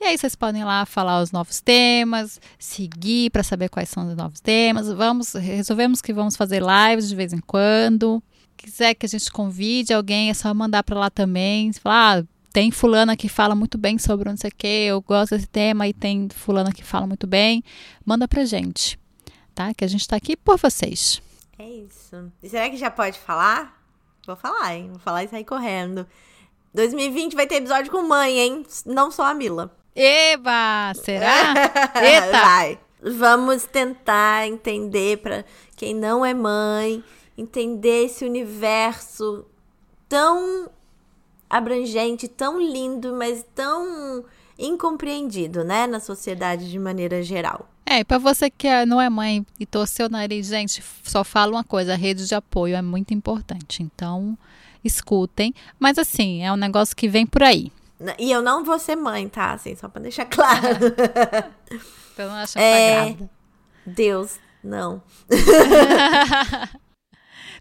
E 0.00 0.04
aí 0.04 0.18
vocês 0.18 0.34
podem 0.34 0.64
lá 0.64 0.84
falar 0.84 1.22
os 1.22 1.30
novos 1.30 1.60
temas, 1.60 2.40
seguir 2.58 3.30
para 3.30 3.42
saber 3.42 3.68
quais 3.68 3.88
são 3.88 4.08
os 4.08 4.16
novos 4.16 4.40
temas. 4.40 4.90
Vamos, 4.92 5.32
resolvemos 5.34 6.00
que 6.00 6.12
vamos 6.12 6.36
fazer 6.36 6.62
lives 6.62 7.08
de 7.08 7.14
vez 7.14 7.32
em 7.32 7.40
quando. 7.40 8.22
Quiser 8.56 8.94
que 8.94 9.06
a 9.06 9.08
gente 9.08 9.30
convide 9.30 9.92
alguém, 9.92 10.30
é 10.30 10.34
só 10.34 10.52
mandar 10.52 10.82
para 10.82 10.98
lá 10.98 11.10
também. 11.10 11.72
Falar, 11.72 12.20
ah, 12.20 12.24
tem 12.52 12.70
fulana 12.70 13.16
que 13.16 13.28
fala 13.28 13.54
muito 13.54 13.78
bem 13.78 13.98
sobre 13.98 14.28
não 14.28 14.36
sei 14.36 14.50
o 14.50 14.54
que, 14.56 14.66
eu 14.66 15.00
gosto 15.00 15.34
desse 15.34 15.46
tema 15.46 15.88
e 15.88 15.92
tem 15.92 16.28
fulana 16.30 16.72
que 16.72 16.84
fala 16.84 17.06
muito 17.06 17.26
bem. 17.26 17.62
Manda 18.04 18.28
pra 18.28 18.44
gente 18.44 18.98
tá? 19.54 19.72
Que 19.74 19.84
a 19.84 19.88
gente 19.88 20.06
tá 20.06 20.16
aqui 20.16 20.36
por 20.36 20.58
vocês. 20.58 21.22
É 21.58 21.68
isso. 21.68 22.32
E 22.42 22.48
será 22.48 22.68
que 22.68 22.76
já 22.76 22.90
pode 22.90 23.18
falar? 23.18 23.80
Vou 24.26 24.36
falar, 24.36 24.74
hein? 24.74 24.88
Vou 24.90 24.98
falar 24.98 25.24
e 25.24 25.28
sair 25.28 25.44
correndo. 25.44 26.06
2020 26.74 27.34
vai 27.34 27.46
ter 27.46 27.56
episódio 27.56 27.90
com 27.92 28.02
mãe, 28.02 28.38
hein? 28.38 28.66
Não 28.86 29.10
só 29.10 29.24
a 29.26 29.34
Mila. 29.34 29.76
Eba! 29.94 30.92
Será? 30.94 31.54
Eita! 32.02 32.30
Vai. 32.30 32.78
Vamos 33.02 33.64
tentar 33.64 34.46
entender 34.46 35.18
para 35.18 35.44
quem 35.76 35.94
não 35.94 36.24
é 36.24 36.32
mãe, 36.32 37.02
entender 37.36 38.04
esse 38.04 38.24
universo 38.24 39.44
tão 40.08 40.70
abrangente, 41.50 42.28
tão 42.28 42.60
lindo, 42.60 43.12
mas 43.14 43.44
tão 43.54 44.24
incompreendido, 44.58 45.64
né, 45.64 45.86
na 45.86 46.00
sociedade 46.00 46.70
de 46.70 46.78
maneira 46.78 47.22
geral. 47.22 47.68
É, 47.84 48.04
para 48.04 48.18
você 48.18 48.48
que 48.48 48.66
é, 48.66 48.86
não 48.86 49.00
é 49.00 49.10
mãe 49.10 49.44
e 49.58 49.66
torceu 49.66 50.06
o 50.06 50.10
nariz, 50.10 50.46
gente, 50.46 50.82
só 51.02 51.22
fala 51.24 51.52
uma 51.52 51.64
coisa: 51.64 51.92
a 51.92 51.96
rede 51.96 52.26
de 52.26 52.34
apoio 52.34 52.76
é 52.76 52.82
muito 52.82 53.12
importante. 53.12 53.82
Então, 53.82 54.38
escutem. 54.84 55.54
Mas, 55.78 55.98
assim, 55.98 56.42
é 56.42 56.52
um 56.52 56.56
negócio 56.56 56.96
que 56.96 57.08
vem 57.08 57.26
por 57.26 57.42
aí. 57.42 57.70
E 58.18 58.30
eu 58.30 58.42
não 58.42 58.64
vou 58.64 58.78
ser 58.78 58.96
mãe, 58.96 59.28
tá? 59.28 59.52
Assim, 59.52 59.76
só 59.76 59.88
pra 59.88 60.02
deixar 60.02 60.24
claro. 60.26 60.86
então, 62.12 62.28
não 62.28 62.34
acho 62.36 62.54
que 62.54 62.58
é... 62.58 63.16
Deus, 63.86 64.38
não. 64.62 65.02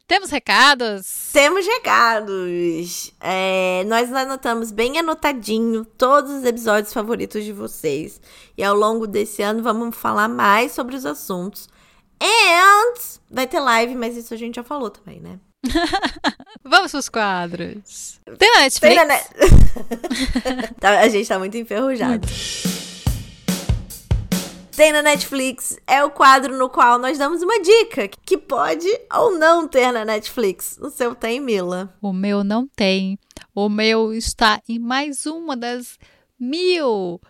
Temos 0.07 0.29
recados? 0.29 1.29
Temos 1.31 1.65
recados. 1.65 3.13
É, 3.19 3.83
nós 3.85 4.11
anotamos 4.13 4.71
bem 4.71 4.99
anotadinho 4.99 5.85
todos 5.85 6.31
os 6.31 6.43
episódios 6.43 6.93
favoritos 6.93 7.43
de 7.43 7.53
vocês. 7.53 8.21
E 8.57 8.63
ao 8.63 8.75
longo 8.75 9.07
desse 9.07 9.41
ano 9.41 9.63
vamos 9.63 9.95
falar 9.95 10.27
mais 10.27 10.73
sobre 10.73 10.95
os 10.95 11.05
assuntos. 11.05 11.69
E 12.19 12.51
vai 13.31 13.47
ter 13.47 13.59
live, 13.59 13.95
mas 13.95 14.15
isso 14.15 14.33
a 14.33 14.37
gente 14.37 14.55
já 14.55 14.63
falou 14.63 14.89
também, 14.89 15.19
né? 15.19 15.39
Vamos 16.63 16.91
pros 16.91 17.09
quadros. 17.09 18.19
Tem 18.37 18.51
na 18.51 18.59
Netflix? 18.61 18.95
Tem 18.95 18.95
na 18.95 19.05
net... 19.05 19.29
Tá, 20.79 20.99
a 20.99 21.07
gente 21.07 21.27
tá 21.27 21.39
muito 21.39 21.57
enferrujado. 21.57 22.27
Muito 22.27 22.70
tem 24.81 24.91
na 24.91 25.03
Netflix 25.03 25.77
é 25.85 26.03
o 26.03 26.09
quadro 26.09 26.57
no 26.57 26.67
qual 26.67 26.97
nós 26.97 27.15
damos 27.15 27.43
uma 27.43 27.61
dica 27.61 28.07
que 28.25 28.35
pode 28.35 28.87
ou 29.13 29.37
não 29.37 29.67
ter 29.67 29.91
na 29.91 30.03
Netflix. 30.03 30.75
O 30.81 30.89
seu 30.89 31.13
tem, 31.13 31.39
Mila? 31.39 31.95
O 32.01 32.11
meu 32.11 32.43
não 32.43 32.67
tem. 32.67 33.19
O 33.53 33.69
meu 33.69 34.11
está 34.11 34.59
em 34.67 34.79
mais 34.79 35.27
uma 35.27 35.55
das 35.55 35.99
mil 36.39 37.21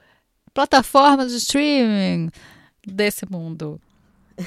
plataformas 0.53 1.33
de 1.33 1.39
streaming 1.39 2.29
desse 2.87 3.29
mundo. 3.29 3.81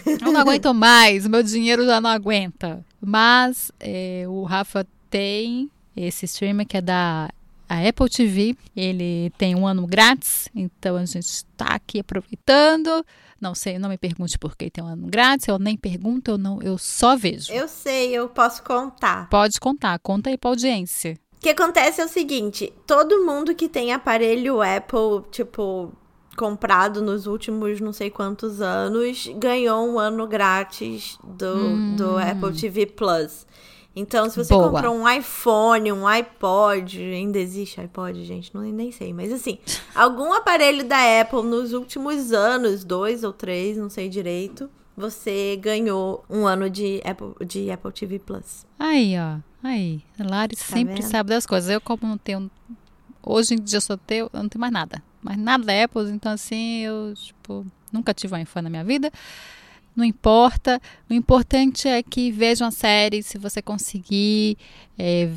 Eu 0.06 0.32
não 0.32 0.40
aguento 0.40 0.72
mais, 0.72 1.26
meu 1.26 1.42
dinheiro 1.42 1.84
já 1.84 2.00
não 2.00 2.08
aguenta. 2.08 2.82
Mas 3.02 3.70
é, 3.80 4.24
o 4.26 4.44
Rafa 4.44 4.86
tem 5.10 5.70
esse 5.94 6.24
streaming 6.24 6.64
que 6.64 6.78
é 6.78 6.80
da 6.80 7.28
a 7.74 7.88
Apple 7.88 8.08
TV. 8.08 8.56
Ele 8.76 9.30
tem 9.36 9.54
um 9.54 9.66
ano 9.66 9.86
grátis, 9.86 10.48
então 10.54 10.96
a 10.96 11.04
gente 11.04 11.26
está 11.26 11.66
aqui 11.66 12.00
aproveitando. 12.00 13.04
Não 13.40 13.54
sei, 13.54 13.78
não 13.78 13.88
me 13.88 13.98
pergunte 13.98 14.38
por 14.38 14.56
que 14.56 14.70
tem 14.70 14.82
um 14.82 14.86
ano 14.86 15.06
grátis, 15.06 15.48
eu 15.48 15.58
nem 15.58 15.76
pergunto, 15.76 16.30
eu 16.30 16.38
não, 16.38 16.62
eu 16.62 16.78
só 16.78 17.16
vejo. 17.16 17.52
Eu 17.52 17.68
sei, 17.68 18.10
eu 18.12 18.28
posso 18.28 18.62
contar. 18.62 19.28
Pode 19.28 19.60
contar, 19.60 19.98
conta 19.98 20.30
aí 20.30 20.38
pra 20.38 20.50
audiência. 20.50 21.18
O 21.36 21.40
que 21.40 21.50
acontece 21.50 22.00
é 22.00 22.04
o 22.06 22.08
seguinte, 22.08 22.72
todo 22.86 23.24
mundo 23.24 23.54
que 23.54 23.68
tem 23.68 23.92
aparelho 23.92 24.62
Apple, 24.62 25.28
tipo, 25.30 25.92
comprado 26.34 27.02
nos 27.02 27.26
últimos 27.26 27.80
não 27.80 27.92
sei 27.92 28.10
quantos 28.10 28.62
anos, 28.62 29.26
ganhou 29.36 29.86
um 29.86 29.98
ano 29.98 30.26
grátis 30.26 31.18
do, 31.22 31.54
hum. 31.54 31.96
do 31.96 32.16
Apple 32.16 32.58
TV 32.58 32.86
Plus. 32.86 33.46
Então, 33.96 34.28
se 34.28 34.36
você 34.36 34.52
Boa. 34.52 34.70
comprou 34.70 34.94
um 34.94 35.08
iPhone, 35.08 35.92
um 35.92 36.06
iPod, 36.06 37.00
ainda 37.00 37.38
existe 37.38 37.80
iPod, 37.80 38.24
gente, 38.24 38.52
não 38.52 38.62
nem 38.62 38.90
sei, 38.90 39.12
mas 39.12 39.32
assim, 39.32 39.58
algum 39.94 40.32
aparelho 40.32 40.84
da 40.84 41.20
Apple 41.20 41.42
nos 41.42 41.72
últimos 41.72 42.32
anos, 42.32 42.84
dois 42.84 43.22
ou 43.22 43.32
três, 43.32 43.76
não 43.76 43.88
sei 43.88 44.08
direito, 44.08 44.68
você 44.96 45.56
ganhou 45.60 46.24
um 46.28 46.46
ano 46.46 46.68
de 46.68 47.00
Apple, 47.04 47.46
de 47.46 47.70
Apple 47.70 47.92
TV 47.92 48.18
Plus. 48.18 48.66
Aí, 48.78 49.14
ó. 49.18 49.38
Aí. 49.62 50.02
A 50.18 50.24
Lari 50.24 50.56
sempre 50.56 50.96
vendo? 50.96 51.10
sabe 51.10 51.30
das 51.30 51.46
coisas. 51.46 51.70
Eu, 51.70 51.80
como 51.80 52.06
não 52.06 52.18
tenho. 52.18 52.50
Hoje 53.22 53.54
em 53.54 53.58
dia 53.58 53.78
eu 53.78 53.80
só 53.80 53.96
tenho. 53.96 54.30
Eu 54.32 54.42
não 54.42 54.48
tenho 54.48 54.60
mais 54.60 54.72
nada. 54.72 55.02
Mas 55.22 55.38
nada 55.38 55.64
da 55.64 55.84
Apple, 55.84 56.10
então 56.10 56.30
assim, 56.32 56.80
eu, 56.80 57.14
tipo, 57.14 57.66
nunca 57.90 58.12
tive 58.12 58.34
um 58.34 58.38
iPhone 58.38 58.64
na 58.64 58.70
minha 58.70 58.84
vida. 58.84 59.10
Não 59.94 60.04
importa. 60.04 60.80
O 61.08 61.14
importante 61.14 61.86
é 61.88 62.02
que 62.02 62.30
vejam 62.30 62.68
a 62.68 62.70
série, 62.70 63.22
se 63.22 63.38
você 63.38 63.62
conseguir 63.62 64.56
é, 64.98 65.30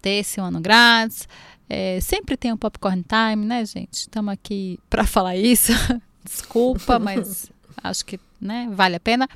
ter 0.00 0.20
esse 0.20 0.40
ano 0.40 0.60
grátis. 0.60 1.26
É, 1.68 1.98
sempre 2.00 2.36
tem 2.36 2.52
um 2.52 2.56
popcorn 2.56 3.02
time, 3.02 3.46
né, 3.46 3.64
gente? 3.64 3.94
Estamos 3.94 4.32
aqui 4.32 4.78
para 4.90 5.06
falar 5.06 5.36
isso. 5.36 5.72
Desculpa, 6.24 6.98
mas 6.98 7.50
acho 7.82 8.04
que 8.04 8.20
né, 8.40 8.68
vale 8.70 8.96
a 8.96 9.00
pena. 9.00 9.28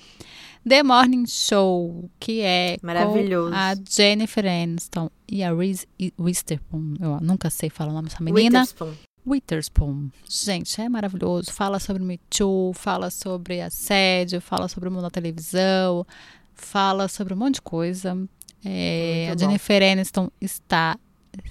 The 0.68 0.82
Morning 0.82 1.26
Show, 1.26 2.10
que 2.20 2.42
é 2.42 2.76
Maravilhoso. 2.82 3.54
a 3.54 3.74
Jennifer 3.88 4.44
Aniston 4.44 5.10
e 5.26 5.42
a 5.42 5.54
Reese 5.54 5.86
Witherspoon. 6.18 6.94
Eu 7.00 7.18
nunca 7.22 7.48
sei 7.48 7.70
falar 7.70 7.90
o 7.90 7.94
nome 7.94 8.08
dessa 8.08 8.22
menina. 8.22 8.60
Witherspoon. 8.60 9.07
Witherspoon. 9.28 10.08
Gente, 10.28 10.80
é 10.80 10.88
maravilhoso. 10.88 11.52
Fala 11.52 11.78
sobre 11.78 12.02
Me 12.02 12.18
Too, 12.30 12.72
fala 12.74 13.10
sobre 13.10 13.60
assédio, 13.60 14.40
fala 14.40 14.68
sobre 14.68 14.88
o 14.88 14.92
mundo 14.92 15.02
da 15.02 15.10
televisão, 15.10 16.06
fala 16.54 17.08
sobre 17.08 17.34
um 17.34 17.36
monte 17.36 17.54
de 17.56 17.62
coisa. 17.62 18.16
É, 18.64 19.28
a 19.30 19.34
bom. 19.34 19.38
Jennifer 19.40 19.82
Aniston 19.82 20.30
está 20.40 20.96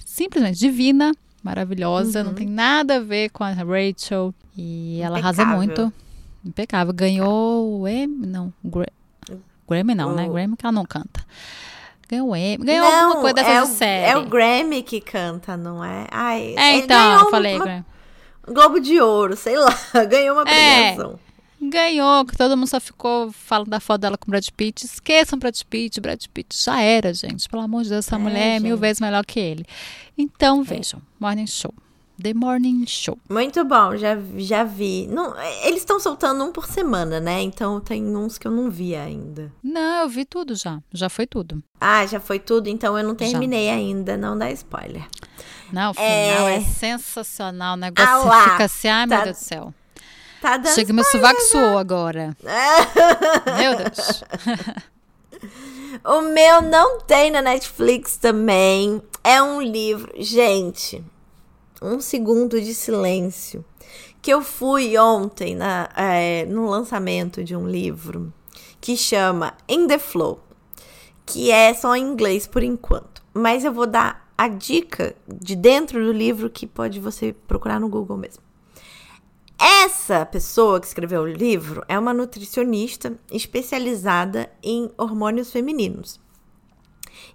simplesmente 0.05 0.59
divina, 0.59 1.13
maravilhosa, 1.43 2.23
não 2.23 2.32
Uhum. 2.32 2.36
tem 2.36 2.47
nada 2.47 2.97
a 2.97 2.99
ver 2.99 3.30
com 3.30 3.43
a 3.43 3.51
Rachel. 3.51 4.34
E 4.57 4.99
ela 5.01 5.17
arrasa 5.17 5.45
muito. 5.45 5.91
Impecável. 6.43 6.93
Ganhou 6.93 7.82
o 7.82 7.88
Emmy, 7.88 8.25
não, 8.25 8.53
Gra- 8.63 8.91
Grammy 9.69 9.93
não, 9.95 10.15
né? 10.15 10.25
O- 10.28 10.34
Grammy 10.34 10.55
que 10.55 10.65
ela 10.65 10.71
não 10.71 10.86
canta. 10.86 11.25
Ganhou 12.10 12.36
Emmy, 12.36 12.64
ganhou 12.66 12.89
não, 12.89 13.05
alguma 13.08 13.22
coisa 13.22 13.34
dessa 13.36 13.49
é 13.51 13.62
o, 13.62 13.66
série. 13.66 14.12
É 14.12 14.18
o 14.18 14.26
Grammy 14.26 14.82
que 14.82 15.01
canta, 15.01 15.58
não 15.58 15.84
é? 15.84 16.08
Ai, 16.10 16.55
É, 16.58 16.76
então, 16.78 17.20
eu 17.20 17.30
falei, 17.30 17.55
uma- 17.55 17.66
Grammy. 17.66 17.86
Globo 18.47 18.80
de 18.80 19.01
Ouro, 19.01 19.36
sei 19.36 19.58
lá, 19.58 19.74
ganhou 20.10 20.36
uma 20.38 20.43
É. 20.49 20.93
premiação. 20.93 21.20
Ganhou, 21.60 22.24
que 22.26 22.38
todo 22.38 22.55
mundo 22.55 22.68
só 22.68 22.80
ficou 22.80 23.32
falando 23.32 23.70
da 23.70 23.80
foto 23.80 24.01
dela 24.01 24.18
com 24.18 24.28
o 24.28 24.32
Brad 24.32 24.47
Pitt. 24.55 24.86
Esqueçam 24.86 25.38
Brad 25.39 25.60
Pitt, 25.70 25.99
Brad 25.99 26.24
Pitt 26.34 26.55
já 26.64 26.80
era, 26.80 27.12
gente. 27.14 27.49
Pelo 27.49 27.64
amor 27.64 27.84
de 27.84 27.89
Deus, 27.89 28.05
essa 28.05 28.16
É, 28.16 28.20
mulher 28.20 28.55
é 28.58 28.60
mil 28.60 28.76
gente. 28.76 28.80
vezes 28.82 29.01
melhor 29.01 29.26
que 29.26 29.39
ele. 29.39 29.66
Então, 30.18 30.64
vejam, 30.64 31.01
Morning 31.20 31.47
Show. 31.47 31.74
The 32.22 32.34
Morning 32.34 32.86
Show. 32.88 33.18
Muito 33.30 33.63
bom, 33.63 33.95
já, 33.95 34.18
já 34.38 34.63
vi. 34.63 35.07
Não, 35.07 35.36
eles 35.63 35.80
estão 35.80 35.99
soltando 35.99 36.43
um 36.43 36.51
por 36.51 36.65
semana, 36.65 37.20
né? 37.20 37.41
Então 37.41 37.80
tem 37.80 38.03
uns 38.15 38.38
que 38.38 38.47
eu 38.47 38.51
não 38.51 38.70
vi 38.72 38.95
ainda. 38.95 39.51
Não, 39.63 40.01
eu 40.03 40.09
vi 40.09 40.26
tudo 40.26 40.55
já. 40.55 40.80
Já 40.91 41.09
foi 41.09 41.28
tudo. 41.28 41.61
Ah, 41.80 42.05
já 42.07 42.20
foi 42.20 42.39
tudo, 42.39 42.68
então 42.70 42.97
eu 42.97 43.03
não 43.03 43.11
Já. 43.11 43.18
terminei 43.18 43.70
ainda, 43.70 44.18
não 44.18 44.38
dá 44.38 44.49
spoiler. 44.51 45.05
Não, 45.72 45.91
o 45.91 45.93
final 45.93 46.47
é, 46.47 46.55
É. 46.55 46.61
sensacional. 46.61 47.74
O 47.76 47.78
negócio 47.78 48.11
Ah 48.11 48.18
lá, 48.26 48.49
fica 48.51 48.63
assim, 48.65 48.88
ai 48.88 49.05
meu 49.05 49.18
tá- 49.18 49.24
Deus 49.26 49.38
do 49.38 49.43
céu. 49.43 49.74
Tá 50.41 50.57
dando 50.57 50.74
Chega, 50.76 50.93
meu 50.93 51.03
sovaco 51.05 51.41
suou 51.41 51.78
agora. 51.78 52.36
meu 53.57 53.76
Deus. 53.76 54.24
O 56.03 56.22
meu 56.22 56.61
não 56.61 56.99
tem 57.01 57.32
na 57.32 57.41
Netflix 57.41 58.18
também. 58.18 59.01
É 59.24 59.41
um 59.41 59.61
livro. 59.61 60.11
Gente, 60.18 61.03
um 61.82 61.99
segundo 61.99 62.59
de 62.61 62.73
silêncio. 62.73 63.63
Que 64.21 64.34
eu 64.34 64.41
fui 64.41 64.97
ontem 64.97 65.55
na, 65.55 65.89
é, 65.95 66.45
no 66.45 66.69
lançamento 66.69 67.43
de 67.43 67.55
um 67.55 67.67
livro 67.67 68.34
que 68.82 68.97
chama 68.97 69.53
In 69.67 69.88
the 69.88 69.99
Flow. 69.99 70.39
Que 71.25 71.51
é 71.51 71.73
só 71.73 71.95
em 71.95 72.03
inglês 72.03 72.47
por 72.47 72.63
enquanto. 72.63 73.21
Mas 73.34 73.63
eu 73.63 73.71
vou 73.71 73.86
dar 73.86 74.32
a 74.38 74.47
dica 74.47 75.15
de 75.28 75.55
dentro 75.55 76.03
do 76.03 76.11
livro 76.11 76.49
que 76.49 76.67
pode 76.67 76.99
você 76.99 77.34
procurar 77.47 77.80
no 77.80 77.89
Google 77.89 78.17
mesmo. 78.17 78.43
Essa 79.59 80.23
pessoa 80.25 80.80
que 80.80 80.86
escreveu 80.86 81.21
o 81.21 81.28
livro 81.28 81.84
é 81.88 81.97
uma 81.97 82.13
nutricionista 82.13 83.17
especializada 83.32 84.51
em 84.61 84.91
hormônios 84.97 85.51
femininos. 85.51 86.19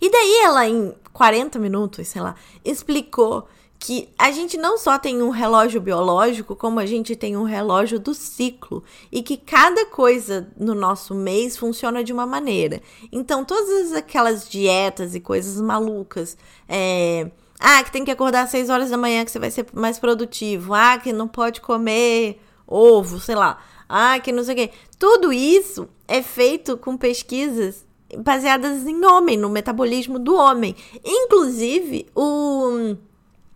E 0.00 0.08
daí 0.08 0.40
ela, 0.44 0.68
em 0.68 0.94
40 1.12 1.58
minutos, 1.58 2.06
sei 2.06 2.22
lá, 2.22 2.36
explicou 2.64 3.48
que 3.82 4.08
a 4.16 4.30
gente 4.30 4.56
não 4.56 4.78
só 4.78 4.96
tem 4.96 5.20
um 5.20 5.30
relógio 5.30 5.80
biológico, 5.80 6.54
como 6.54 6.78
a 6.78 6.86
gente 6.86 7.16
tem 7.16 7.36
um 7.36 7.42
relógio 7.42 7.98
do 7.98 8.14
ciclo. 8.14 8.84
E 9.10 9.24
que 9.24 9.36
cada 9.36 9.84
coisa 9.86 10.48
no 10.56 10.72
nosso 10.72 11.16
mês 11.16 11.56
funciona 11.56 12.04
de 12.04 12.12
uma 12.12 12.24
maneira. 12.24 12.80
Então, 13.10 13.44
todas 13.44 13.92
aquelas 13.92 14.48
dietas 14.48 15.16
e 15.16 15.20
coisas 15.20 15.60
malucas, 15.60 16.38
é, 16.68 17.28
ah, 17.58 17.82
que 17.82 17.90
tem 17.90 18.04
que 18.04 18.12
acordar 18.12 18.42
às 18.44 18.50
6 18.50 18.70
horas 18.70 18.90
da 18.90 18.96
manhã 18.96 19.24
que 19.24 19.32
você 19.32 19.40
vai 19.40 19.50
ser 19.50 19.66
mais 19.72 19.98
produtivo. 19.98 20.74
Ah, 20.74 20.96
que 20.96 21.12
não 21.12 21.26
pode 21.26 21.60
comer 21.60 22.40
ovo, 22.64 23.18
sei 23.18 23.34
lá. 23.34 23.58
Ah, 23.88 24.20
que 24.20 24.30
não 24.30 24.44
sei 24.44 24.54
o 24.54 24.56
quê. 24.58 24.70
Tudo 24.96 25.32
isso 25.32 25.88
é 26.06 26.22
feito 26.22 26.76
com 26.76 26.96
pesquisas 26.96 27.84
baseadas 28.16 28.86
em 28.86 29.04
homem, 29.04 29.36
no 29.36 29.48
metabolismo 29.48 30.20
do 30.20 30.36
homem. 30.36 30.76
Inclusive, 31.04 32.06
o 32.14 32.94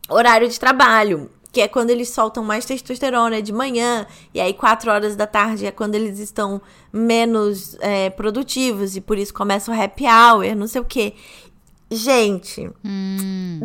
horário 0.08 0.48
de 0.48 0.58
trabalho, 0.58 1.30
que 1.52 1.60
é 1.60 1.68
quando 1.68 1.90
eles 1.90 2.10
soltam 2.10 2.44
mais 2.44 2.64
testosterona 2.66 3.40
de 3.40 3.52
manhã, 3.52 4.06
e 4.34 4.40
aí 4.40 4.52
4 4.52 4.90
horas 4.90 5.16
da 5.16 5.26
tarde 5.26 5.64
é 5.66 5.70
quando 5.70 5.94
eles 5.94 6.18
estão 6.18 6.60
menos 6.92 7.76
é, 7.80 8.10
produtivos, 8.10 8.94
e 8.96 9.00
por 9.00 9.16
isso 9.18 9.32
começa 9.32 9.70
o 9.70 9.74
happy 9.82 10.04
hour, 10.04 10.54
não 10.54 10.66
sei 10.66 10.80
o 10.80 10.84
quê. 10.84 11.14
Gente, 11.90 12.68
Hum. 12.84 13.60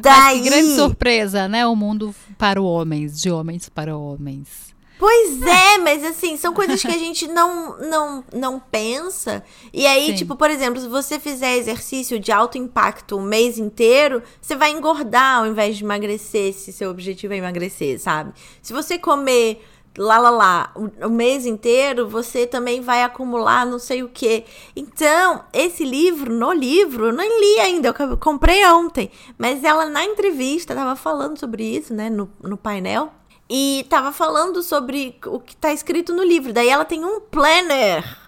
daí... 0.00 0.40
Que 0.40 0.48
grande 0.48 0.74
surpresa, 0.74 1.46
né? 1.46 1.66
O 1.66 1.76
mundo 1.76 2.14
para 2.38 2.60
homens, 2.60 3.20
de 3.20 3.30
homens 3.30 3.68
para 3.68 3.96
homens. 3.96 4.74
Pois 4.98 5.42
é, 5.42 5.78
mas 5.78 6.02
assim, 6.04 6.36
são 6.36 6.54
coisas 6.54 6.80
que 6.80 6.88
a 6.88 6.98
gente 6.98 7.28
não, 7.28 7.78
não, 7.78 8.24
não 8.32 8.58
pensa. 8.58 9.44
E 9.72 9.86
aí, 9.86 10.08
Sim. 10.08 10.14
tipo, 10.14 10.36
por 10.36 10.50
exemplo, 10.50 10.80
se 10.80 10.88
você 10.88 11.18
fizer 11.18 11.56
exercício 11.56 12.18
de 12.18 12.32
alto 12.32 12.56
impacto 12.56 13.16
o 13.16 13.22
mês 13.22 13.58
inteiro, 13.58 14.22
você 14.40 14.56
vai 14.56 14.70
engordar 14.70 15.40
ao 15.40 15.46
invés 15.46 15.76
de 15.76 15.84
emagrecer, 15.84 16.54
se 16.54 16.72
seu 16.72 16.90
objetivo 16.90 17.34
é 17.34 17.36
emagrecer, 17.36 18.00
sabe? 18.00 18.32
Se 18.62 18.72
você 18.72 18.98
comer 18.98 19.62
lá, 19.98 20.18
lá, 20.18 20.30
lá, 20.30 20.72
o, 20.74 21.06
o 21.06 21.10
mês 21.10 21.46
inteiro, 21.46 22.08
você 22.08 22.46
também 22.46 22.80
vai 22.80 23.02
acumular 23.02 23.66
não 23.66 23.78
sei 23.78 24.02
o 24.02 24.08
quê. 24.08 24.44
Então, 24.74 25.44
esse 25.52 25.84
livro, 25.84 26.32
no 26.32 26.52
livro, 26.52 27.06
eu 27.06 27.12
nem 27.12 27.40
li 27.40 27.60
ainda, 27.60 27.94
eu 27.98 28.16
comprei 28.16 28.64
ontem. 28.66 29.10
Mas 29.36 29.64
ela, 29.64 29.86
na 29.86 30.04
entrevista, 30.04 30.74
tava 30.74 30.96
falando 30.96 31.38
sobre 31.38 31.64
isso, 31.64 31.94
né, 31.94 32.08
no, 32.08 32.30
no 32.42 32.56
painel. 32.56 33.12
E 33.48 33.86
tava 33.88 34.12
falando 34.12 34.62
sobre 34.62 35.18
o 35.26 35.38
que 35.38 35.56
tá 35.56 35.72
escrito 35.72 36.12
no 36.12 36.24
livro. 36.24 36.52
Daí 36.52 36.68
ela 36.68 36.84
tem 36.84 37.04
um 37.04 37.20
planner 37.20 38.26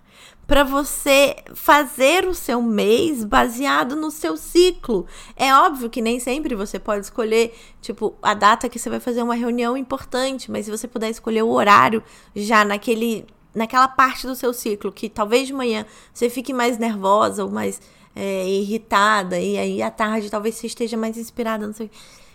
para 0.48 0.64
você 0.64 1.36
fazer 1.54 2.26
o 2.26 2.32
seu 2.32 2.62
mês 2.62 3.22
baseado 3.22 3.94
no 3.94 4.10
seu 4.10 4.34
ciclo. 4.34 5.06
É 5.36 5.54
óbvio 5.54 5.90
que 5.90 6.00
nem 6.00 6.18
sempre 6.18 6.54
você 6.54 6.78
pode 6.78 7.04
escolher, 7.04 7.54
tipo, 7.82 8.16
a 8.22 8.32
data 8.32 8.66
que 8.66 8.78
você 8.78 8.88
vai 8.88 8.98
fazer 8.98 9.22
uma 9.22 9.34
reunião 9.34 9.76
importante, 9.76 10.50
mas 10.50 10.64
se 10.64 10.70
você 10.70 10.88
puder 10.88 11.10
escolher 11.10 11.42
o 11.42 11.50
horário 11.50 12.02
já 12.34 12.64
naquele 12.64 13.26
naquela 13.54 13.88
parte 13.88 14.26
do 14.26 14.36
seu 14.36 14.52
ciclo 14.52 14.92
que 14.92 15.08
talvez 15.08 15.48
de 15.48 15.52
manhã 15.52 15.84
você 16.12 16.30
fique 16.30 16.52
mais 16.52 16.78
nervosa 16.78 17.44
ou 17.44 17.50
mais 17.50 17.80
é, 18.14 18.46
irritada 18.46 19.40
e 19.40 19.58
aí 19.58 19.82
à 19.82 19.90
tarde 19.90 20.30
talvez 20.30 20.54
você 20.54 20.66
esteja 20.66 20.96
mais 20.96 21.18
inspirada, 21.18 21.66
não 21.66 21.74
sei. 21.74 21.90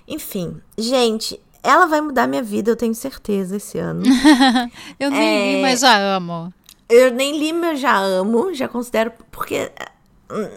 Enfim, 0.08 0.62
gente, 0.78 1.40
ela 1.64 1.86
vai 1.88 2.02
mudar 2.02 2.28
minha 2.28 2.44
vida, 2.44 2.70
eu 2.72 2.76
tenho 2.76 2.94
certeza 2.94 3.56
esse 3.58 3.78
ano. 3.80 4.04
Eu 5.00 5.10
nem 5.10 5.54
li, 5.54 5.60
É. 5.60 5.62
mas 5.62 5.80
já 5.80 5.98
amo. 6.16 6.54
Eu 6.90 7.12
nem 7.12 7.38
li, 7.40 7.54
mas 7.54 7.80
já 7.80 7.98
amo, 7.98 8.54
já 8.54 8.68
considero, 8.68 9.12
porque 9.32 9.56
eh, 9.56 9.72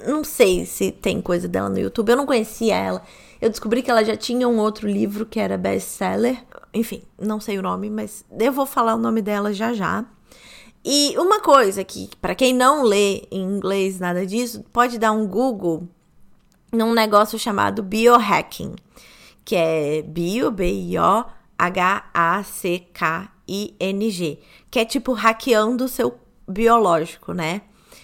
não 0.09 0.25
sei 0.25 0.67
se 0.67 0.91
tem 0.91 1.21
coisa 1.23 1.47
dela 1.49 1.69
no 1.69 1.79
YouTube. 1.79 2.11
Eu 2.11 2.17
não 2.17 2.27
conhecia 2.27 2.75
ela. 2.77 3.03
Eu 3.41 3.49
descobri 3.49 3.83
que 3.83 3.91
ela 3.91 4.05
já 4.05 4.17
tinha 4.17 4.49
um 4.49 4.59
outro 4.59 4.89
livro 4.89 5.25
que 5.25 5.39
era 5.39 5.57
best-seller. 5.57 6.37
Enfim, 6.75 7.03
não 7.19 7.39
sei 7.41 7.59
o 7.59 7.63
nome, 7.63 7.89
mas 7.89 8.25
eu 8.39 8.53
vou 8.53 8.67
falar 8.67 8.95
o 8.95 8.99
nome 8.99 9.23
dela 9.23 9.53
já 9.53 9.73
já. 9.73 10.05
E 10.85 11.15
uma 11.19 11.41
coisa 11.41 11.83
que, 11.85 12.11
para 12.21 12.35
quem 12.35 12.53
não 12.55 12.83
lê 12.83 13.23
em 13.31 13.43
inglês 13.43 13.99
nada 13.99 14.25
disso, 14.27 14.65
pode 14.73 14.99
dar 14.99 15.13
um 15.13 15.27
Google 15.27 15.89
num 16.73 16.93
negócio 16.93 17.39
chamado 17.39 17.83
biohacking, 17.83 18.75
que 19.47 19.55
é 19.55 20.03
bio, 20.03 20.51
B-I-O, 20.51 21.25
H-A-C-K-I-N-G, 21.57 22.51
que 24.69 24.81
é 24.81 24.85
tipo 24.85 25.13
hackeando 25.13 25.85
o 25.85 25.89
seu 25.89 26.19
biológico, 26.49 27.33
né? 27.33 27.63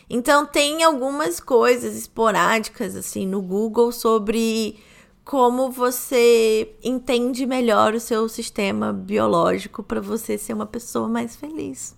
Então 0.08 0.46
tem 0.46 0.84
algumas 0.84 1.40
coisas 1.40 1.96
esporádicas 1.96 2.94
assim 2.94 3.26
no 3.26 3.42
Google 3.42 3.90
sobre 3.90 4.78
como 5.24 5.68
você 5.70 6.76
entende 6.82 7.44
melhor 7.44 7.92
o 7.94 8.00
seu 8.00 8.28
sistema 8.28 8.92
biológico 8.92 9.82
para 9.82 10.00
você 10.00 10.38
ser 10.38 10.52
uma 10.52 10.66
pessoa 10.66 11.08
mais 11.08 11.34
feliz. 11.34 11.96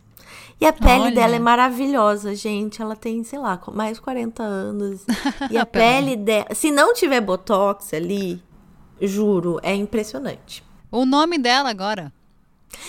E 0.58 0.64
a 0.64 0.72
pele 0.72 1.04
Olha. 1.04 1.14
dela 1.14 1.36
é 1.36 1.38
maravilhosa, 1.38 2.34
gente. 2.34 2.80
Ela 2.80 2.96
tem, 2.96 3.22
sei 3.24 3.38
lá, 3.38 3.60
mais 3.72 3.98
de 3.98 4.02
40 4.02 4.42
anos. 4.42 5.04
E 5.50 5.58
a 5.58 5.66
pele 5.66 6.16
dela. 6.16 6.46
Se 6.54 6.70
não 6.70 6.94
tiver 6.94 7.20
botox 7.20 7.92
ali, 7.92 8.42
juro, 9.06 9.58
é 9.62 9.74
impressionante. 9.74 10.62
O 10.90 11.04
nome 11.04 11.38
dela 11.38 11.70
agora? 11.70 12.12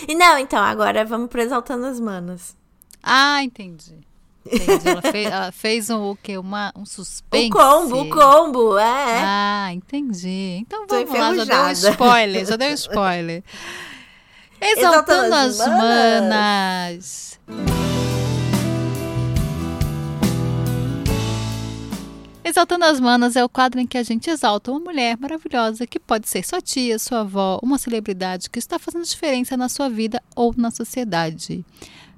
E 0.07 0.15
não, 0.15 0.37
então, 0.37 0.63
agora 0.63 1.05
vamos 1.05 1.29
pro 1.29 1.41
Exaltando 1.41 1.85
as 1.85 1.99
Manas. 1.99 2.55
Ah, 3.01 3.43
entendi. 3.43 3.99
Entendi. 4.45 4.87
Ela 4.87 5.01
fez, 5.01 5.27
ela 5.27 5.51
fez 5.51 5.89
um, 5.89 6.11
o 6.11 6.15
quê? 6.15 6.37
Uma, 6.37 6.71
um 6.75 6.85
suspense. 6.85 7.47
O 7.47 7.51
combo, 7.51 8.01
o 8.01 8.09
combo, 8.09 8.77
é. 8.77 9.21
Ah, 9.23 9.69
entendi. 9.73 10.57
Então 10.61 10.85
vamos 10.87 11.09
lá, 11.11 11.33
já 11.35 11.43
deu 11.45 11.63
um 11.63 11.71
spoiler, 11.71 12.45
já 12.45 12.55
deu 12.55 12.69
um 12.69 12.73
spoiler. 12.75 13.43
Exaltando, 14.61 15.25
Exaltando 15.25 15.35
as, 15.35 15.59
as 15.59 15.67
manas. 15.67 17.39
manas. 17.49 17.94
Exaltando 22.47 22.85
as 22.85 22.99
Manas 22.99 23.35
é 23.35 23.43
o 23.43 23.49
quadro 23.49 23.79
em 23.79 23.87
que 23.87 23.97
a 23.97 24.03
gente 24.03 24.29
exalta 24.29 24.69
uma 24.69 24.79
mulher 24.79 25.17
maravilhosa 25.17 25.87
que 25.87 25.99
pode 25.99 26.29
ser 26.29 26.45
sua 26.45 26.61
tia, 26.61 26.99
sua 26.99 27.21
avó, 27.21 27.59
uma 27.63 27.79
celebridade 27.79 28.51
que 28.51 28.59
está 28.59 28.77
fazendo 28.77 29.03
diferença 29.03 29.57
na 29.57 29.67
sua 29.67 29.89
vida 29.89 30.21
ou 30.35 30.53
na 30.55 30.69
sociedade. 30.69 31.65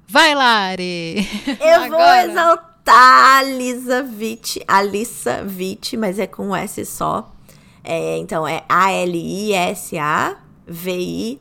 Vai, 0.06 0.34
Lari! 0.34 1.26
Eu 1.58 1.84
Agora. 1.84 1.88
vou 1.88 2.30
exaltar 2.30 3.38
a 3.38 3.42
Lisa 3.42 4.02
Witt, 4.02 4.62
Alissa 4.68 5.46
Witt, 5.48 5.96
mas 5.96 6.18
é 6.18 6.26
com 6.26 6.48
um 6.48 6.56
S 6.56 6.84
só. 6.84 7.34
É, 7.82 8.18
então 8.18 8.46
é 8.46 8.64
A-L-I-S-A 8.68 10.36
V-I-T-T-I 10.66 11.38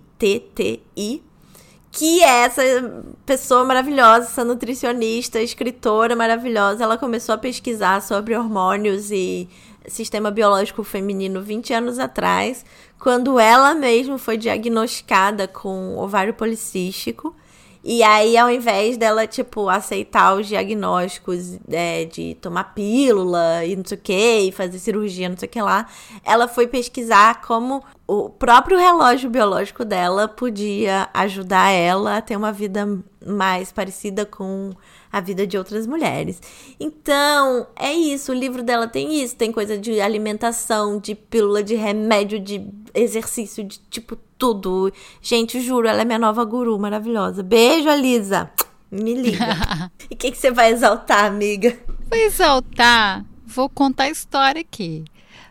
que 1.98 2.24
é 2.24 2.44
essa 2.44 2.62
pessoa 3.26 3.64
maravilhosa, 3.66 4.28
essa 4.28 4.46
nutricionista, 4.46 5.42
escritora 5.42 6.16
maravilhosa. 6.16 6.84
Ela 6.84 6.96
começou 6.96 7.34
a 7.34 7.40
pesquisar 7.40 8.04
sobre 8.04 8.38
hormônios 8.38 9.10
e 9.10 9.50
sistema 9.88 10.30
biológico 10.30 10.84
feminino 10.84 11.42
20 11.42 11.74
anos 11.74 11.98
atrás, 11.98 12.64
quando 13.00 13.40
ela 13.40 13.74
mesma 13.74 14.20
foi 14.20 14.38
diagnosticada 14.38 15.48
com 15.48 15.98
ovário 15.98 16.36
policístico. 16.36 17.36
E 17.90 18.04
aí, 18.04 18.36
ao 18.36 18.52
invés 18.52 18.98
dela, 18.98 19.26
tipo, 19.26 19.70
aceitar 19.70 20.36
os 20.36 20.46
diagnósticos 20.46 21.58
é, 21.70 22.04
de 22.04 22.36
tomar 22.36 22.76
pílula 22.76 23.64
e 23.64 23.78
não 23.78 23.86
sei 23.86 23.98
o 23.98 24.02
que, 24.02 24.40
e 24.42 24.52
fazer 24.52 24.78
cirurgia, 24.78 25.30
não 25.30 25.38
sei 25.38 25.48
o 25.48 25.50
que 25.50 25.62
lá, 25.62 25.88
ela 26.22 26.50
foi 26.50 26.68
pesquisar 26.68 27.42
como 27.44 27.82
o 28.06 28.30
próprio 28.30 28.78
relógio 28.78 29.30
biológico 29.30 29.86
dela 29.86 30.28
podia 30.28 31.08
ajudar 31.14 31.72
ela 31.72 32.18
a 32.18 32.22
ter 32.22 32.36
uma 32.36 32.52
vida 32.52 32.86
mais 33.26 33.72
parecida 33.72 34.26
com 34.26 34.72
a 35.10 35.22
vida 35.22 35.48
de 35.48 35.58
outras 35.58 35.88
mulheres. 35.88 36.42
Então, 36.78 37.68
é 37.74 37.94
isso. 37.94 38.34
O 38.34 38.36
livro 38.36 38.64
dela 38.64 38.90
tem 38.90 39.24
isso. 39.24 39.34
Tem 39.38 39.50
coisa 39.50 39.78
de 39.78 40.02
alimentação, 40.02 41.00
de 41.00 41.16
pílula, 41.16 41.64
de 41.64 41.76
remédio, 41.76 42.38
de 42.38 42.70
exercício, 42.94 43.64
de 43.64 43.80
tipo 43.90 44.18
tudo. 44.38 44.92
Gente, 45.22 45.60
juro, 45.62 45.88
ela 45.88 46.02
é 46.02 46.06
minha 46.06 46.20
nova 46.20 46.44
guru 46.46 46.78
maravilhosa. 46.78 47.44
Beijo, 47.44 47.90
Alisa. 47.90 48.52
Me 48.92 49.14
liga. 49.14 49.92
e 50.10 50.14
o 50.14 50.18
que, 50.18 50.32
que 50.32 50.38
você 50.38 50.52
vai 50.52 50.72
exaltar, 50.72 51.26
amiga? 51.26 51.78
Vou 52.10 52.20
exaltar. 52.20 53.26
Vou 53.46 53.70
contar 53.70 54.06
a 54.06 54.10
história 54.10 54.62
aqui. 54.62 55.04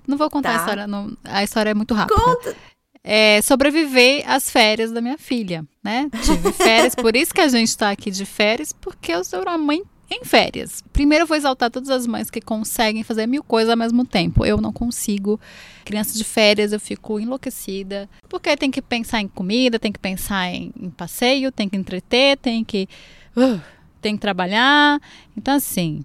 Não 0.07 0.17
vou 0.17 0.31
contar 0.31 0.53
tá. 0.53 0.57
a 0.57 0.61
história, 0.61 0.87
não, 0.87 1.17
a 1.25 1.43
história 1.43 1.71
é 1.71 1.75
muito 1.75 1.93
rápida. 1.93 2.21
Conta! 2.21 2.57
É, 3.03 3.41
sobreviver 3.43 4.25
às 4.29 4.51
férias 4.51 4.91
da 4.91 5.01
minha 5.01 5.17
filha, 5.19 5.65
né? 5.83 6.09
Tive 6.25 6.53
férias, 6.53 6.95
por 6.95 7.15
isso 7.15 7.33
que 7.33 7.41
a 7.41 7.49
gente 7.49 7.69
está 7.69 7.91
aqui 7.91 8.11
de 8.11 8.27
férias, 8.27 8.73
porque 8.73 9.13
eu 9.13 9.25
sou 9.25 9.43
uma 9.43 9.57
mãe 9.57 9.83
em 10.11 10.25
férias. 10.25 10.83
Primeiro 10.93 11.25
eu 11.25 11.27
vou 11.27 11.37
exaltar 11.37 11.71
todas 11.71 11.91
as 11.91 12.07
mães 12.07 12.31
que 12.31 12.41
conseguem 12.41 13.03
fazer 13.03 13.27
mil 13.27 13.43
coisas 13.43 13.71
ao 13.71 13.77
mesmo 13.77 14.05
tempo. 14.05 14.45
Eu 14.45 14.61
não 14.61 14.73
consigo. 14.73 15.41
Criança 15.85 16.17
de 16.17 16.25
férias, 16.25 16.73
eu 16.73 16.81
fico 16.81 17.21
enlouquecida. 17.21 18.09
Porque 18.29 18.57
tem 18.57 18.71
que 18.71 18.83
pensar 18.83 19.21
em 19.21 19.29
comida, 19.29 19.79
tem 19.79 19.93
que 19.93 19.99
pensar 19.99 20.49
em, 20.49 20.73
em 20.81 20.91
passeio, 20.91 21.53
tem 21.53 21.69
que 21.69 21.77
entreter, 21.77 22.37
tem 22.39 22.65
que. 22.65 22.89
Uh, 23.37 23.61
tem 24.01 24.15
que 24.15 24.21
trabalhar. 24.21 25.01
Então, 25.37 25.55
assim, 25.55 26.05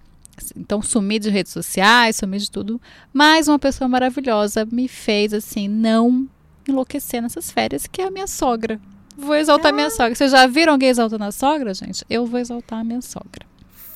então, 0.55 0.81
sumi 0.81 1.19
de 1.19 1.29
redes 1.29 1.51
sociais, 1.51 2.15
sumi 2.15 2.37
de 2.39 2.49
tudo. 2.49 2.81
Mas 3.13 3.47
uma 3.47 3.59
pessoa 3.59 3.87
maravilhosa 3.87 4.65
me 4.65 4.87
fez, 4.87 5.33
assim, 5.33 5.67
não 5.67 6.27
enlouquecer 6.67 7.21
nessas 7.21 7.51
férias, 7.51 7.87
que 7.87 8.01
é 8.01 8.07
a 8.07 8.11
minha 8.11 8.27
sogra. 8.27 8.79
Vou 9.17 9.35
exaltar 9.35 9.71
ah. 9.71 9.75
minha 9.75 9.89
sogra. 9.89 10.15
Vocês 10.15 10.31
já 10.31 10.47
viram 10.47 10.73
alguém 10.73 10.89
exaltando 10.89 11.23
a 11.23 11.31
sogra, 11.31 11.73
gente? 11.73 12.03
Eu 12.09 12.25
vou 12.25 12.39
exaltar 12.39 12.79
a 12.79 12.83
minha 12.83 13.01
sogra. 13.01 13.50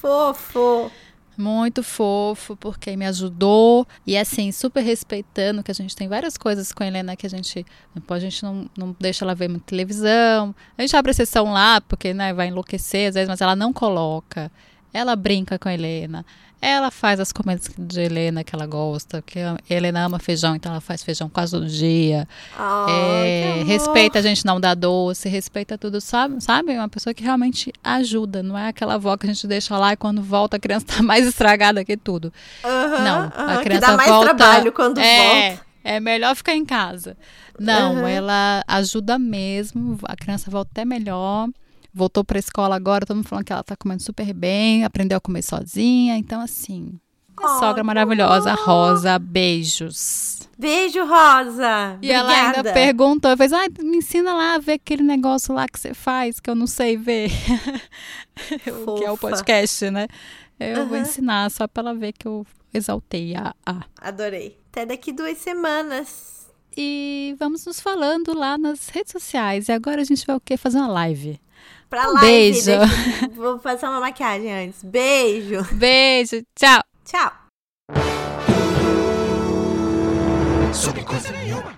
Fofo! 0.06 0.92
Muito 1.36 1.82
fofo, 1.82 2.56
porque 2.56 2.96
me 2.96 3.08
ajudou. 3.08 3.88
E 4.06 4.16
assim, 4.16 4.52
super 4.52 4.82
respeitando, 4.82 5.64
que 5.64 5.72
a 5.72 5.74
gente 5.74 5.96
tem 5.96 6.08
várias 6.08 6.38
coisas 6.38 6.72
com 6.72 6.84
a 6.84 6.88
Helena 6.88 7.16
que 7.16 7.26
a 7.26 7.30
gente. 7.30 7.66
A 8.08 8.20
gente 8.20 8.44
não, 8.44 8.70
não 8.78 8.96
deixa 9.00 9.26
ela 9.26 9.34
ver 9.34 9.50
muita 9.50 9.66
televisão. 9.66 10.54
A 10.78 10.82
gente 10.84 10.96
abre 10.96 11.10
a 11.10 11.14
sessão 11.16 11.52
lá, 11.52 11.82
porque 11.82 12.14
né, 12.14 12.36
vai 12.36 12.50
enlouquecer 12.50 13.10
às 13.10 13.16
vezes, 13.16 13.28
mas 13.28 13.42
ela 13.42 13.56
não 13.56 13.74
coloca. 13.74 14.52
Ela 14.96 15.14
brinca 15.14 15.60
com 15.60 15.68
a 15.68 15.74
Helena. 15.74 16.26
Ela 16.62 16.90
faz 16.90 17.20
as 17.20 17.34
comidas 17.34 17.70
de 17.78 18.00
Helena 18.00 18.46
que 18.46 18.56
ela 18.56 18.66
gosta, 18.66 19.22
que 19.22 19.38
a 19.38 19.58
Helena 19.70 20.06
ama 20.06 20.20
feijão, 20.20 20.56
então 20.56 20.72
ela 20.72 20.80
faz 20.80 21.04
feijão 21.04 21.28
quase 21.28 21.52
todo 21.52 21.68
dia. 21.68 22.26
Oh, 22.58 22.90
é, 22.90 23.64
respeita 23.66 24.20
a 24.20 24.22
gente 24.22 24.46
não 24.46 24.58
dar 24.58 24.74
doce, 24.74 25.28
respeita 25.28 25.78
tudo, 25.78 26.00
sabe? 26.00 26.42
Sabe? 26.42 26.72
É 26.72 26.80
uma 26.80 26.88
pessoa 26.88 27.14
que 27.14 27.22
realmente 27.22 27.74
ajuda, 27.84 28.42
não 28.42 28.58
é 28.58 28.70
aquela 28.70 28.94
avó 28.94 29.18
que 29.18 29.26
a 29.28 29.34
gente 29.34 29.46
deixa 29.46 29.78
lá 29.78 29.92
e 29.92 29.98
quando 29.98 30.22
volta 30.22 30.56
a 30.56 30.60
criança 30.60 30.86
tá 30.96 31.04
mais 31.04 31.28
estragada 31.28 31.84
que 31.84 31.98
tudo. 31.98 32.32
não, 32.64 33.26
a 33.26 33.58
criança 33.58 33.64
que 33.64 33.80
dá 33.92 33.98
mais 33.98 34.10
volta, 34.10 34.34
trabalho 34.34 34.72
quando 34.72 34.98
é, 35.00 35.50
volta. 35.50 35.66
É 35.84 36.00
melhor 36.00 36.34
ficar 36.38 36.56
em 36.56 36.64
casa. 36.64 37.18
Não, 37.60 37.96
uhum. 37.96 38.08
ela 38.08 38.64
ajuda 38.66 39.20
mesmo, 39.20 40.00
a 40.06 40.16
criança 40.16 40.50
volta 40.50 40.72
até 40.72 40.86
melhor 40.86 41.50
voltou 41.96 42.24
para 42.26 42.38
a 42.38 42.40
escola 42.40 42.76
agora, 42.76 43.06
todo 43.06 43.16
mundo 43.16 43.28
falando 43.28 43.46
que 43.46 43.54
ela 43.54 43.62
está 43.62 43.76
comendo 43.76 44.04
super 44.04 44.34
bem, 44.34 44.84
aprendeu 44.84 45.18
a 45.18 45.22
comer 45.22 45.42
sozinha. 45.42 46.18
Então, 46.18 46.42
assim, 46.42 47.00
sogra 47.60 47.84
maravilhosa. 47.84 48.54
Rosa, 48.54 49.18
beijos. 49.18 50.40
Beijo, 50.58 51.00
Rosa. 51.06 51.98
E 52.02 52.12
Obrigada. 52.12 52.34
ela 52.34 52.58
ainda 52.58 52.74
perguntou, 52.74 53.36
fez, 53.38 53.54
ah, 53.54 53.66
me 53.80 53.98
ensina 53.98 54.34
lá 54.34 54.56
a 54.56 54.60
ver 54.60 54.74
aquele 54.74 55.04
negócio 55.04 55.54
lá 55.54 55.68
que 55.68 55.80
você 55.80 55.94
faz, 55.94 56.40
que 56.40 56.50
eu 56.50 56.56
não 56.56 56.68
sei 56.68 56.98
ver. 56.98 57.32
o 58.86 58.96
que 58.96 59.06
é 59.06 59.12
o 59.12 59.18
podcast, 59.18 59.90
né? 59.90 60.08
Eu 60.60 60.82
uhum. 60.82 60.88
vou 60.90 60.98
ensinar 60.98 61.50
só 61.50 61.68
para 61.68 61.90
ela 61.90 61.96
ver 61.96 62.14
que 62.14 62.28
eu 62.28 62.46
exaltei 62.74 63.36
a, 63.36 63.54
a. 63.66 63.86
Adorei. 64.02 64.58
Até 64.72 64.86
daqui 64.86 65.12
duas 65.12 65.38
semanas. 65.38 66.36
E 66.78 67.36
vamos 67.40 67.66
nos 67.66 67.80
falando 67.80 68.34
lá 68.34 68.58
nas 68.58 68.90
redes 68.90 69.14
sociais. 69.14 69.70
E 69.70 69.72
agora 69.72 70.02
a 70.02 70.04
gente 70.04 70.26
vai 70.26 70.36
o 70.36 70.42
quê? 70.42 70.58
Fazer 70.58 70.78
uma 70.78 70.88
live. 70.88 71.40
Pra 71.96 72.10
um 72.10 72.14
live. 72.14 72.28
Beijo. 72.28 72.66
Deixa, 72.66 73.30
vou 73.34 73.58
passar 73.58 73.90
uma 73.90 74.02
maquiagem 74.02 74.52
antes. 74.52 74.84
Beijo. 74.84 75.64
Beijo. 75.76 76.44
Tchau. 76.54 76.84
Tchau. 77.06 77.32
Sobre 80.74 81.06
coisa 81.06 81.32
nenhuma. 81.32 81.75